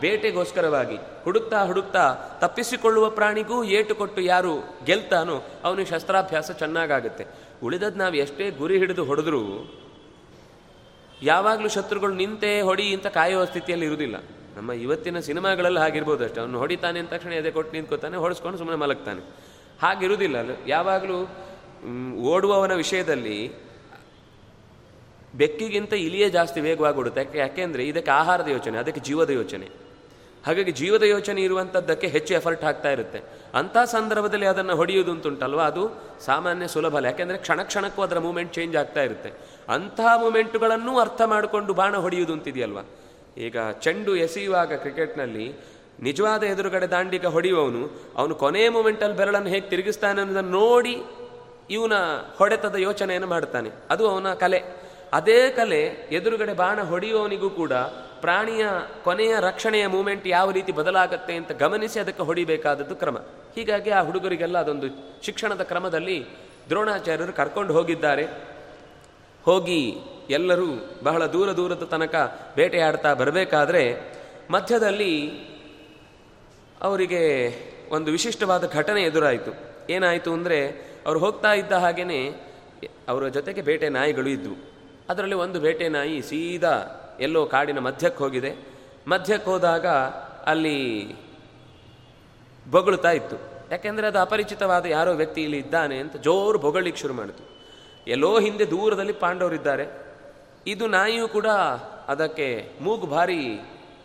ಬೇಟೆಗೋಸ್ಕರವಾಗಿ 0.00 0.96
ಹುಡುಕ್ತಾ 0.96 1.64
ಹುಡುಕ್ತಾ 1.64 2.14
ತಪ್ಪಿಸಿಕೊಳ್ಳುವ 2.40 3.10
ಪ್ರಾಣಿಗೂ 3.10 3.64
ಏಟು 3.64 3.94
ಕೊಟ್ಟು 3.94 4.20
ಯಾರು 4.20 4.78
ಗೆಲ್ತಾನೋ 4.84 5.42
ಅವನಿಗೆ 5.64 5.90
ಶಸ್ತ್ರಾಭ್ಯಾಸ 5.90 6.50
ಚೆನ್ನಾಗಾಗುತ್ತೆ. 6.50 7.26
ಉಳಿದದ್ದು 7.62 7.98
ನಾವು 7.98 8.14
ಎಷ್ಟೇ 8.14 8.50
ಗುರಿ 8.50 8.78
ಹಿಡಿದು 8.78 9.04
ಹೊಡೆದ್ರೂ 9.04 9.72
ಯಾವಾಗಲೂ 11.22 11.68
ಶತ್ರುಗಳು 11.68 12.14
ನಿಂತೆ 12.14 12.60
ಹೊಡಿ 12.60 12.94
ಅಂತ 12.94 13.06
ಕಾಯುವ 13.06 13.44
ಸ್ಥಿತಿಯಲ್ಲಿ 13.44 13.86
ಇರುವುದಿಲ್ಲ. 13.86 14.16
ನಮ್ಮ 14.56 14.72
ಇವತ್ತಿನ 14.72 15.18
ಸಿನಿಮಾಗಳಲ್ಲಿ 15.18 15.80
ಹಾಗಿರ್ಬೋದು 15.80 16.24
ಅಷ್ಟೇ. 16.24 16.40
ಅವನು 16.40 16.58
ಹೊಡಿತಾನೆ 16.58 16.98
ಅಂತ 16.98 17.14
ತಕ್ಷಣ 17.14 17.32
ಎದೆ 17.32 17.50
ಕೊಟ್ಟು 17.50 17.72
ನಿಂತ್ಕೋತಾನೆ, 17.72 18.16
ಹೊಡೆಸ್ಕೊಂಡು 18.16 18.58
ಸುಮ್ಮನೆ 18.58 18.78
ಮಲಗ್ತಾನೆ. 18.78 19.20
ಹಾಗಿರುವುದಿಲ್ಲ. 19.82 20.36
ಯಾವಾಗಲೂ 20.66 21.28
ಓಡುವವನ 22.14 22.72
ವಿಷಯದಲ್ಲಿ 22.72 23.67
ಬೆಕ್ಕಿಗಿಂತ 25.34 25.92
ಇಲಿಯೇ 25.92 26.30
ಜಾಸ್ತಿ 26.30 26.60
ವೇಗವಾಗಿ 26.60 27.18
ಯಾಕೆ 27.18 27.38
ಯಾಕೆಂದರೆ 27.38 27.84
ಇದಕ್ಕೆ 27.84 28.10
ಆಹಾರದ 28.10 28.48
ಯೋಚನೆ, 28.48 28.78
ಅದಕ್ಕೆ 28.78 29.00
ಜೀವದ 29.00 29.30
ಯೋಚನೆ. 29.30 29.88
ಹಾಗಾಗಿ 30.46 30.72
ಜೀವದ 30.72 31.02
ಯೋಚನೆ 31.02 31.42
ಇರುವಂಥದ್ದಕ್ಕೆ 31.42 32.06
ಹೆಚ್ಚು 32.06 32.34
ಎಫರ್ಟ್ 32.34 32.64
ಆಗ್ತಾ 32.64 32.90
ಇರುತ್ತೆ. 32.90 33.20
ಅಂಥ 33.54 33.76
ಸಂದರ್ಭದಲ್ಲಿ 33.84 34.46
ಅದನ್ನು 34.46 34.76
ಹೊಡೆಯುವುದು 34.76 35.10
ಅಂತುಂಟಲ್ವ? 35.10 35.60
ಅದು 35.60 36.02
ಸಾಮಾನ್ಯ 36.20 36.68
ಸುಲಭ 36.68 36.96
ಅಲ್ಲ. 36.96 37.06
ಯಾಕೆಂದರೆ 37.06 37.38
ಕ್ಷಣ 37.38 37.62
ಕ್ಷಣಕ್ಕೂ 37.62 38.02
ಅದರ 38.02 38.18
ಮೂಮೆಂಟ್ 38.18 38.52
ಚೇಂಜ್ 38.54 38.76
ಆಗ್ತಾ 38.76 39.02
ಇರುತ್ತೆ. 39.02 39.32
ಅಂತಹ 39.68 40.20
ಮೂಮೆಂಟುಗಳನ್ನೂ 40.20 40.98
ಅರ್ಥ 40.98 41.22
ಮಾಡಿಕೊಂಡು 41.26 41.74
ಬಾಣ 41.74 41.96
ಹೊಡೆಯುವುದು 41.96 42.32
ಅಂತಿದೆಯಲ್ವ? 42.32 42.78
ಈಗ 43.38 43.56
ಚೆಂಡು 43.80 44.16
ಎಸೆಯುವಾಗ 44.16 44.72
ಕ್ರಿಕೆಟ್ನಲ್ಲಿ 44.72 45.54
ನಿಜವಾದ 46.02 46.42
ಎದುರುಗಡೆ 46.42 46.86
ದಾಂಡಿಗ 46.86 47.26
ಹೊಡೆಯುವವನು, 47.26 48.02
ಅವನು 48.16 48.34
ಕೊನೆಯ 48.34 48.68
ಮೂಮೆಂಟಲ್ಲಿ 48.68 49.16
ಬೆರಳನ್ನು 49.16 49.48
ಹೇಗೆ 49.48 49.68
ತಿರುಗಿಸ್ತಾನೆ 49.68 50.20
ಅನ್ನೋದನ್ನು 50.20 50.50
ನೋಡಿ 50.50 51.02
ಇವನ 51.70 51.92
ಹೊಡೆತದ 52.36 52.74
ಯೋಚನೆಯನ್ನು 52.78 53.28
ಮಾಡ್ತಾನೆ. 53.28 53.70
ಅದು 53.90 54.08
ಅವನ 54.08 54.34
ಕಲೆ. 54.34 54.87
ಅದೇ 55.12 55.50
ಕಲೆ 55.50 55.82
ಎದುರುಗಡೆ 55.86 56.54
ಬಾಣ 56.54 56.82
ಹೊಡೆಯುವವನಿಗೂ 56.82 57.50
ಕೂಡ 57.50 57.72
ಪ್ರಾಣಿಯ 58.20 58.66
ಕೊನೆಯ 59.04 59.34
ರಕ್ಷಣೆಯ 59.40 59.86
ಮೂಮೆಂಟ್ 59.86 60.26
ಯಾವ 60.26 60.50
ರೀತಿ 60.50 60.72
ಬದಲಾಗತ್ತೆ 60.72 61.34
ಅಂತ 61.34 61.52
ಗಮನಿಸಿ 61.52 62.00
ಅದಕ್ಕೆ 62.00 62.22
ಹೊಡಿಬೇಕಾದದ್ದು 62.22 62.96
ಕ್ರಮ. 62.96 63.18
ಹೀಗಾಗಿ 63.54 63.90
ಆ 63.90 64.02
ಹುಡುಗರಿಗೆಲ್ಲ 64.02 64.58
ಅದೊಂದು 64.58 64.86
ಶಿಕ್ಷಣದ 65.22 65.62
ಕ್ರಮದಲ್ಲಿ 65.62 66.26
ದ್ರೋಣಾಚಾರ್ಯರು 66.68 67.32
ಕರ್ಕೊಂಡು 67.32 67.72
ಹೋಗಿದ್ದಾರೆ. 67.72 68.26
ಹೋಗಿ 69.42 69.96
ಎಲ್ಲರೂ 70.30 70.98
ಬಹಳ 71.02 71.26
ದೂರ 71.26 71.52
ದೂರದ 71.52 71.82
ತನಕ 71.82 72.40
ಬೇಟೆಯಾಡ್ತಾ 72.56 73.14
ಬರಬೇಕಾದ್ರೆ 73.14 74.00
ಮಧ್ಯದಲ್ಲಿ 74.50 75.30
ಅವರಿಗೆ 76.80 77.22
ಒಂದು 77.90 78.10
ವಿಶಿಷ್ಟವಾದ 78.10 78.66
ಘಟನೆ 78.66 79.02
ಎದುರಾಯಿತು. 79.02 79.52
ಏನಾಯಿತು 79.92 80.32
ಅಂದರೆ 80.32 80.68
ಅವರು 81.06 81.18
ಹೋಗ್ತಾ 81.18 81.52
ಇದ್ದ 81.52 81.72
ಹಾಗೆಯೇ 81.72 82.34
ಅವರ 83.08 83.28
ಜೊತೆಗೆ 83.28 83.62
ಬೇಟೆ 83.62 83.88
ನಾಯಿಗಳು 83.88 84.28
ಇದ್ವು. 84.28 84.67
ಅದರಲ್ಲಿ 85.08 85.34
ಒಂದು 85.34 85.60
ಬೇಟೆ 85.60 85.88
ನಾಯಿ 85.88 86.22
ಸೀದಾ 86.22 86.74
ಎಲ್ಲೋ 87.20 87.46
ಕಾಡಿನ 87.46 87.78
ಮಧ್ಯಕ್ಕೆ 87.78 88.24
ಹೋಗಿದೆ. 88.24 88.54
ಮಧ್ಯಕ್ಕೆ 89.08 89.50
ಹೋದಾಗ 89.50 89.86
ಅಲ್ಲಿ 90.46 91.08
ಬೊಗಳುತ್ತಾ 92.70 93.10
ಇತ್ತು. 93.10 93.36
ಯಾಕೆಂದರೆ 93.70 94.06
ಅದು 94.06 94.18
ಅಪರಿಚಿತವಾದ 94.18 94.86
ಯಾರೋ 94.86 95.14
ವ್ಯಕ್ತಿ 95.14 95.42
ಇಲ್ಲಿ 95.42 95.58
ಇದ್ದಾನೆ 95.58 95.98
ಅಂತ 95.98 96.16
ಜೋರು 96.16 96.58
ಬೊಗಳಿಕ್ಕೆ 96.58 97.02
ಶುರು 97.02 97.14
ಮಾಡಿತು. 97.14 97.58
ಎಲ್ಲೋ 98.06 98.40
ಹಿಂದೆ 98.40 98.70
ದೂರದಲ್ಲಿ 98.70 99.12
ಪಾಂಡವರಿದ್ದಾರೆ 99.12 99.86
ಇದು 100.66 100.86
ನಾಯಿಯೂ 100.86 101.28
ಕೂಡ 101.28 101.46
ಅದಕ್ಕೆ 102.08 102.70
ಮೂಗು 102.80 103.06
ಭಾರಿ 103.06 103.60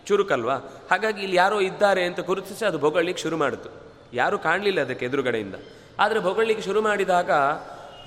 ಚುರುಕಲ್ವಾ? 0.05 0.55
ಹಾಗಾಗಿ 0.91 1.21
ಇಲ್ಲಿ 1.21 1.37
ಯಾರೋ 1.37 1.59
ಇದ್ದಾರೆ 1.59 2.03
ಅಂತ 2.03 2.19
ಗುರುತಿಸಿ 2.19 2.65
ಅದು 2.65 2.77
ಬೊಗಳಿಕ್ಕೆ 2.77 3.23
ಶುರು 3.23 3.37
ಮಾಡಿತು. 3.37 3.69
ಯಾರೂ 4.13 4.37
ಕಾಣಲಿಲ್ಲ 4.37 4.81
ಅದಕ್ಕೆ 4.81 5.05
ಎದುರುಗಡೆಯಿಂದ. 5.05 5.55
ಆದರೆ 5.99 6.19
ಬೊಗಳಿಕ್ಕೆ 6.19 6.65
ಶುರು 6.65 6.81
ಮಾಡಿದಾಗ 6.81 7.31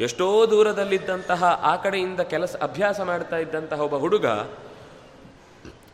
ಎಷ್ಟೋ 0.01 0.47
ದೂರದಲ್ಲಿದ್ದಂತಹ 0.51 1.45
ಆ 1.45 1.77
ಕಡೆಯಿಂದ 1.77 2.21
ಕೆಲಸ 2.21 2.57
ಅಭ್ಯಾಸ 2.63 3.01
ಮಾಡ್ತಾ 3.01 3.37
ಇದ್ದಂತಹ 3.37 3.81
ಒಬ್ಬ 3.81 3.97
ಹುಡುಗ 3.97 4.27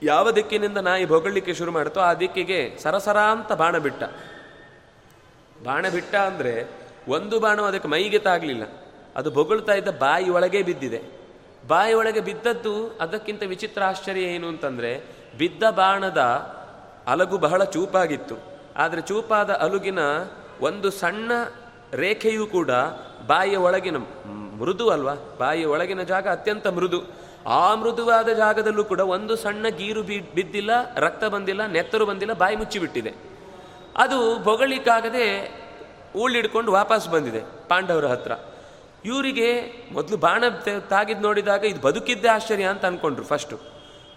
ಯಾವ 0.02 0.30
ದಿಕ್ಕಿನಿಂದ 0.30 0.76
ನಾಯಿ 0.76 1.04
ಬೊಗಳಲಿಕ್ಕೆ 1.04 1.54
ಶುರು 1.54 1.72
ಮಾಡುತ್ತೋ 1.72 2.00
ಆ 2.00 2.14
ದಿಕ್ಕಿಗೆ 2.14 2.78
ಸರಸರ 2.78 3.18
ಅಂತ 3.18 3.52
ಬಾಣ 3.52 3.78
ಬಿಟ್ಟ. 3.78 4.02
ಬಾಣ 5.64 5.88
ಬಿಟ್ಟ 5.88 6.14
ಅಂದರೆ 6.14 6.70
ಒಂದು 7.08 7.40
ಬಾಣ 7.40 7.60
ಅದಕ್ಕೆ 7.60 7.88
ಮೈಗೆ 7.88 8.18
ತಾಗಲಿಲ್ಲ. 8.18 8.62
ಅದು 9.16 9.30
ಬೊಗಳ್ತಾ 9.30 9.72
ಇದ್ದ 9.72 9.88
ಬಾಯಿ 9.88 10.30
ಒಳಗೆ 10.30 10.62
ಬಿದ್ದಿದೆ. 10.62 11.02
ಬಾಯಿ 11.68 11.94
ಒಳಗೆ 11.94 12.20
ಬಿದ್ದದ್ದು 12.20 12.98
ಅದಕ್ಕಿಂತ 13.00 13.42
ವಿಚಿತ್ರ 13.42 13.84
ಆಶ್ಚರ್ಯ 13.84 14.20
ಏನು 14.20 14.48
ಅಂತಂದರೆ 14.48 15.04
ಬಿದ್ದ 15.38 15.62
ಬಾಣದ 15.70 16.18
ಅಲಗು 17.06 17.38
ಬಹಳ 17.38 17.64
ಚೂಪಾಗಿತ್ತು. 17.64 18.36
ಆದರೆ 18.76 19.00
ಚೂಪಾದ 19.00 19.50
ಅಲುಗಿನ 19.50 19.98
ಒಂದು 20.60 20.90
ಸಣ್ಣ 20.90 21.32
ರೇಖೆಯೂ 21.94 22.46
ಕೂಡ 22.46 22.70
ಬಾಯಿಯ 23.26 23.56
ಒಳಗಿನ 23.56 23.96
ಮೃದು 24.58 24.90
ಅಲ್ವಾ? 24.90 25.14
ಬಾಯಿಯ 25.38 25.64
ಒಳಗಿನ 25.64 26.02
ಜಾಗ 26.02 26.28
ಅತ್ಯಂತ 26.28 26.66
ಮೃದು. 26.66 27.02
ಆ 27.46 27.74
ಮೃದುವಾದ 27.74 28.28
ಜಾಗದಲ್ಲೂ 28.28 28.84
ಕೂಡ 28.84 29.00
ಒಂದು 29.00 29.36
ಸಣ್ಣ 29.36 29.68
ಗೀರು 29.68 30.02
ಬಿ 30.02 30.20
ಬಿದ್ದಿಲ್ಲ, 30.34 30.94
ರಕ್ತ 30.94 31.24
ಬಂದಿಲ್ಲ, 31.24 31.66
ನೆತ್ತರು 31.66 32.06
ಬಂದಿಲ್ಲ, 32.06 32.32
ಬಾಯಿ 32.32 32.56
ಮುಚ್ಚಿಬಿಟ್ಟಿದೆ. 32.56 33.12
ಅದು 33.96 34.38
ಬೊಗಳಿಕ್ಕಾಗದೆ 34.38 35.26
ಊಳಿಡ್ಕೊಂಡು 36.16 36.72
ವಾಪಸ್ 36.72 37.08
ಬಂದಿದೆ 37.08 37.40
ಪಾಂಡವರ 37.68 38.06
ಹತ್ರ. 38.06 38.32
ಇವರಿಗೆ 39.04 39.72
ಮೊದಲು 39.92 40.16
ಬಾಣ 40.16 40.44
ತಾಗಿದ್ 40.88 41.22
ನೋಡಿದಾಗ 41.22 41.64
ಇದು 41.64 41.80
ಬದುಕಿದ್ದೆ 41.80 42.28
ಆಶ್ಚರ್ಯ 42.28 42.64
ಅಂತ 42.64 42.86
ಅನ್ಕೊಂಡ್ರು 42.86 43.24
ಫಸ್ಟು 43.24 43.58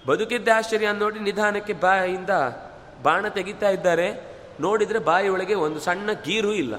ಬದುಕಿದ್ದೆ 0.08 0.52
ಆಶ್ಚರ್ಯ 0.52 0.86
ಅಂತ 0.86 1.02
ನೋಡಿ 1.02 1.20
ನಿಧಾನಕ್ಕೆ 1.20 1.74
ಬಾಯಿಂದ 1.74 2.30
ಬಾಣ 3.04 3.28
ತೆಗಿತಾ 3.28 3.70
ಇದ್ದಾರೆ. 3.70 4.38
ನೋಡಿದರೆ 4.60 5.00
ಬಾಯಿಯೊಳಗೆ 5.00 5.54
ಒಂದು 5.54 5.80
ಸಣ್ಣ 5.80 6.10
ಗೀರು 6.26 6.54
ಇಲ್ಲ. 6.54 6.76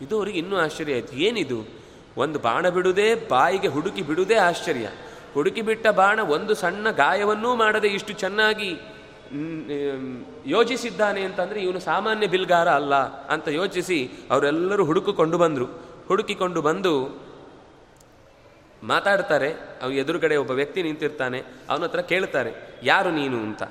ಇದು 0.00 0.16
ಅವರಿಗೆ 0.16 0.38
ಇನ್ನೂ 0.38 0.56
ಆಶ್ಚರ್ಯ 0.56 0.92
ಆಯಿತು. 0.92 1.16
ಏನಿದು? 1.16 1.58
ಒಂದು 2.16 2.38
ಬಾಣ 2.38 2.68
ಬಿಡುವುದೇ, 2.68 3.14
ಬಾಯಿಗೆ 3.14 3.68
ಹುಡುಕಿ 3.68 4.02
ಬಿಡುವುದೇ 4.02 4.34
ಆಶ್ಚರ್ಯ. 4.34 4.88
ಹುಡುಕಿ 5.34 5.62
ಬಿಟ್ಟ 5.62 5.86
ಬಾಣ 5.86 6.20
ಒಂದು 6.20 6.54
ಸಣ್ಣ 6.54 6.90
ಗಾಯವನ್ನೂ 6.90 7.54
ಮಾಡದೆ 7.54 7.88
ಇಷ್ಟು 7.88 8.12
ಚೆನ್ನಾಗಿ 8.12 8.70
ಯೋಚಿಸಿದ್ದಾನೆ 10.46 11.22
ಅಂತಂದರೆ 11.22 11.60
ಇವನು 11.60 11.80
ಸಾಮಾನ್ಯ 11.80 12.26
ಬಿಲ್ಗಾರ 12.26 12.68
ಅಲ್ಲ 12.68 12.94
ಅಂತ 13.26 13.48
ಯೋಚಿಸಿ 13.48 13.98
ಅವರೆಲ್ಲರೂ 14.30 14.84
ಹುಡುಕಿಕೊಂಡು 14.84 15.38
ಬಂದರು. 15.38 15.66
ಹುಡುಕಿಕೊಂಡು 16.08 16.62
ಬಂದು 16.62 16.92
ಮಾತಾಡ್ತಾರೆ. 18.82 19.52
ಅವ್ರ 19.82 19.94
ಎದುರುಗಡೆ 19.94 20.36
ಒಬ್ಬ 20.36 20.50
ವ್ಯಕ್ತಿ 20.50 20.82
ನಿಂತಿರ್ತಾನೆ. 20.82 21.42
ಅವನ 21.70 21.82
ಹತ್ರ 21.82 22.00
ಕೇಳ್ತಾರೆ, 22.00 22.52
ಯಾರು 22.82 23.10
ನೀನು? 23.10 23.36
ಅಂತ. 23.36 23.62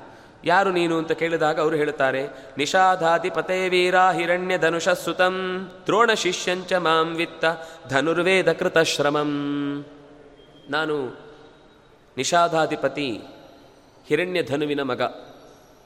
ಯಾರು 0.45 0.71
ನೀನು 0.71 0.97
ಅಂತ 0.97 1.11
ಕೇಳಿದಾಗ 1.11 1.59
ಅವರು 1.59 1.75
ಹೇಳ್ತಾರೆ 1.75 2.27
ನಿಷಾಧಾಧಿಪತೆ 2.57 3.69
ವೀರ 3.69 3.95
ಹಿರಣ್ಯ 4.09 4.57
ಧನುಷ 4.57 4.89
ಸುತಂ, 4.89 5.35
ದ್ರೋಣ 5.85 6.13
ಶಿಷ್ಯಂಚ 6.13 6.73
ಮಾಂ 6.73 7.15
ವಿತ್ತ 7.15 7.45
ಧನುರ್ವೇದ 7.89 8.53
ಕೃತ 8.53 8.77
ಶ್ರಮಂ. 8.77 9.31
ನಾನು 10.69 11.07
ನಿಷಾಧಾಧಿಪತಿ 12.17 13.21
ಹಿರಣ್ಯ 14.07 14.43
ಧನುವಿನ 14.43 14.81
ಮಗ, 14.81 15.01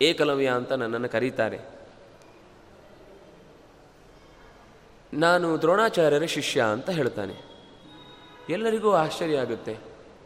ಏಕಲವ್ಯ 0.01 0.49
ಅಂತ 0.49 0.71
ನನ್ನನ್ನು 0.71 1.09
ಕರೀತಾರೆ. 1.09 1.59
ನಾನು 5.13 5.61
ದ್ರೋಣಾಚಾರ್ಯರ 5.61 6.25
ಶಿಷ್ಯ 6.25 6.61
ಅಂತ 6.61 6.89
ಹೇಳ್ತಾನೆ 6.89 7.33
ಎಲ್ಲರಿಗೂ 8.49 8.91
ಆಶ್ಚರ್ಯ 8.91 9.37
ಆಗುತ್ತೆ. 9.37 9.77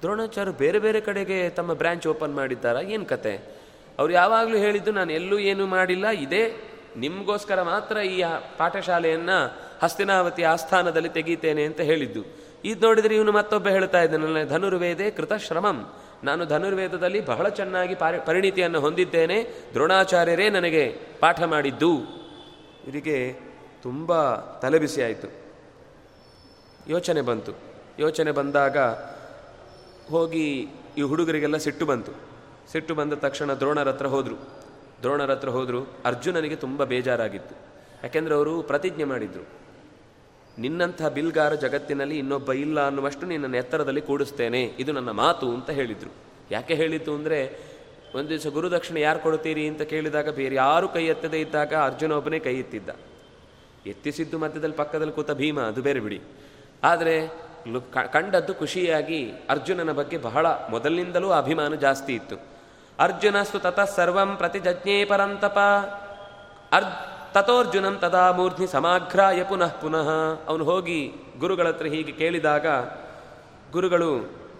ದ್ರೋಣಾಚಾರ್ಯ 0.01 0.51
ಬೇರೆ 0.51 0.80
ಬೇರೆ 0.80 1.01
ಕಡೆಗೆ 1.01 1.49
ತಮ್ಮ 1.49 1.73
ಬ್ರ್ಯಾಂಚ್ 1.73 2.07
ಓಪನ್ 2.07 2.36
ಮಾಡಿದ್ದಾರಾ? 2.36 2.82
ಏನು 2.82 3.05
ಕತೆ? 3.05 3.64
ಅವ್ರು 3.99 4.13
ಯಾವಾಗಲೂ 4.13 4.57
ಹೇಳಿದ್ದು, 4.57 4.91
ನಾನು 4.91 5.11
ಎಲ್ಲೂ 5.11 5.37
ಏನು 5.37 5.67
ಮಾಡಿಲ್ಲ. 5.67 6.07
ಇದೇ 6.07 6.55
ನಿಮಗೋಸ್ಕರ 6.97 7.61
ಮಾತ್ರ 7.61 7.97
ಈ 7.97 8.23
ಪಾಠಶಾಲೆಯನ್ನು 8.57 9.37
ಹಸ್ತಿನಾವತಿ 9.83 10.43
ಆಸ್ಥಾನದಲ್ಲಿ 10.43 11.09
ತೆಗೀತೇನೆ 11.09 11.63
ಅಂತ 11.63 11.81
ಹೇಳಿದ್ದು. 11.81 12.25
ಇದು 12.63 12.87
ನೋಡಿದರೆ 12.87 13.15
ಇವನು 13.15 13.31
ಮತ್ತೊಬ್ಬ 13.31 13.67
ಹೇಳ್ತಾ 13.67 14.01
ಇದ್ದಾನಲ್ಲ 14.01 14.49
ಧನುರ್ವೇದೆ 14.49 15.11
ಕೃತ 15.11 15.33
ಶ್ರಮಂ 15.33 15.93
ನಾನು 16.23 16.45
ಧನುರ್ವೇದದಲ್ಲಿ 16.45 17.25
ಬಹಳ 17.25 17.49
ಚೆನ್ನಾಗಿ 17.49 17.95
ಪಾರಿ, 17.95 18.17
ಪರಿಣಿತಿಯನ್ನು 18.25 18.79
ಹೊಂದಿದ್ದೇನೆ. 18.79 19.43
ದ್ರೋಣಾಚಾರ್ಯರೇ 19.73 20.49
ನನಗೆ 20.49 20.97
ಪಾಠ 21.19 21.43
ಮಾಡಿದ್ದು. 21.43 21.91
ಇದಕ್ಕೆ 22.87 23.39
ತುಂಬ 23.83 24.35
ತಲೆಬಿಸಿ 24.35 25.01
ಆಯಿತು. 25.01 25.27
ಯೋಚನೆ 26.87 27.21
ಬಂತು. 27.21 27.51
ಯೋಚನೆ 27.99 28.31
ಬಂದಾಗ 28.31 28.77
ಹೋಗಿ 30.09 30.67
ಈ 30.97 31.01
ಹುಡುಗರಿಗೆಲ್ಲ 31.01 31.57
ಸಿಟ್ಟು 31.57 31.85
ಬಂತು. 31.85 32.34
ಸಿಟ್ಟು 32.72 32.95
ಬಂದ 32.95 33.13
ತಕ್ಷಣ 33.13 33.53
ದ್ರೋಣರ 33.53 33.89
ಹತ್ರ 33.89 34.07
ಹೋದರು. 34.07 34.38
ದ್ರೋಣರ 35.01 35.32
ಹತ್ರ 35.32 35.49
ಹೋದರು. 35.49 35.97
ಅರ್ಜುನನಿಗೆ 36.05 36.55
ತುಂಬ 36.55 36.84
ಬೇಜಾರಾಗಿತ್ತು. 36.84 37.55
ಯಾಕೆಂದರೆ 38.03 38.36
ಅವರು 38.36 38.61
ಪ್ರತಿಜ್ಞೆ 38.61 39.03
ಮಾಡಿದರು. 39.03 39.45
ನಿನ್ನಂಥ 40.59 41.01
ಬಿಲ್ಗಾರ 41.03 41.53
ಜಗತ್ತಿನಲ್ಲಿ 41.53 42.18
ಇನ್ನೊಬ್ಬ 42.18 42.51
ಇಲ್ಲ 42.53 42.86
ಅನ್ನುವಷ್ಟು 42.86 43.26
ನಿನ್ನನ್ನು 43.26 43.57
ಎತ್ತರದಲ್ಲಿ 43.57 44.01
ಕೂಡಿಸ್ತೇನೆ. 44.01 44.63
ಇದು 44.63 44.91
ನನ್ನ 44.91 45.11
ಮಾತು 45.11 45.49
ಅಂತ 45.49 45.70
ಹೇಳಿದರು. 45.70 46.11
ಯಾಕೆ 46.51 46.74
ಹೇಳಿತು 46.74 47.13
ಅಂದರೆ, 47.13 47.59
ಒಂದು 48.16 48.30
ದಿವಸ 48.30 48.47
ಗುರುದಕ್ಷಿಣೆ 48.47 49.01
ಯಾರು 49.01 49.20
ಕೊಡುತ್ತೀರಿ 49.20 49.68
ಅಂತ 49.68 49.82
ಕೇಳಿದಾಗ 49.82 50.30
ಬೇರೆ 50.30 50.55
ಯಾರು 50.55 50.89
ಕೈ 50.89 51.05
ಎತ್ತದೇ 51.05 51.41
ಇದ್ದಾಗ 51.41 51.74
ಅರ್ಜುನ 51.74 52.11
ಒಬ್ಬನೇ 52.11 52.39
ಕೈ 52.39 52.59
ಎತ್ತಿದ್ದ. 52.59 52.89
ಎತ್ತಿಸಿದ್ದು 53.86 54.38
ಮಧ್ಯದಲ್ಲಿ 54.38 54.76
ಪಕ್ಕದಲ್ಲಿ 54.76 55.13
ಕೂತ 55.13 55.32
ಭೀಮ, 55.32 55.59
ಅದು 55.59 55.82
ಬೇರೆ 55.82 55.99
ಬಿಡಿ. 55.99 56.22
ಆದರೆ 56.84 57.45
ಕಂಡದ್ದು 58.11 58.53
ಖುಷಿಯಾಗಿ 58.53 59.32
ಅರ್ಜುನನ 59.49 59.91
ಬಗ್ಗೆ 59.91 60.18
ಬಹಳ 60.18 60.47
ಮೊದಲಿನಿಂದಲೂ 60.47 61.30
ಅಭಿಮಾನ 61.30 61.76
ಜಾಸ್ತಿ 61.76 62.13
ಇತ್ತು. 62.13 62.54
ಅರ್ಜುನಸ್ತು 62.99 63.59
ತತಃ 63.59 63.85
ಸರ್ವಂ 63.85 64.35
ಪ್ರತಿಜಜ್ಞೇ 64.35 65.05
ಪರಂತಪ 65.05 65.57
ಅರ್ 66.71 66.85
ತಥೋರ್ಜುನಂ 67.33 67.95
ತದಾ 67.99 68.31
ಮೂರ್ಧ್ನಿ 68.31 68.67
ಸಮಾಘ್ರಾಯ 68.67 69.43
ಪುನಃ 69.43 69.71
ಪುನಃ 69.81 70.09
ಅವನು 70.47 70.63
ಹೋಗಿ 70.63 70.99
ಗುರುಗಳ 71.39 71.67
ಹತ್ರ 71.67 71.85
ಹೀಗೆ 71.85 72.11
ಕೇಳಿದಾಗ, 72.11 72.67
ಗುರುಗಳು, 73.71 74.11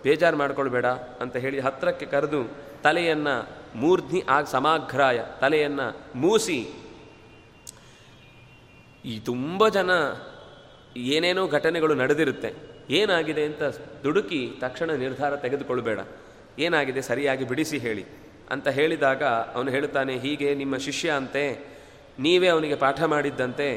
ಬೇಜಾರು 0.04 0.38
ಮಾಡ್ಕೊಳ್ಬೇಡ 0.38 0.86
ಅಂತ 1.22 1.36
ಹೇಳಿ 1.36 1.60
ಹತ್ರಕ್ಕೆ 1.60 2.06
ಕರೆದು 2.06 2.42
ತಲೆಯನ್ನು 2.84 3.36
ಮೂರ್ಧ್ನಿ 3.76 4.22
ಆಗ 4.30 4.44
ಸಮಾಘ್ರಾಯ 4.46 5.20
ತಲೆಯನ್ನು 5.42 5.88
ಮೂಸಿ, 6.16 6.60
ಈ 9.06 9.20
ತುಂಬ 9.20 9.68
ಜನ 9.68 9.92
ಏನೇನೋ 10.98 11.48
ಘಟನೆಗಳು 11.48 11.96
ನಡೆದಿರುತ್ತೆ, 11.96 12.52
ಏನಾಗಿದೆ? 12.90 13.46
ಅಂತ 13.46 13.64
ದುಡುಕಿ 14.04 14.42
ತಕ್ಷಣ 14.62 14.92
ನಿರ್ಧಾರ 14.92 15.36
ತೆಗೆದುಕೊಳ್ಬೇಡ. 15.36 16.00
ಏನಾಗಿದೆ 16.60 17.02
ಸರಿಯಾಗಿ 17.02 17.44
ಬಿಡಿಸಿ 17.44 17.78
ಹೇಳಿ. 17.78 18.06
ಅಂತ 18.52 18.68
ಹೇಳಿದಾಗ 18.68 19.24
ಅವನು 19.56 19.70
ಹೇಳ್ತಾನೆ 19.72 20.14
ಹೀಗೆ 20.18 20.50
ನಿಮ್ಮ 20.56 20.78
ಶಿಷ್ಯ 20.78 21.10
ಅಂತೆ, 21.10 21.44
ನೀವೇ 22.20 22.48
ಅವನಿಗೆ 22.48 22.76
ಪಾಠ 22.76 23.00
ಮಾಡಿದ್ದಂತೆ, 23.14 23.68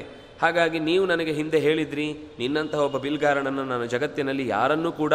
ಹಾಗಾಗಿ 0.42 0.78
ನೀವು 0.78 1.04
ನನಗೆ 1.06 1.32
ಹಿಂದೆ 1.32 1.58
ಹೇಳಿದ್ರಿ, 1.58 2.06
ನಿನ್ನಂತಹ 2.38 2.80
ಒಬ್ಬ 2.80 2.98
ಬಿಲ್ಗಾರನನ್ನು 2.98 3.64
ನಾನು 3.64 3.86
ಜಗತ್ತಿನಲ್ಲಿ 3.86 4.46
ಯಾರನ್ನೂ 4.48 4.92
ಕೂಡ 4.92 5.14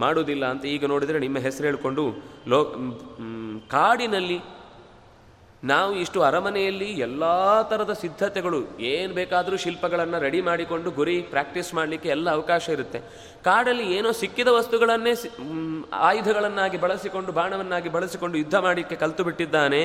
ಮಾಡುವುದಿಲ್ಲ 0.00 0.44
ಅಂತ 0.46 0.64
ಈಗ 0.64 0.84
ನೋಡಿದರೆ 0.86 1.18
ನಿಮ್ಮ 1.18 1.38
ಹೆಸರು 1.38 1.66
ಹೇಳಿಕೊಂಡು 1.66 2.04
ಲೋ 2.48 2.60
ಕಾಡಿನಲ್ಲಿ 3.68 4.38
ನಾವು 5.70 5.92
ಇಷ್ಟು 6.02 6.18
ಅರಮನೆಯಲ್ಲಿ 6.28 6.88
ಎಲ್ಲ 7.06 7.24
ಥರದ 7.70 7.92
ಸಿದ್ಧತೆಗಳು, 8.00 8.58
ಏನು 8.92 9.12
ಬೇಕಾದರೂ 9.18 9.56
ಶಿಲ್ಪಗಳನ್ನು 9.64 10.18
ರೆಡಿ 10.24 10.40
ಮಾಡಿಕೊಂಡು 10.48 10.88
ಗುರಿ 10.98 11.16
ಪ್ರಾಕ್ಟೀಸ್ 11.34 11.70
ಮಾಡಲಿಕ್ಕೆ 11.78 12.08
ಎಲ್ಲ 12.16 12.26
ಅವಕಾಶ 12.38 12.64
ಇರುತ್ತೆ. 12.76 12.98
ಕಾಡಲ್ಲಿ 13.48 13.86
ಏನೋ 13.96 14.10
ಸಿಕ್ಕಿದ 14.20 14.50
ವಸ್ತುಗಳನ್ನೇ 14.58 15.14
ಆಯುಧಗಳನ್ನಾಗಿ 16.10 16.78
ಬಳಸಿಕೊಂಡು, 16.84 17.32
ಬಾಣವನ್ನಾಗಿ 17.38 17.92
ಬಳಸಿಕೊಂಡು 17.96 18.38
ಯುದ್ಧ 18.42 18.56
ಮಾಡಲಿಕ್ಕೆ 18.66 18.98
ಕಲ್ತು 19.04 19.24
ಬಿಟ್ಟಿದ್ದಾನೆ. 19.24 19.82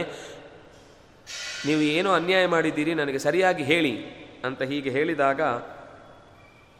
ನೀವು 1.67 1.82
ಏನೋ 1.97 2.11
ಅನ್ಯಾಯ 2.19 2.45
ಮಾಡಿದ್ದೀರಿ, 2.55 2.93
ನನಗೆ 3.01 3.19
ಸರಿಯಾಗಿ 3.27 3.63
ಹೇಳಿ 3.71 3.93
ಅಂತ 4.47 4.61
ಹೀಗೆ 4.71 4.89
ಹೇಳಿದಾಗ 4.89 5.41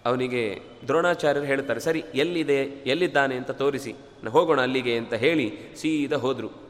ಅವನಿಗೆ 0.10 0.44
ದ್ರೋಣಾಚಾರ್ಯರು 0.88 1.48
ಹೇಳ್ತಾರೆ, 1.54 1.80
ಸರಿ, 1.88 2.02
ಎಲ್ಲಿದೆ, 2.24 2.62
ಎಲ್ಲಿದ್ದಾನೆ 2.94 3.36
ಅಂತ 3.42 3.52
ತೋರಿಸಿ 3.64 3.94
ಹೋಗೋಣ 4.36 4.60
ಅಲ್ಲಿಗೆ 4.68 4.94
ಅಂತ 4.98 5.14
ಹೇಳಿ 5.26 5.48
ಸೀದಾ 5.82 6.20
ಹೋದರು. 6.26 6.69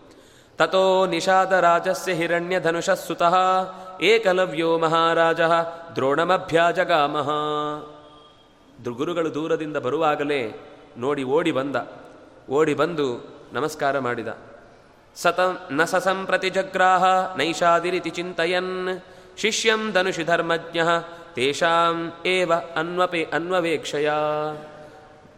ತಥೋ 0.60 1.06
ನಿಷಾದರಾಜಸ್ಯ 1.06 2.28
ಸುತಃ 3.08 3.36
ಏಕಲವ್ಯೋ 4.02 4.78
ಮಹಾರಾಜ 4.78 5.42
ದ್ರೋಣಮಭ್ಯಾಜಗಾಮಹ 5.96 7.30
ಗುರುಗಳು 8.98 9.34
ದೂರದಿಂದ 9.34 9.78
ಬರುವಾಗಲೇ 9.78 10.42
ನೋಡಿ 10.98 11.24
ಓಡಿ 11.24 11.52
ಬಂದ. 11.52 11.76
ಓಡಿ 12.50 12.74
ಬಂದು 12.74 13.08
ನಮಸ್ಕಾರ 13.54 14.00
ಮಾಡಿದ. 14.00 14.28
ಸತ 15.16 15.40
ನ 15.72 15.84
ಸಸಂಪ್ರತಿ 15.84 16.50
ಜಗ್ರಾಹ 16.50 17.04
ನೈಷಾದಿರಿತಿ 17.38 18.10
ಚಿಂತಯನ್, 18.10 19.02
ಶಿಷ್ಯಂ 19.38 19.92
ಧನುಷಿ 19.92 20.24
ಧರ್ಮಜ್ಞ, 20.24 20.80
ತೇಷಾಂ 21.34 22.14
ಏವ 22.26 22.52
ಅನ್ವಪೇ 22.76 23.24
ಅನ್ವವೇಕ್ಷಯ। 23.34 24.10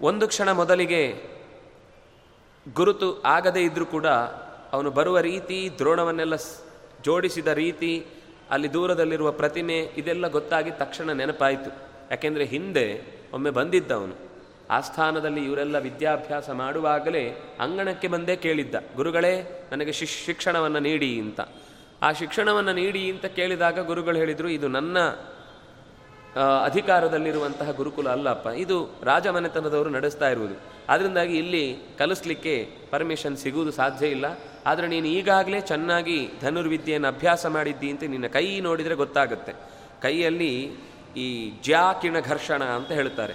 ಒಂದು 0.01 0.27
ಕ್ಷಣ 0.27 0.51
ಮೊದಲಿಗೆ 0.51 1.03
ಗುರುತು 2.73 3.21
ಆಗದೇ 3.25 3.61
ಇದ್ರೂ 3.61 3.85
ಕೂಡ 3.85 4.05
ಅವನು 4.73 4.91
ಬರುವ 4.91 5.19
ರೀತಿ, 5.19 5.69
ದ್ರೋಣವನ್ನೆಲ್ಲ 5.77 6.35
ಜೋಡಿಸಿದ 7.05 7.47
ರೀತಿ, 7.47 8.05
ಅಲ್ಲಿ 8.51 8.73
ದೂರದಲ್ಲಿರುವ 8.73 9.31
ಪ್ರತಿಮೆ, 9.31 9.77
ಇದೆಲ್ಲ 9.97 10.27
ಗೊತ್ತಾಗಿ 10.27 10.71
ತಕ್ಷಣ 10.71 11.11
ನೆನಪಾಯಿತು. 11.11 11.71
ಯಾಕೆಂದರೆ 12.11 12.45
ಹಿಂದೆ 12.45 12.85
ಒಮ್ಮೆ 13.33 13.49
ಬಂದಿದ್ದ 13.49 13.91
ಅವನು 13.91 14.15
ಆ 14.69 14.79
ಸ್ಥಾನದಲ್ಲಿ 14.79 15.41
ಇವರೆಲ್ಲ 15.45 15.77
ವಿದ್ಯಾಭ್ಯಾಸ 15.77 16.49
ಮಾಡುವಾಗಲೇ 16.49 17.23
ಅಂಗಣಕ್ಕೆ 17.59 18.07
ಬಂದೇ 18.07 18.35
ಕೇಳಿದ್ದ, 18.35 18.75
ಗುರುಗಳೇ, 18.95 19.33
ನನಗೆ 19.71 19.91
ಶಿಶ್, 19.91 20.25
ಶಿಕ್ಷಣವನ್ನು 20.25 20.79
ನೀಡಿ 20.79 21.19
ಅಂತ. 21.19 21.41
ಆ 22.01 22.11
ಶಿಕ್ಷಣವನ್ನು 22.11 22.73
ನೀಡಿ 22.73 23.11
ಅಂತ 23.11 23.25
ಕೇಳಿದಾಗ 23.25 23.79
ಗುರುಗಳು 23.79 24.17
ಹೇಳಿದರು, 24.17 24.49
ಇದು 24.49 24.67
ನನ್ನ 24.67 24.97
ಅಧಿಕಾರದಲ್ಲಿರುವಂತಹ 26.37 27.71
ಗುರುಕುಲ 27.71 28.09
ಅಲ್ಲಪ್ಪ. 28.09 28.47
ಇದು 28.47 28.89
ರಾಜಮನೆತನದವರು 29.03 29.89
ನಡೆಸ್ತಾ 29.89 30.29
ಇರುವುದು. 30.29 30.55
ಅದರಿಂದಾಗಿ 30.89 31.37
ಇಲ್ಲಿ 31.37 31.77
ಕಲಿಸ್ಲಿಕ್ಕೆ 31.97 32.69
ಪರ್ಮಿಷನ್ 32.91 33.37
ಸಿಗುವುದು 33.37 33.71
ಸಾಧ್ಯ 33.71 34.07
ಇಲ್ಲ. 34.07 34.25
ಆದರೆ 34.65 34.87
ನೀನು 34.87 35.05
ಈಗಾಗಲೇ 35.05 35.61
ಚೆನ್ನಾಗಿ 35.61 36.29
ಧನುರ್ವಿದ್ಯೆಯನ್ನು 36.41 37.07
ಅಭ್ಯಾಸ 37.07 37.45
ಮಾಡಿದ್ದಿ 37.45 37.89
ಅಂತ 37.89 38.03
ನಿನ್ನ 38.03 38.27
ಕೈ 38.27 38.59
ನೋಡಿದರೆ 38.59 38.95
ಗೊತ್ತಾಗುತ್ತೆ. 38.95 39.53
ಕೈಯಲ್ಲಿ 40.01 40.71
ಈ 41.17 41.51
ಜ್ಯಾಕಿಣ 41.63 42.19
ಘರ್ಷಣ 42.19 42.63
ಅಂತ 42.63 42.91
ಹೇಳ್ತಾರೆ. 42.91 43.33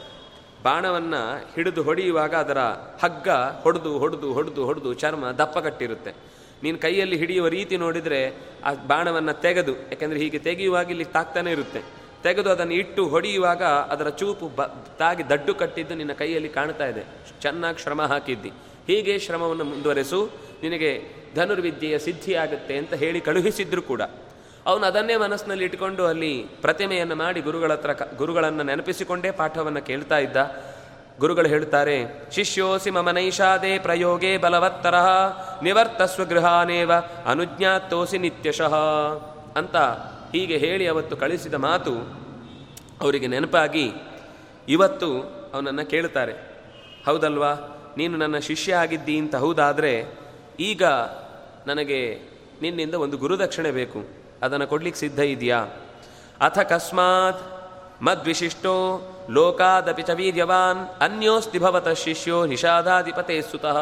ಬಾಣವನ್ನು 0.62 1.52
ಹಿಡಿದು 1.54 1.82
ಹೊಡೆಯುವಾಗ 1.82 2.34
ಅದರ 2.34 2.58
ಹಗ್ಗ 3.02 3.28
ಹೊಡೆದು 3.62 3.98
ಹೊಡೆದು 3.98 4.32
ಹೊಡೆದು 4.32 4.64
ಹೊಡೆದು 4.64 4.94
ಚರ್ಮ 4.94 5.30
ದಪ್ಪ 5.30 5.58
ಕಟ್ಟಿರುತ್ತೆ. 5.58 6.14
ನೀನು 6.62 6.78
ಕೈಯಲ್ಲಿ 6.78 7.16
ಹಿಡಿಯುವ 7.16 7.48
ರೀತಿ 7.48 7.76
ನೋಡಿದರೆ 7.76 8.34
ಆ 8.64 8.74
ಬಾಣವನ್ನು 8.74 9.32
ತೆಗೆದು, 9.32 9.72
ಯಾಕೆಂದರೆ 9.72 10.18
ಹೀಗೆ 10.18 10.38
ತೆಗೆಯುವಾಗ 10.38 10.90
ಇಲ್ಲಿ 10.90 11.04
ತಾಕ್ತಾನೆ 11.04 11.50
ಇರುತ್ತೆ. 11.50 12.05
ತೆಗೆದು 12.26 12.50
ಅದನ್ನು 12.50 12.74
ಇಟ್ಟು 12.74 13.02
ಹೊಡೆಯುವಾಗ 13.08 13.62
ಅದರ 13.92 14.08
ಚೂಪು 14.08 14.46
ಬ, 14.48 14.62
ತಾಗಿ 14.98 15.22
ದಡ್ಡು 15.28 15.54
ಕಟ್ಟಿದ್ದು 15.54 15.94
ನಿನ್ನ 15.94 16.12
ಕೈಯಲ್ಲಿ 16.12 16.48
ಕಾಣ್ತಾ 16.48 16.86
ಇದೆ. 16.86 17.02
ಚೆನ್ನಾಗಿ 17.42 17.78
ಶ್ರಮ 17.82 18.02
ಹಾಕಿದ್ದಿ. 18.02 18.52
ಹೀಗೆ 18.86 19.18
ಶ್ರಮವನ್ನು 19.18 19.64
ಮುಂದುವರೆಸು. 19.64 20.20
ನಿನಗೆ 20.62 20.90
ಧನುರ್ವಿದ್ಯೆಯ 21.36 21.98
ಸಿದ್ಧಿಯಾಗುತ್ತೆ 21.98 22.74
ಅಂತ 22.76 22.94
ಹೇಳಿ 22.94 23.20
ಕಳುಹಿಸಿದ್ರು 23.20 23.82
ಕೂಡ. 23.82 24.02
ಅವನು 24.66 24.84
ಅದನ್ನೇ 24.86 25.16
ಮನಸ್ಸಿನಲ್ಲಿ 25.16 25.64
ಇಟ್ಕೊಂಡು 25.64 26.06
ಅಲ್ಲಿ 26.06 26.32
ಪ್ರತಿಮೆಯನ್ನು 26.60 27.16
ಮಾಡಿ 27.16 27.40
ಗುರುಗಳ 27.40 27.72
ಹತ್ರ 27.72 27.90
ಗುರುಗಳನ್ನು 28.16 28.62
ನೆನಪಿಸಿಕೊಂಡೇ 28.62 29.30
ಪಾಠವನ್ನು 29.30 29.82
ಕೇಳ್ತಾ 29.82 30.18
ಇದ್ದ. 30.18 30.36
ಗುರುಗಳು 31.18 31.48
ಹೇಳ್ತಾರೆ 31.48 31.96
ಶಿಷ್ಯೋಸಿ 32.34 32.90
ಮಮ 32.90 33.10
ಪ್ರಯೋಗೇ 33.10 33.78
ಪ್ರಯೋಗೆ 33.78 34.38
ಬಲವತ್ತರ 34.38 34.96
ನಿವರ್ತಸ್ವ 35.62 36.24
ಗೃಹಾನೇವ 36.24 36.92
ಅನುಜ್ಞಾತೋಸಿ 37.26 38.18
ನಿತ್ಯಶಃ 38.18 38.74
ಅಂತ 39.56 39.76
ಹೀಗೆ 40.36 40.56
ಹೇಳಿ 40.58 40.84
ಅವತ್ತು 40.88 41.14
ಕಳಿಸಿದ 41.16 41.56
ಮಾತು 41.66 41.92
ಅವರಿಗೆ 43.00 43.26
ನೆನಪಾಗಿ 43.26 43.86
ಇವತ್ತು 44.68 45.08
ಅವನನ್ನು 45.54 45.84
ಕೇಳ್ತಾರೆ, 45.90 46.34
ಹೌದಲ್ವಾ? 47.06 47.52
ನೀನು 47.96 48.14
ನನ್ನ 48.16 48.38
ಶಿಷ್ಯ 48.38 48.74
ಆಗಿದ್ದಿ 48.74 49.14
ಅಂತ 49.18 49.34
ಹೌದಾದರೆ 49.44 49.92
ಈಗ 50.60 50.84
ನನಗೆ 51.66 52.00
ನಿನ್ನಿಂದ 52.62 52.94
ಒಂದು 53.04 53.16
ಗುರುದಕ್ಷಿಣೆ 53.18 53.70
ಬೇಕು. 53.70 54.00
ಅದನ್ನು 54.42 54.66
ಕೊಡ್ಲಿಕ್ಕೆ 54.66 55.00
ಸಿದ್ಧ 55.00 55.20
ಇದೆಯಾ 55.34 55.60
ಅಥ 56.40 56.58
ಕಸ್ಮಾತ್ 56.70 57.42
ಮದ್ವಿಶಿಷ್ಟೋ 58.02 58.74
ಲೋಕಾದಪಿ 59.30 60.02
ಚ 60.02 60.14
ವೀರ್ಯವಾನ್ 60.14 60.80
ಅನ್ಯೋಸ್ತಿ 61.00 61.58
ಭವತ 61.58 61.88
ಶಿಷ್ಯೋ 62.04 62.38
ನಿಷಾದಾಧಿಪತೆ 62.46 63.36
ಸುತಃ 63.42 63.78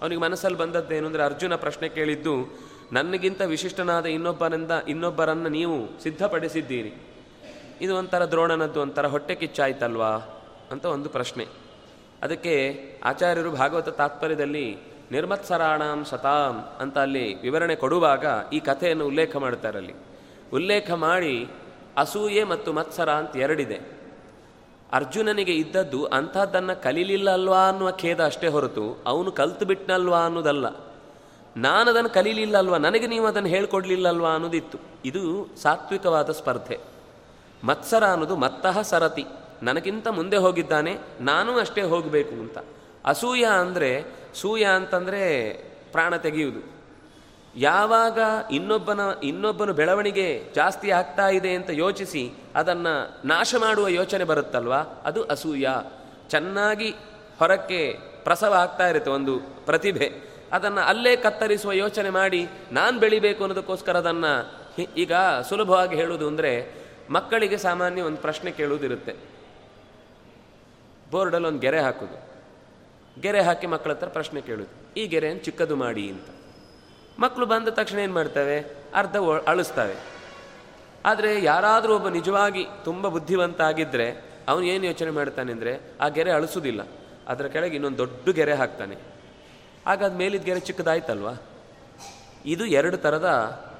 ಅವನಿಗೆ 0.00 0.20
ಮನಸ್ಸಲ್ಲಿ 0.20 0.58
ಬಂದದ್ದೇನು 0.58 1.06
ಅಂದರೆ 1.06 1.22
ಅರ್ಜುನ 1.22 1.56
ಪ್ರಶ್ನೆ 1.56 1.88
ಕೇಳಿದ್ದು 1.88 2.34
ನನಗಿಂತ 2.92 3.42
ವಿಶಿಷ್ಟನಾದ 3.42 4.06
ಇನ್ನೊಬ್ಬರಿಂದ 4.06 4.70
ಇನ್ನೊಬ್ಬರನ್ನು 4.88 5.48
ನೀವು 5.48 6.02
ಸಿದ್ಧಪಡಿಸಿದ್ದೀರಿ. 6.02 6.92
ಇದು 7.80 7.96
ಒಂಥರ 7.96 8.24
ದ್ರೋಣನದ್ದು, 8.24 8.80
ಒಂಥರ 8.80 9.06
ಹೊಟ್ಟೆ 9.06 9.34
ಕಿಚ್ಚಾಯ್ತಲ್ವಾ 9.34 10.10
ಅಂತ 10.70 10.84
ಒಂದು 10.84 11.08
ಪ್ರಶ್ನೆ. 11.08 11.46
ಅದಕ್ಕೆ 12.22 12.82
ಆಚಾರ್ಯರು 13.04 13.50
ಭಾಗವತ 13.50 13.88
ತಾತ್ಪರ್ಯದಲ್ಲಿ 13.88 14.78
ನಿರ್ಮತ್ಸರಾಣಾಂ 15.10 16.04
ಸತಾಂ 16.04 16.76
ಅಂತ 16.80 16.98
ಅಲ್ಲಿ 16.98 17.40
ವಿವರಣೆ 17.40 17.74
ಕೊಡುವಾಗ 17.76 18.24
ಈ 18.52 18.60
ಕಥೆಯನ್ನು 18.60 19.06
ಉಲ್ಲೇಖ 19.06 19.36
ಮಾಡ್ತಾರೆ 19.36 19.78
ಅಲ್ಲಿ. 19.78 19.94
ಉಲ್ಲೇಖ 20.52 20.90
ಮಾಡಿ 20.90 21.48
ಅಸೂಯೆ 21.96 22.44
ಮತ್ತು 22.44 22.72
ಮತ್ಸರ 22.72 23.10
ಅಂತ 23.10 23.36
ಎರಡಿದೆ. 23.36 23.80
ಅರ್ಜುನನಿಗೆ 24.92 25.52
ಇದ್ದದ್ದು 25.52 26.04
ಅಂಥದ್ದನ್ನು 26.04 26.82
ಕಲೀಲಿಲ್ಲ 26.82 27.30
ಅಲ್ವಾ 27.30 27.68
ಅನ್ನುವ 27.68 27.90
ಖೇದ 27.90 28.24
ಅಷ್ಟೇ 28.24 28.48
ಹೊರತು 28.48 29.02
ಅವನು 29.06 29.32
ಕಲ್ತು 29.32 29.64
ಬಿಟ್ನಲ್ವಾ 29.64 30.24
ಅನ್ನೋದಲ್ಲ. 30.24 30.91
ನಾನು 31.56 31.90
ಅದನ್ನು 31.90 32.10
ಕಲೀಲಿಲ್ಲ 32.10 32.58
ಅಲ್ವಾ 32.58 32.78
ನನಗೆ 32.78 33.06
ನೀವು 33.06 33.26
ಅದನ್ನು 33.26 33.48
ಹೇಳ್ಕೊಡ್ಲಿಲ್ಲ 33.48 34.08
ಅಲ್ವಾ 34.08 34.34
ಅನ್ನೋದಿತ್ತು. 34.34 34.78
ಇದು 35.04 35.48
ಸಾತ್ವಿಕವಾದ 35.62 36.30
ಸ್ಪರ್ಧೆ. 36.30 36.78
ಮತ್ಸರ 37.64 38.04
ಅನ್ನೋದು 38.04 38.36
ಮತ್ತಹ 38.36 38.82
ಸರತಿ. 38.82 39.24
ನನಗಿಂತ 39.62 40.08
ಮುಂದೆ 40.08 40.36
ಹೋಗಿದ್ದಾನೆ, 40.36 40.98
ನಾನೂ 41.20 41.58
ಅಷ್ಟೇ 41.58 41.82
ಹೋಗಬೇಕು 41.82 42.30
ಅಂತ. 42.30 42.58
ಅಸೂಯ 43.04 43.44
ಅಂದರೆ, 43.44 44.04
ಸೂಯ 44.34 44.64
ಅಂತಂದರೆ 44.64 45.52
ಪ್ರಾಣ 45.92 46.16
ತೆಗೆಯುವುದು. 46.16 46.72
ಯಾವಾಗ 47.56 48.18
ಇನ್ನೊಬ್ಬನ 48.50 49.00
ಇನ್ನೊಬ್ಬನ 49.22 49.70
ಬೆಳವಣಿಗೆ 49.70 50.44
ಜಾಸ್ತಿ 50.54 50.90
ಆಗ್ತಾ 50.90 51.28
ಇದೆ 51.28 51.54
ಅಂತ 51.54 51.70
ಯೋಚಿಸಿ 51.70 52.32
ಅದನ್ನು 52.54 53.26
ನಾಶ 53.26 53.54
ಮಾಡುವ 53.58 53.88
ಯೋಚನೆ 53.88 54.24
ಬರುತ್ತಲ್ವಾ? 54.24 54.76
ಅದು 55.04 55.24
ಅಸೂಯ. 55.24 55.66
ಚೆನ್ನಾಗಿ 56.28 56.90
ಹೊರಕ್ಕೆ 57.38 57.98
ಪ್ರಸವ 58.24 58.52
ಆಗ್ತಾ 58.52 58.88
ಇರುತ್ತೆ 58.88 59.10
ಒಂದು 59.10 59.38
ಪ್ರತಿಭೆ. 59.66 60.31
ಅದನ್ನು 60.52 60.80
ಅಲ್ಲೇ 60.80 61.16
ಕತ್ತರಿಸುವ 61.16 61.72
ಯೋಚನೆ 61.72 62.10
ಮಾಡಿ 62.10 62.48
ನಾನು 62.72 63.00
ಬೆಳಿಬೇಕು 63.00 63.44
ಅನ್ನೋದಕ್ಕೋಸ್ಕರ 63.44 63.96
ಅದನ್ನು 63.96 64.62
ಈಗ 64.96 65.12
ಸುಲಭವಾಗಿ 65.48 65.96
ಹೇಳುವುದು 65.96 66.26
ಅಂದರೆ 66.26 66.82
ಮಕ್ಕಳಿಗೆ 67.10 67.56
ಸಾಮಾನ್ಯ 67.56 68.02
ಒಂದು 68.02 68.18
ಪ್ರಶ್ನೆ 68.18 68.50
ಕೇಳುವುದಿರುತ್ತೆ. 68.50 69.14
ಬೋರ್ಡಲ್ಲಿ 71.10 71.48
ಒಂದು 71.48 71.58
ಗೆರೆ 71.58 71.80
ಹಾಕೋದು. 71.80 72.32
ಗೆರೆ 73.20 73.40
ಹಾಕಿ 73.40 73.66
ಮಕ್ಕಳ 73.66 73.90
ಹತ್ರ 73.90 74.08
ಪ್ರಶ್ನೆ 74.08 74.40
ಕೇಳೋದು. 74.40 74.94
ಈ 74.96 75.06
ಗೆರೆಯನ್ನು 75.06 75.44
ಚಿಕ್ಕದು 75.44 75.76
ಮಾಡಿ 75.76 76.10
ಅಂತ. 76.10 76.26
ಮಕ್ಕಳು 77.18 77.46
ಬಂದ 77.46 77.68
ತಕ್ಷಣ 77.68 77.98
ಏನು 77.98 78.12
ಮಾಡ್ತವೆ? 78.12 78.60
ಅರ್ಧ 78.94 79.16
ಅಳಿಸ್ತವೆ. 79.46 79.96
ಆದರೆ 81.04 81.42
ಯಾರಾದರೂ 81.42 81.94
ಒಬ್ಬ 81.94 82.08
ನಿಜವಾಗಿ 82.08 82.66
ತುಂಬ 82.84 83.08
ಬುದ್ಧಿವಂತ 83.08 83.60
ಆಗಿದ್ದರೆ 83.60 84.24
ಅವನು 84.48 84.64
ಏನು 84.64 84.86
ಯೋಚನೆ 84.86 85.10
ಮಾಡ್ತಾನೆ 85.10 85.52
ಅಂದರೆ, 85.52 85.80
ಆ 86.00 86.08
ಗೆರೆ 86.08 86.30
ಅಳಿಸೋದಿಲ್ಲ. 86.30 86.88
ಅದರ 87.28 87.46
ಕೆಳಗೆ 87.46 87.74
ಇನ್ನೊಂದು 87.74 87.98
ದೊಡ್ಡ 87.98 88.28
ಗೆರೆ 88.28 88.52
ಹಾಕ್ತಾನೆ. 88.52 89.11
ಆಗ 89.86 90.04
ಅದು 90.04 90.16
ಮೇಲಿದ್ದ 90.16 90.44
ಗೆರೆ 90.44 90.60
ಚಿಕ್ಕದಾಯ್ತಲ್ವಾ? 90.60 91.32
ಇದು 92.46 92.66
ಎರಡು 92.66 92.96
ಥರದ 92.96 93.28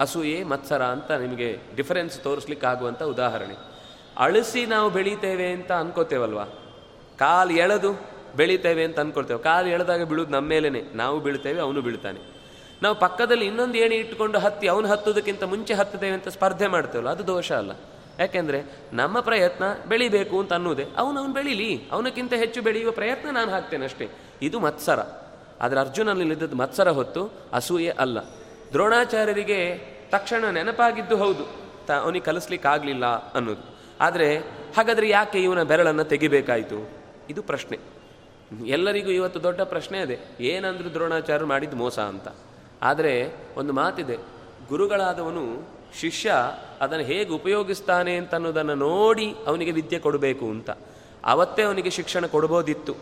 ಅಸೂಯೆ, 0.01 0.45
ಮತ್ಸರ 0.45 0.83
ಅಂತ 0.83 1.11
ನಿಮಗೆ 1.11 1.59
ಡಿಫರೆನ್ಸ್ 1.77 2.21
ತೋರಿಸ್ಲಿಕ್ಕೆ 2.21 2.67
ಆಗುವಂಥ 2.67 3.03
ಉದಾಹರಣೆ. 3.03 3.57
ಅಳಿಸಿ 4.19 4.67
ನಾವು 4.67 4.91
ಬೆಳೀತೇವೆ 4.91 5.47
ಅಂತ 5.53 5.73
ಅನ್ಕೋತೇವಲ್ವಾ? 5.73 6.45
ಕಾಲು 7.19 7.51
ಎಳೆದು 7.51 7.93
ಬೆಳೀತೇವೆ 8.37 8.85
ಅಂತ 8.85 9.01
ಅನ್ಕೊಳ್ತೇವೆ. 9.01 9.43
ಕಾಲು 9.43 9.69
ಎಳೆದಾಗ 9.69 10.05
ಬೀಳೋದು 10.05 10.31
ನಮ್ಮ 10.31 10.49
ಮೇಲೇ 10.49 10.83
ನಾವು 10.95 11.21
ಬೀಳ್ತೇವೆ, 11.21 11.61
ಅವನು 11.61 11.81
ಬೀಳ್ತಾನೆ. 11.81 12.21
ನಾವು 12.83 12.95
ಪಕ್ಕದಲ್ಲಿ 12.95 13.47
ಇನ್ನೊಂದು 13.47 13.79
ಏಣಿ 13.79 13.95
ಇಟ್ಟುಕೊಂಡು 13.95 14.39
ಹತ್ತಿ, 14.39 14.69
ಅವನು 14.69 14.89
ಹತ್ತೋದಕ್ಕಿಂತ 14.89 15.43
ಮುಂಚೆ 15.43 15.75
ಹತ್ತದೇವೆ 15.75 16.15
ಅಂತ 16.15 16.29
ಸ್ಪರ್ಧೆ 16.29 16.67
ಮಾಡ್ತೇವಲ್ಲ, 16.67 17.11
ಅದು 17.11 17.27
ದೋಷ 17.27 17.53
ಅಲ್ಲ. 17.53 17.71
ಯಾಕೆಂದರೆ 18.19 18.63
ನಮ್ಮ 18.93 19.21
ಪ್ರಯತ್ನ 19.21 19.65
ಬೆಳಿಬೇಕು 19.89 20.41
ಅಂತ 20.41 20.53
ಅನ್ನೋದೇ 20.53 20.87
ಅವನು 20.97 21.21
ಅವನು 21.21 21.33
ಬೆಳೀಲಿ. 21.33 21.89
ಅವನಕ್ಕಿಂತ 21.93 22.33
ಹೆಚ್ಚು 22.33 22.63
ಬೆಳೆಯುವ 22.63 22.91
ಪ್ರಯತ್ನ 22.93 23.31
ನಾನು 23.31 23.51
ಹಾಕ್ತೇನೆ 23.51 23.85
ಅಷ್ಟೇ 23.85 24.09
ಇದು 24.43 24.61
ಮತ್ಸರ. 24.61 25.22
ಆದರೆ 25.61 25.81
ಅರ್ಜುನನಲ್ಲಿದ್ದದ್ದು 25.81 26.57
ಮತ್ಸರ 26.57 26.91
ಹೊತ್ತು 26.91 27.31
ಅಸೂಯೆ 27.53 27.91
ಅಲ್ಲ. 27.91 28.19
ದ್ರೋಣಾಚಾರ್ಯರಿಗೆ 28.73 29.79
ತಕ್ಷಣ 30.11 30.45
ನೆನಪಾಗಿದ್ದು 30.51 31.17
ಹೌದು. 31.17 31.63
ತ, 31.87 31.91
ಅವನಿಗೆ 31.91 32.25
ಕಲಿಸ್ಲಿಕ್ಕೆ 32.25 32.69
ಆಗಲಿಲ್ಲ 32.69 33.07
ಅನ್ನೋದು. 33.07 33.77
ಆದರೆ 34.01 34.39
ಹಾಗಾದರೆ 34.77 35.09
ಯಾಕೆ 35.09 35.43
ಇವನ 35.43 35.63
ಬೆರಳನ್ನು 35.63 36.05
ತೆಗಿಬೇಕಾಯಿತು? 36.05 36.89
ಇದು 37.31 37.43
ಪ್ರಶ್ನೆ. 37.43 37.79
ಎಲ್ಲರಿಗೂ 38.67 39.11
ಇವತ್ತು 39.11 39.43
ದೊಡ್ಡ 39.43 39.61
ಪ್ರಶ್ನೆ 39.61 39.99
ಅದೇ. 39.99 40.19
ಏನಂದ್ರು 40.41 40.93
ದ್ರೋಣಾಚಾರ್ಯರು 40.93 41.47
ಮಾಡಿದ್ದು 41.47 41.77
ಮೋಸ 41.77 41.99
ಅಂತ. 41.99 42.29
ಆದರೆ 42.83 43.33
ಒಂದು 43.57 43.73
ಮಾತಿದೆ. 43.73 44.17
ಗುರುಗಳಾದವನು 44.69 45.69
ಶಿಷ್ಯ 46.01 46.33
ಅದನ್ನು 46.81 47.05
ಹೇಗೆ 47.05 47.31
ಉಪಯೋಗಿಸ್ತಾನೆ 47.31 48.17
ಅಂತ 48.17 48.35
ಅನ್ನೋದನ್ನು 48.35 48.75
ನೋಡಿ 48.75 49.35
ಅವನಿಗೆ 49.47 49.71
ವಿದ್ಯೆ 49.71 49.99
ಕೊಡಬೇಕು 49.99 50.45
ಅಂತ. 50.45 50.71
ಅವತ್ತೇ 51.25 51.63
ಅವನಿಗೆ 51.63 51.91
ಶಿಕ್ಷಣ 51.91 52.27
ಕೊಡ್ಬೋದಿತ್ತು. 52.27 52.95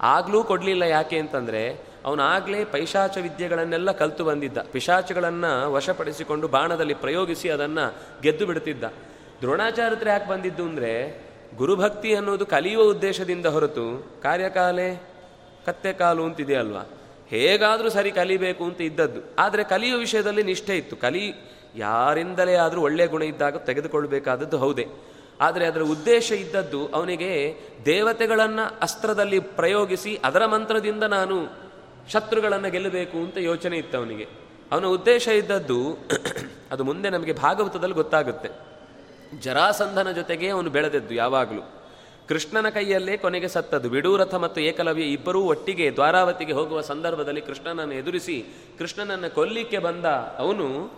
ಆಗಲೂ 0.00 0.44
ಕೊಡಲಿಲ್ಲ 0.44 0.82
ಯಾಕೆ 0.82 1.18
ಅಂತಂದರೆ 1.18 1.93
ಅವನಾಗಲೇ 2.04 2.64
ಪೈಶಾಚ 2.64 3.18
ವಿದ್ಯೆಗಳನ್ನೆಲ್ಲ 3.18 3.92
ಕಲ್ತು 3.92 4.24
ಬಂದಿದ್ದ. 4.24 4.58
ಪಿಶಾಚಗಳನ್ನು 4.58 5.72
ವಶಪಡಿಸಿಕೊಂಡು 5.72 6.48
ಬಾಣದಲ್ಲಿ 6.48 6.94
ಪ್ರಯೋಗಿಸಿ 6.94 7.48
ಅದನ್ನು 7.48 7.94
ಗೆದ್ದು 8.22 8.46
ಬಿಡ್ತಿದ್ದ. 8.46 8.84
ದ್ರೋಣಾಚಾರ್ಯರು 9.40 10.08
ಯಾಕೆ 10.08 10.28
ಬಂದಿದ್ದು 10.28 10.64
ಅಂದರೆ, 10.64 11.20
ಗುರುಭಕ್ತಿ 11.56 12.14
ಅನ್ನೋದು 12.14 12.46
ಕಲಿಯುವ 12.46 12.82
ಉದ್ದೇಶದಿಂದ 12.82 13.46
ಹೊರತು 13.46 14.10
ಕಾರ್ಯಕಾಲೆ 14.22 15.02
ಕತ್ತೆ 15.66 15.92
ಕಾಲು 15.92 16.24
ಅಂತಿದೆಯಲ್ವಾ 16.24 16.84
ಹೇಗಾದರೂ 17.30 17.88
ಸರಿ 17.90 18.10
ಕಲಿಬೇಕು 18.10 18.64
ಅಂತ 18.64 18.80
ಇದ್ದದ್ದು. 18.80 19.20
ಆದರೆ 19.38 19.64
ಕಲಿಯುವ 19.64 19.98
ವಿಷಯದಲ್ಲಿ 19.98 20.42
ನಿಷ್ಠೆ 20.42 20.76
ಇತ್ತು. 20.76 20.96
ಕಲಿ 20.96 21.34
ಯಾರಿಂದಲೇ 21.76 22.54
ಆದರೂ 22.54 22.80
ಒಳ್ಳೆಯ 22.80 23.06
ಗುಣ 23.06 23.22
ಇದ್ದಾಗ 23.22 23.56
ತೆಗೆದುಕೊಳ್ಬೇಕಾದದ್ದು 23.56 24.58
ಹೌದೇ. 24.58 24.86
ಆದರೆ 25.40 25.66
ಅದರ 25.66 25.80
ಉದ್ದೇಶ 25.80 26.32
ಇದ್ದದ್ದು 26.32 26.86
ಅವನಿಗೆ 26.86 27.56
ದೇವತೆಗಳನ್ನು 27.84 28.78
ಅಸ್ತ್ರದಲ್ಲಿ 28.82 29.38
ಪ್ರಯೋಗಿಸಿ 29.38 30.20
ಅದರ 30.24 30.46
ಮಂತ್ರದಿಂದ 30.46 31.02
ನಾನು 31.02 31.63
ಶತ್ರುಗಳನ್ನು 32.08 32.70
ಗೆಲ್ಲಬೇಕು 32.70 33.18
ಅಂತ 33.18 33.36
ಯೋಚನೆ 33.36 33.76
ಇತ್ತು 33.76 33.98
ಅವನಿಗೆ. 33.98 34.26
ಅವನ 34.72 34.86
ಉದ್ದೇಶ 34.86 35.28
ಇದ್ದದ್ದು 35.28 35.98
ಅದು 36.70 36.84
ಮುಂದೆ 36.84 37.10
ನಮಗೆ 37.10 37.32
ಭಾಗವತದಲ್ಲಿ 37.32 37.94
ಗೊತ್ತಾಗುತ್ತೆ. 37.94 38.50
ಜರಾಸಂಧನ 39.40 40.10
ಜೊತೆಗೆ 40.10 40.48
ಅವನು 40.48 40.70
ಬೆಳೆದದ್ದು 40.70 41.14
ಯಾವಾಗಲೂ. 41.14 41.62
ಕೃಷ್ಣನ 42.28 42.68
ಕೈಯಲ್ಲೇ 42.68 43.16
ಕೊನೆಗೆ 43.16 43.48
ಸತ್ತದ್ದು. 43.48 43.88
ವಿಡೂರಥ 43.88 44.34
ಮತ್ತು 44.34 44.60
ಏಕಲವ್ಯ 44.60 45.02
ಇಬ್ಬರೂ 45.02 45.42
ಒಟ್ಟಿಗೆ 45.42 45.90
ದ್ವಾರಾವತಿಗೆ 45.90 46.52
ಹೋಗುವ 46.52 46.80
ಸಂದರ್ಭದಲ್ಲಿ 46.80 47.40
ಕೃಷ್ಣನನ್ನು 47.40 47.94
ಎದುರಿಸಿ 47.94 48.44
ಕೃಷ್ಣನನ್ನು 48.78 49.34
ಕೊಲ್ಲಿಕ್ಕೆ 49.34 49.78
ಬಂದ 49.78 50.04
ಅವನು 50.38 50.90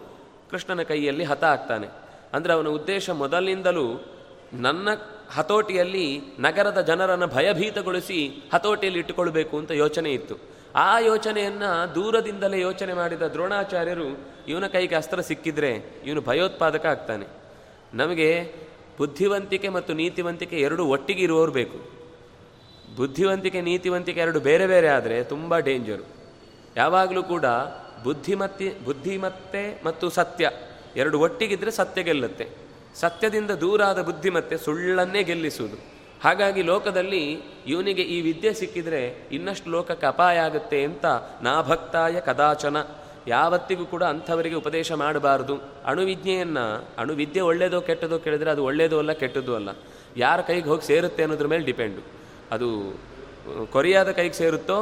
ಕೃಷ್ಣನ 0.50 0.82
ಕೈಯಲ್ಲಿ 0.82 1.24
ಹತ 1.24 1.44
ಆಗ್ತಾನೆ. 1.44 1.88
ಅಂದರೆ 2.32 2.52
ಅವನ 2.52 2.66
ಉದ್ದೇಶ 2.66 3.10
ಮೊದಲಿನಿಂದಲೂ 3.10 4.04
ನನ್ನ 4.52 4.88
ಹತೋಟಿಯಲ್ಲಿ 5.34 6.20
ನಗರದ 6.38 6.80
ಜನರನ್ನು 6.80 7.26
ಭಯಭೀತಗೊಳಿಸಿ 7.26 8.50
ಹತೋಟಿಯಲ್ಲಿ 8.54 9.00
ಇಟ್ಟುಕೊಳ್ಬೇಕು 9.00 9.58
ಅಂತ 9.58 9.70
ಯೋಚನೆ 9.70 10.12
ಇತ್ತು. 10.12 10.55
ಆ 10.74 10.98
ಯೋಚನೆಯನ್ನು 10.98 11.94
ದೂರದಿಂದಲೇ 11.94 12.60
ಯೋಚನೆ 12.60 12.92
ಮಾಡಿದ 12.92 13.22
ದ್ರೋಣಾಚಾರ್ಯರು 13.22 14.18
ಇವನ 14.48 14.66
ಕೈಗೆ 14.66 14.94
ಅಸ್ತ್ರ 14.94 15.20
ಸಿಕ್ಕಿದ್ರೆ 15.20 15.70
ಇವನು 16.06 16.20
ಭಯೋತ್ಪಾದಕ 16.20 16.86
ಆಗ್ತಾನೆ. 16.86 17.26
ನಮಗೆ 17.94 18.52
ಬುದ್ಧಿವಂತಿಕೆ 18.98 19.68
ಮತ್ತು 19.68 19.94
ನೀತಿವಂತಿಕೆ 19.94 20.60
ಎರಡು 20.60 20.86
ಒಟ್ಟಿಗೆ 20.86 21.22
ಇರುವವರು 21.22 21.52
ಬೇಕು. 21.52 21.96
ಬುದ್ಧಿವಂತಿಕೆ, 22.96 23.60
ನೀತಿವಂತಿಕೆ 23.60 24.20
ಎರಡು 24.20 24.40
ಬೇರೆ 24.40 24.66
ಬೇರೆ 24.66 24.88
ಆದರೆ 24.88 25.24
ತುಂಬ 25.24 25.58
ಡೇಂಜರು 25.58 26.06
ಯಾವಾಗಲೂ 26.76 27.22
ಕೂಡ 27.22 27.44
ಬುದ್ಧಿಮತ್ತಿ 28.04 28.72
ಬುದ್ಧಿಮತ್ತೆ 28.84 29.82
ಮತ್ತು 29.84 30.10
ಸತ್ಯ 30.10 30.50
ಎರಡು 30.96 31.20
ಒಟ್ಟಿಗಿದ್ರೆ 31.20 31.70
ಸತ್ಯ 31.70 32.02
ಗೆಲ್ಲುತ್ತೆ. 32.02 32.48
ಸತ್ಯದಿಂದ 32.94 33.50
ದೂರಾದ 33.50 34.02
ಬುದ್ಧಿಮತ್ತೆ 34.02 34.56
ಸುಳ್ಳನ್ನೇ 34.56 35.22
ಗೆಲ್ಲಿಸುವುದು. 35.22 35.95
ಹಾಗಾಗಿ 36.26 36.62
ಲೋಕದಲ್ಲಿ 36.62 37.24
ಇವನಿಗೆ 37.72 38.04
ಈ 38.14 38.20
ವಿದ್ಯೆ 38.20 38.52
ಸಿಕ್ಕಿದರೆ 38.60 39.02
ಇನ್ನಷ್ಟು 39.32 39.70
ಲೋಕಕ್ಕೆ 39.70 40.06
ಅಪಾಯ 40.06 40.36
ಆಗುತ್ತೆ 40.46 40.78
ಅಂತ 40.84 41.06
ನಾ 41.42 41.52
ಭಕ್ತಾಯ 41.62 42.20
ಕದಾಚನ. 42.20 42.76
ಯಾವತ್ತಿಗೂ 43.28 43.84
ಕೂಡ 43.92 44.02
ಅಂಥವರಿಗೆ 44.14 44.56
ಉಪದೇಶ 44.62 44.92
ಮಾಡಬಾರ್ದು. 44.92 45.54
ಅಣುವಿದ್ಯೆಯನ್ನು 45.86 46.64
ಅಣುವಿದ್ಯೆ 46.98 47.42
ಒಳ್ಳೆಯದೋ 47.50 47.80
ಕೆಟ್ಟದೋ 47.80 48.18
ಕೇಳಿದರೆ 48.18 48.50
ಅದು 48.50 48.64
ಒಳ್ಳೆಯದೋ 48.64 48.98
ಅಲ್ಲ, 48.98 49.12
ಕೆಟ್ಟದ್ದು 49.22 49.52
ಅಲ್ಲ. 49.54 49.70
ಯಾರ 50.16 50.40
ಕೈಗೆ 50.40 50.68
ಹೋಗಿ 50.72 50.84
ಸೇರುತ್ತೆ 50.86 51.22
ಅನ್ನೋದ್ರ 51.22 51.46
ಮೇಲೆ 51.52 51.64
ಡಿಪೆಂಡು. 51.70 52.02
ಅದು 52.52 52.68
ಕೊರಿಯಾದ 53.72 54.10
ಕೈಗೆ 54.10 54.36
ಸೇರುತ್ತೋ 54.42 54.78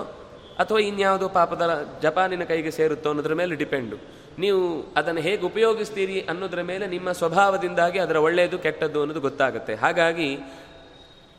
ಅಥವಾ 0.58 0.80
ಇನ್ಯಾವುದೋ 0.88 1.28
ಪಾಪದ 1.28 1.64
ಜಪಾನಿನ 2.02 2.44
ಕೈಗೆ 2.44 2.70
ಸೇರುತ್ತೋ 2.70 3.08
ಅನ್ನೋದ್ರ 3.10 3.34
ಮೇಲೆ 3.34 3.54
ಡಿಪೆಂಡು. 3.62 3.96
ನೀವು 4.38 4.60
ಅದನ್ನು 4.96 5.20
ಹೇಗೆ 5.20 5.42
ಉಪಯೋಗಿಸ್ತೀರಿ 5.50 6.20
ಅನ್ನೋದ್ರ 6.30 6.60
ಮೇಲೆ 6.62 6.84
ನಿಮ್ಮ 6.86 7.08
ಸ್ವಭಾವದಿಂದಾಗಿ 7.20 7.98
ಅದರ 7.98 8.16
ಒಳ್ಳೆಯದು 8.16 8.58
ಕೆಟ್ಟದ್ದು 8.58 9.00
ಅನ್ನೋದು 9.00 9.20
ಗೊತ್ತಾಗುತ್ತೆ. 9.20 9.74
ಹಾಗಾಗಿ 9.74 10.28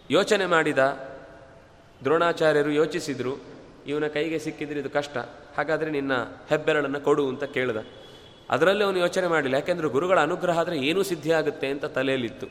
ಯೋಚನೆ 0.10 0.46
ಮಾಡಿದ 0.46 0.80
ದ್ರೋಣಾಚಾರ್ಯರು 2.04 2.70
ಯೋಚಿಸಿದರು, 2.70 3.42
ಇವನ 3.88 4.08
ಕೈಗೆ 4.08 4.40
ಸಿಕ್ಕಿದ್ರೆ 4.40 4.80
ಇದು 4.80 4.90
ಕಷ್ಟ, 4.90 5.18
ಹಾಗಾದರೆ 5.58 5.92
ನಿನ್ನ 5.92 6.14
ಹೆಬ್ಬೆರಳನ್ನು 6.50 7.02
ಕೊಡು 7.02 7.30
ಅಂತ 7.30 7.44
ಕೇಳಿದ. 7.44 7.78
ಅದರಲ್ಲಿ 8.50 8.84
ಅವನು 8.84 8.98
ಯೋಚನೆ 8.98 9.28
ಮಾಡಿಲ್ಲ, 9.28 9.56
ಯಾಕೆಂದರೆ 9.56 9.88
ಗುರುಗಳ 9.88 10.20
ಅನುಗ್ರಹ 10.20 10.60
ಆದರೆ 10.60 10.78
ಏನೂ 10.78 11.04
ಸಿದ್ಧಿಯಾಗುತ್ತೆ 11.04 11.68
ಅಂತ 11.68 11.86
ತಲೆಯಲ್ಲಿತ್ತು. 11.86 12.48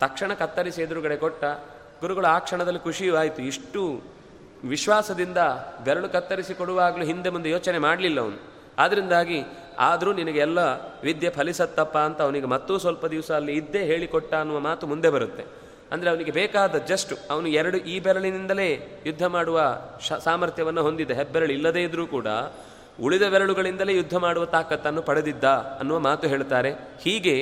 ತಕ್ಷಣ 0.00 0.34
ಕತ್ತರಿಸಿ 0.34 0.82
ಎದುರುಗಡೆ 0.82 1.16
ಕೊಟ್ಟ, 1.16 1.44
ಗುರುಗಳು 2.00 2.26
ಆ 2.26 2.38
ಕ್ಷಣದಲ್ಲಿ 2.38 2.78
ಖುಷಿಯೂ 2.78 3.16
ಆಯಿತು. 3.16 3.42
ಇಷ್ಟು 3.42 4.02
ವಿಶ್ವಾಸದಿಂದ 4.64 5.38
ಬೆರಳು 5.84 6.08
ಕತ್ತರಿಸಿ 6.08 6.54
ಕೊಡುವಾಗಲೂ 6.54 7.04
ಹಿಂದೆ 7.04 7.30
ಮುಂದೆ 7.30 7.50
ಯೋಚನೆ 7.50 7.78
ಮಾಡಲಿಲ್ಲ 7.78 8.20
ಅವನು. 8.20 8.38
ಆದ್ದರಿಂದಾಗಿ 8.78 9.42
ಆದರೂ 9.78 10.12
ನಿನಗೆ 10.12 10.38
ಎಲ್ಲ 10.38 10.58
ವಿದ್ಯೆ 11.02 11.30
ಫಲಿಸತ್ತಪ್ಪ 11.30 11.98
ಅಂತ 11.98 12.22
ಅವನಿಗೆ 12.22 12.46
ಮತ್ತೂ 12.46 12.78
ಸ್ವಲ್ಪ 12.78 13.06
ದಿವಸ 13.06 13.30
ಅಲ್ಲಿ 13.30 13.52
ಇದ್ದೇ 13.52 13.84
ಹೇಳಿಕೊಟ್ಟ 13.84 14.34
ಅನ್ನುವ 14.34 14.58
ಮಾತು 14.58 14.86
ಮುಂದೆ 14.86 15.10
ಬರುತ್ತೆ. 15.10 15.61
ಅಂದರೆ 15.92 16.10
ಅವನಿಗೆ 16.10 16.30
ಬೇಕಾದ 16.30 16.78
ಜಸ್ಟ್ 16.78 17.14
ಅವನು 17.30 17.48
ಎರಡು 17.48 17.78
ಈ 17.78 18.00
ಬೆರಳಿನಿಂದಲೇ 18.00 19.02
ಯುದ್ಧ 19.06 19.24
ಮಾಡುವ 19.26 19.78
ಶ, 20.00 20.12
ಸಾಮರ್ಥ್ಯವನ್ನು 20.12 20.82
ಹೊಂದಿದ್ದ 20.82 21.10
ಹೆಬ್ಬೆರಳು 21.10 21.52
ಇಲ್ಲದೇ 21.52 21.82
ಇದ್ದರೂ 21.82 22.06
ಕೂಡ 22.06 22.26
ಉಳಿದ 23.00 23.22
ಬೆರಳುಗಳಿಂದಲೇ 23.22 23.94
ಯುದ್ಧ 23.94 24.16
ಮಾಡುವ 24.16 24.44
ತಾಕತ್ತನ್ನು 24.46 25.02
ಪಡೆದಿದ್ದ 25.02 25.44
ಅನ್ನುವ 25.44 25.98
ಮಾತು 25.98 26.28
ಹೇಳ್ತಾರೆ. 26.28 26.72
ಹೀಗೆ 27.00 27.36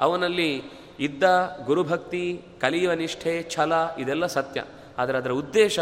ಅವನಲ್ಲಿ 0.00 0.62
ಇದ್ದ 1.00 1.22
ಗುರುಭಕ್ತಿ, 1.64 2.44
ಕಲಿಯುವ 2.60 2.92
ನಿಷ್ಠೆ, 2.92 3.42
ಛಲ 3.50 3.72
ಇದೆಲ್ಲ 3.98 4.26
ಸತ್ಯ. 4.26 4.64
ಆದರೆ 4.98 5.18
ಅದರ 5.18 5.30
ಉದ್ದೇಶ 5.30 5.78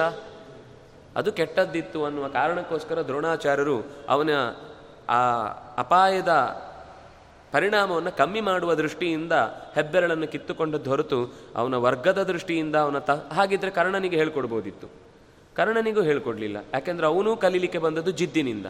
ಅದು 1.16 1.32
ಕೆಟ್ಟದ್ದಿತ್ತು 1.32 2.04
ಅನ್ನುವ 2.04 2.28
ಕಾರಣಕ್ಕೋಸ್ಕರ 2.28 3.00
ದ್ರೋಣಾಚಾರ್ಯರು 3.00 3.86
ಅವನ 4.08 4.30
ಆ 5.08 5.22
ಅಪಾಯದ 5.78 6.32
ಪರಿಣಾಮವನ್ನು 7.52 8.16
ಕಮ್ಮಿ 8.16 8.40
ಮಾಡುವ 8.40 8.74
ದೃಷ್ಟಿಯಿಂದ 8.74 9.32
ಹೆಬ್ಬೆರಳನ್ನು 9.74 10.28
ಕಿತ್ತುಕೊಂಡದ್ದು 10.28 10.90
ಹೊರತು 10.90 11.34
ಅವನ 11.56 11.74
ವರ್ಗದ 11.74 12.22
ದೃಷ್ಟಿಯಿಂದ 12.22 12.76
ಅವನ 12.76 12.98
ತ, 12.98 13.10
ಹಾಗಿದ್ರೆ 13.10 13.70
ಕರ್ಣನಿಗೆ 13.70 14.16
ಹೇಳ್ಕೊಡ್ಬೋದಿತ್ತು. 14.16 14.86
ಕರ್ಣನಿಗೂ 15.54 16.02
ಹೇಳ್ಕೊಡ್ಲಿಲ್ಲ. 16.02 16.56
ಯಾಕೆಂದರೆ 16.74 17.06
ಅವನೂ 17.06 17.36
ಕಲೀಲಿಕ್ಕೆ 17.36 17.78
ಬಂದದ್ದು 17.78 18.10
ಜಿದ್ದಿನಿಂದ. 18.10 18.66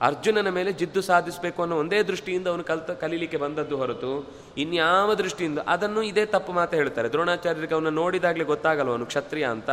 ಅರ್ಜುನನ 0.00 0.48
ಮೇಲೆ 0.48 0.72
ಜಿದ್ದು 0.72 1.00
ಸಾಧಿಸಬೇಕು 1.00 1.62
ಅನ್ನೋ 1.62 1.76
ಒಂದೇ 1.76 2.02
ದೃಷ್ಟಿಯಿಂದ 2.02 2.48
ಅವನು 2.48 2.64
ಕಲ್ತ, 2.64 2.90
ಕಲೀಲಿಕ್ಕೆ 2.90 3.36
ಬಂದದ್ದು 3.36 3.76
ಹೊರತು 3.76 4.30
ಇನ್ಯಾವ 4.56 5.14
ದೃಷ್ಟಿಯಿಂದ, 5.14 5.58
ಅದನ್ನು 5.66 6.02
ಇದೇ 6.02 6.26
ತಪ್ಪು 6.26 6.52
ಮಾತು 6.52 6.76
ಹೇಳ್ತಾರೆ. 6.76 7.08
ದ್ರೋಣಾಚಾರ್ಯರಿಗೆ 7.08 7.74
ಅವನ 7.74 7.88
ನೋಡಿದಾಗಲೇ 7.88 8.44
ಗೊತ್ತಾಗಲ್ಲ 8.44 8.90
ಅವನು 8.90 9.06
ಕ್ಷತ್ರಿಯ 9.06 9.44
ಅಂತ? 9.44 9.70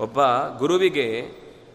ಒಬ್ಬ 0.00 0.22
ಗುರುವಿಗೆ 0.58 1.06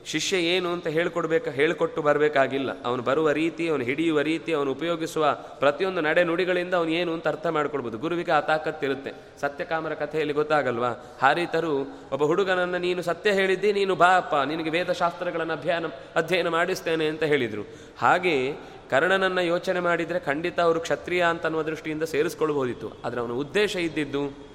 ಶಿಷ್ಯ 0.06 0.38
ಏನು 0.38 0.74
ಅಂತ 0.74 0.88
ಹೇಳ್ಕೊಡ್ಬೇಕು, 0.88 1.50
ಹೇಳಿಕೊಟ್ಟು 1.50 2.02
ಬರಬೇಕಾಗಿಲ್ಲ. 2.02 2.84
ಅವನು 2.86 3.02
ಬರುವ 3.02 3.32
ರೀತಿ, 3.32 3.70
ಅವನು 3.70 3.84
ಹಿಡಿಯುವ 3.84 4.22
ರೀತಿ, 4.22 4.54
ಅವನು 4.54 4.72
ಉಪಯೋಗಿಸುವ 4.72 5.38
ಪ್ರತಿಯೊಂದು 5.60 6.02
ನಡೆ 6.02 6.24
ನುಡಿಗಳಿಂದ 6.24 6.74
ಅವನು 6.74 6.90
ಏನು 6.90 7.14
ಅಂತ 7.14 7.28
ಅರ್ಥ 7.28 7.48
ಮಾಡ್ಕೊಳ್ಬೋದು. 7.48 7.98
ಗುರುವಿಗೆ 7.98 8.32
ಆ 8.32 8.40
ತಾಕತ್ತಿರುತ್ತೆ 8.40 9.14
ಸತ್ಯಕಾಮರ 9.42 9.94
ಕಥೆಯಲ್ಲಿ 9.94 10.34
ಗೊತ್ತಾಗಲ್ವಾ? 10.34 11.20
ಹಾರಿತರು, 11.22 11.82
ಒಬ್ಬ 12.12 12.24
ಹುಡುಗನನ್ನು 12.24 12.78
ನೀನು 12.78 13.02
ಸತ್ಯ 13.02 13.32
ಹೇಳಿದ್ದಿ, 13.32 13.74
ನೀನು 13.74 13.96
ಬಾ 13.96 14.18
ಅಪ್ಪ, 14.18 14.36
ನಿನಗೆ 14.36 14.70
ವೇದಶಾಸ್ತ್ರಗಳನ್ನು 14.70 15.54
ಅಭ್ಯಾನ 15.54 15.86
ಅಧ್ಯಯನ 16.16 16.48
ಮಾಡಿಸ್ತೇನೆ 16.48 17.08
ಅಂತ 17.08 17.24
ಹೇಳಿದರು. 17.24 17.66
ಹಾಗೆ 17.98 18.54
ಕರ್ಣನನ್ನು 18.90 19.42
ಯೋಚನೆ 19.42 19.80
ಮಾಡಿದರೆ 19.80 20.20
ಖಂಡಿತ 20.20 20.60
ಅವರು 20.60 20.80
ಕ್ಷತ್ರಿಯ 20.80 21.24
ಅಂತ 21.24 21.46
ಅನ್ನುವ 21.46 21.64
ದೃಷ್ಟಿಯಿಂದ 21.64 22.04
ಸೇರಿಸ್ಕೊಳ್ಬೋದಿತ್ತು. 22.04 22.90
ಆದರೆ 23.06 23.22
ಅವನ 23.22 23.32
ಉದ್ದೇಶ 23.32 23.76
ಇದ್ದಿದ್ದು 23.76 24.52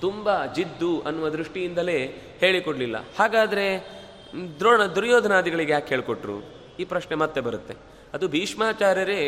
ತುಂಬ 0.00 0.44
ಜಿದ್ದು 0.46 1.00
ಅನ್ನುವ 1.00 1.28
ದೃಷ್ಟಿಯಿಂದಲೇ 1.28 2.06
ಹೇಳಿಕೊಡಲಿಲ್ಲ. 2.40 2.96
ಹಾಗಾದರೆ 3.18 3.96
ದ್ರೋಣ 4.58 4.86
ದುರ್ಯೋಧನಾದಿಗಳಿಗೆ 4.86 5.72
ಯಾಕೆ 5.72 5.88
ಹೇಳ್ಕೊಟ್ರು? 5.88 6.44
ಈ 6.78 6.84
ಪ್ರಶ್ನೆ 6.84 7.16
ಮತ್ತೆ 7.16 7.40
ಬರುತ್ತೆ. 7.40 7.74
ಅದು 8.14 8.28
ಭೀಷ್ಮಾಚಾರ್ಯರೇ, 8.28 9.20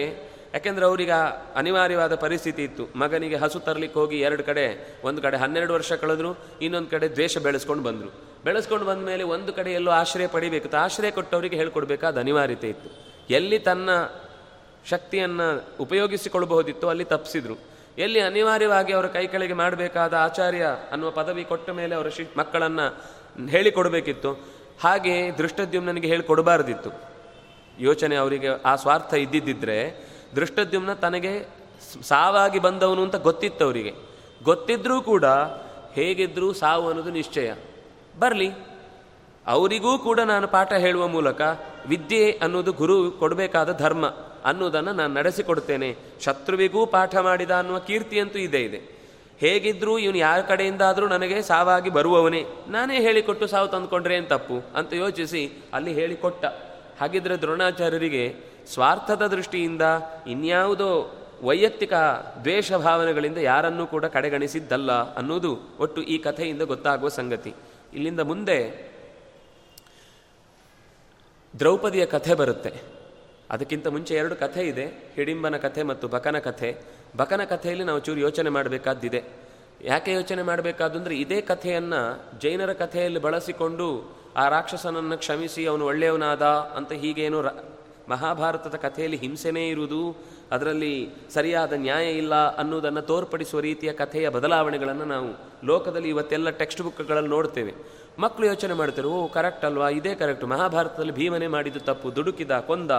ಯಾಕೆಂದ್ರೆ 0.55 0.87
ಅವರಿಗೆ 0.87 1.13
ಅನಿವಾರ್ಯವಾದ 1.55 2.15
ಪರಿಸ್ಥಿತಿ 2.15 2.65
ಇತ್ತು. 2.65 2.99
ಮಗನಿಗೆ 2.99 3.37
ಹಸು 3.37 3.61
ತರಲಿಕ್ಕೆ 3.61 4.01
ಹೋಗಿ 4.01 4.21
ಎರಡು 4.21 4.43
ಕಡೆ, 4.43 4.97
ಒಂದು 5.05 5.23
ಕಡೆ 5.23 5.37
ಹನ್ನೆರಡು 5.37 5.75
ವರ್ಷ 5.75 5.93
ಕಳೆದ್ರು, 5.93 6.37
ಇನ್ನೊಂದು 6.63 6.91
ಕಡೆ 6.91 7.09
ದ್ವೇಷ 7.09 7.39
ಬೆಳೆಸ್ಕೊಂಡು 7.39 7.85
ಬಂದರು. 7.85 8.29
ಬೆಳೆಸ್ಕೊಂಡು 8.45 8.87
ಬಂದ 8.87 9.07
ಮೇಲೆ 9.07 9.23
ಒಂದು 9.23 9.53
ಕಡೆ 9.53 9.73
ಎಲ್ಲೋ 9.73 9.91
ಆಶ್ರಯ 9.91 10.27
ಪಡಿಬೇಕು 10.27 10.77
ಆಶ್ರಯ 10.77 11.11
ಕೊಟ್ಟವರಿಗೆ 11.11 11.57
ಹೇಳ್ಕೊಡ್ಬೇಕಾದ 11.57 12.19
ಅನಿವಾರ್ಯತೆ 12.19 12.69
ಇತ್ತು. 12.69 13.09
ಎಲ್ಲಿ 13.31 13.59
ತನ್ನ 13.59 13.91
ಶಕ್ತಿಯನ್ನು 14.85 15.65
ಉಪಯೋಗಿಸಿಕೊಳ್ಳಬಹುದಿತ್ತು 15.81 16.89
ಅಲ್ಲಿ 16.89 17.05
ತಪ್ಪಿಸಿದ್ರು 17.05 17.57
ಎಲ್ಲಿ 17.99 18.21
ಅನಿವಾರ್ಯವಾಗಿ 18.21 18.93
ಅವರ 18.93 19.07
ಕೈ 19.07 19.27
ಕೆಳಗೆ 19.27 19.53
ಮಾಡಬೇಕಾದ 19.53 20.15
ಆಚಾರ್ಯ 20.15 20.67
ಅನ್ನುವ 20.93 21.11
ಪದವಿ 21.11 21.45
ಕೊಟ್ಟ 21.45 21.71
ಮೇಲೆ 21.71 21.95
ಅವರ 21.95 22.09
ಶಿ 22.09 22.29
ಮಕ್ಕಳನ್ನು 22.37 23.05
ಹೇಳಿಕೊಡಬೇಕಿತ್ತು. 23.49 24.58
ಹಾಗೆ 24.83 25.31
ದೃಷ್ಟದ್ಯುಮ್ನಿಗೆ 25.31 26.09
ಹೇಳಿಕೊಡಬಾರ್ದಿತ್ತು 26.09 26.91
ಯೋಚನೆ 27.81 28.17
ಅವರಿಗೆ 28.17 28.49
ಆ 28.49 28.77
ಸ್ವಾರ್ಥ 28.77 29.15
ಇದ್ದಿದ್ದರೆ 29.15 30.09
ದೃಷ್ಟದ್ಯುಮ್ನ 30.37 30.93
ತನಗೆ 30.93 31.59
ಸಾವಾಗಿ 32.03 32.59
ಬಂದವನು 32.59 33.03
ಅಂತ 33.03 33.17
ಗೊತ್ತಿತ್ತು 33.17 33.65
ಅವರಿಗೆ. 33.65 33.95
ಗೊತ್ತಿದ್ರೂ 34.43 35.01
ಕೂಡ 35.01 35.25
ಹೇಗಿದ್ರೂ 35.93 36.53
ಸಾವು 36.53 36.89
ಅನ್ನೋದು 36.89 37.11
ನಿಶ್ಚಯ. 37.11 37.53
ಬರಲಿ. 38.19 38.51
ಅವರಿಗೂ 39.47 39.99
ಕೂಡ 39.99 40.21
ನಾನು 40.21 40.49
ಪಾಠ 40.49 40.73
ಹೇಳುವ 40.73 41.09
ಮೂಲಕ 41.09 41.41
ವಿದ್ಯೆ 41.87 42.33
ಅನ್ನೋದು 42.43 42.73
ಗುರು 42.73 43.11
ಕೊಡಬೇಕಾದ 43.11 43.79
ಧರ್ಮ 43.79 44.07
ಅನ್ನೋದನ್ನು 44.45 44.93
ನಾನು 44.93 45.15
ನಡೆಸಿಕೊಡ್ತೇನೆ. 45.15 45.97
ಶತ್ರುವಿಗೂ 46.21 46.87
ಪಾಠ 46.87 47.17
ಮಾಡಿದ 47.17 47.51
ಅನ್ನುವ 47.51 47.79
ಕೀರ್ತಿಯಂತೂ 47.79 48.39
ಇದೆ 48.39 48.63
ಇದೆ. 48.63 48.98
ಹೇಗಿದ್ರೂ 49.39 49.99
ಇವನು 49.99 50.19
ಯಾರ 50.19 50.41
ಕಡೆಯಿಂದಾದರೂ 50.41 51.09
ನನಗೆ 51.09 51.43
ಸಾವಾಗಿ 51.43 51.91
ಬರುವವನೇ. 51.91 52.45
ನಾನೇ 52.69 53.01
ಹೇಳಿಕೊಟ್ಟು 53.01 53.47
ಸಾವು 53.47 53.69
ತಂದುಕೊಂಡ್ರೆ 53.69 54.17
ಏನು 54.17 54.27
ತಪ್ಪು? 54.27 54.63
ಅಂತ 54.75 54.93
ಯೋಚಿಸಿ 54.93 55.53
ಅಲ್ಲಿ 55.73 55.93
ಹೇಳಿಕೊಟ್ಟ. 55.93 56.45
ಹಾಗಿದ್ರೆ 57.01 57.37
ದ್ರೋಣಾಚಾರ್ಯರಿಗೆ 57.37 58.37
ಸ್ವಾರ್ಥದ 58.67 59.27
ದೃಷ್ಟಿಯಿಂದ 59.27 59.83
ಇನ್ಯಾವುದೋ 60.27 61.15
ವೈಯಕ್ತಿಕ 61.43 61.93
ದ್ವೇಷ 62.41 62.73
ಭಾವನೆಗಳಿಂದ 62.73 63.39
ಯಾರನ್ನೂ 63.39 63.87
ಕೂಡ 63.87 64.05
ಕಡೆಗಣಿಸಿದ್ದಲ್ಲ 64.05 64.93
ಅನ್ನೋದು 64.93 65.59
ಒಟ್ಟು 65.81 66.03
ಈ 66.03 66.19
ಕಥೆಯಿಂದ 66.19 66.63
ಗೊತ್ತಾಗುವ 66.63 67.09
ಸಂಗತಿ. 67.09 67.55
ಇಲ್ಲಿಂದ 67.95 68.21
ಮುಂದೆ 68.21 68.89
ದ್ರೌಪದಿಯ 71.59 72.07
ಕಥೆ 72.07 72.35
ಬರುತ್ತೆ. 72.35 72.73
ಅದಕ್ಕಿಂತ 73.51 73.87
ಮುಂಚೆ 73.87 74.15
ಎರಡು 74.15 74.37
ಕಥೆ 74.37 74.63
ಇದೆ. 74.63 75.13
ಹಿಡಿಂಬನ 75.15 75.57
ಕಥೆ 75.57 75.83
ಮತ್ತು 75.83 76.09
ಬಕನ 76.09 76.39
ಕಥೆ. 76.39 76.98
ಬಕನ 77.17 77.45
ಕಥೆಯಲ್ಲಿ 77.45 77.85
ನಾವು 77.85 77.99
ಚೂರು 77.99 78.21
ಯೋಚನೆ 78.21 78.51
ಮಾಡಬೇಕಾದ್ದಿದೆ. 78.51 79.25
ಯಾಕೆ 79.85 80.13
ಯೋಚನೆ 80.13 80.43
ಮಾಡಬೇಕಾದಂದ್ರೆ 80.43 81.17
ಇದೇ 81.17 81.41
ಕಥೆಯನ್ನು 81.41 82.23
ಜೈನರ 82.41 82.73
ಕಥೆಯಲ್ಲಿ 82.73 83.19
ಬಳಸಿಕೊಂಡು 83.19 84.19
ಆ 84.37 84.49
ರಾಕ್ಷಸನನ್ನು 84.49 85.19
ಕ್ಷಮಿಸಿ, 85.19 85.67
ಅವನು 85.67 85.85
ಒಳ್ಳೆಯವನಾದ 85.85 86.43
ಅಂತ 86.43 86.93
ಹೀಗೇನು 86.93 87.43
ರ, 87.43 87.47
ಮಹಾಭಾರತದ 88.09 88.75
ಕಥೆಯಲ್ಲಿ 88.75 89.17
ಹಿಂಸೆನೇ 89.17 89.69
ಇರುವುದು, 89.69 90.17
ಅದರಲ್ಲಿ 90.53 91.11
ಸರಿಯಾದ 91.35 91.73
ನ್ಯಾಯ 91.73 92.13
ಇಲ್ಲ 92.13 92.57
ಅನ್ನೋದನ್ನು 92.57 93.03
ತೋರ್ಪಡಿಸುವ 93.03 93.61
ರೀತಿಯ 93.61 93.93
ಕಥೆಯ 93.93 94.29
ಬದಲಾವಣೆಗಳನ್ನು 94.29 95.05
ನಾವು 95.05 95.39
ಲೋಕದಲ್ಲಿ 95.67 96.09
ಇವತ್ತೆಲ್ಲ 96.09 96.51
ಟೆಕ್ಸ್ಟ್ 96.51 96.83
ಬುಕ್ಗಳಲ್ಲಿ 96.83 97.31
ನೋಡ್ತೇವೆ. 97.31 97.75
ಮಕ್ಕಳು 98.19 98.47
ಯೋಚನೆ 98.47 98.75
ಮಾಡ್ತಾರೆ, 98.75 99.09
ಓ 99.09 99.29
ಕರೆಕ್ಟ್ 99.29 99.65
ಅಲ್ವಾ? 99.65 99.89
ಇದೇ 99.89 100.15
ಕರೆಕ್ಟ್ 100.15 100.45
ಮಹಾಭಾರತದಲ್ಲಿ 100.45 101.13
ಭೀಮನೆ 101.13 101.47
ಮಾಡಿದ್ದು 101.47 101.81
ತಪ್ಪು. 101.81 102.17
ದುಡುಕಿದ, 102.17 102.51
ಕೊಂದ 102.51 102.91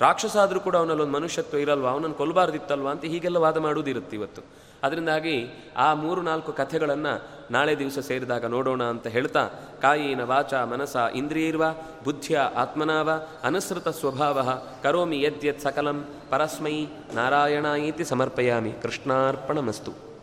ರಾಕ್ಷಸ 0.00 0.36
ಆದರೂ 0.36 0.60
ಕೂಡ 0.60 0.76
ಅವನಲ್ಲೊಂದು 0.76 1.12
ಮನುಷ್ಯತ್ವ 1.12 1.58
ಇರಲ್ವಾ? 1.58 1.90
ಅವನನ್ನು 1.90 2.14
ಕೊಲ್ಲಬಾರ್ದಿತ್ತಲ್ವಾ 2.14 2.90
ಅಂತ 2.90 3.04
ಹೀಗೆಲ್ಲ 3.04 3.36
ವಾದ 3.36 3.56
ಮಾಡುವುದಿರುತ್ತೆ 3.56 4.16
ಇವತ್ತು. 4.16 4.42
ಅದರಿಂದಾಗಿ 4.82 5.48
ಆ 5.76 5.94
ಮೂರು, 5.94 6.22
ನಾಲ್ಕು 6.22 6.52
ಕಥೆಗಳನ್ನು 6.52 7.22
ನಾಳೆ 7.50 7.78
ದಿವಸ 7.78 7.98
ಸೇರಿದಾಗ 7.98 8.44
ನೋಡೋಣ 8.44 8.82
ಅಂತ 8.82 9.06
ಹೇಳ್ತಾ, 9.06 9.48
ಕಾಯಿನ 9.82 10.22
ವಾಚ 10.22 10.54
ಮನಸ 10.54 10.96
ಇಂದ್ರಿಯರ್ವ, 11.14 11.64
ಬುದ್ಧಿಯ 12.04 12.38
ಆತ್ಮನಾವ, 12.38 13.10
ಅನುಸೃತ 13.42 13.88
ಸ್ವಭಾವ, 13.88 14.50
ಕರೋಮಿ 14.82 15.22
ಯದ್ಯತ್ 15.22 15.60
ಸಕಲಂ, 15.60 16.06
ಪರಸ್ಮೈ 16.30 16.86
ನಾರಾಯಣ 17.14 17.64
ಇತಿ 17.64 18.04
ಸಮರ್ಪಯಾಮಿ. 18.04 18.72
ಕೃಷ್ಣಾರ್ಪಣಮಸ್ತು. 18.72 20.13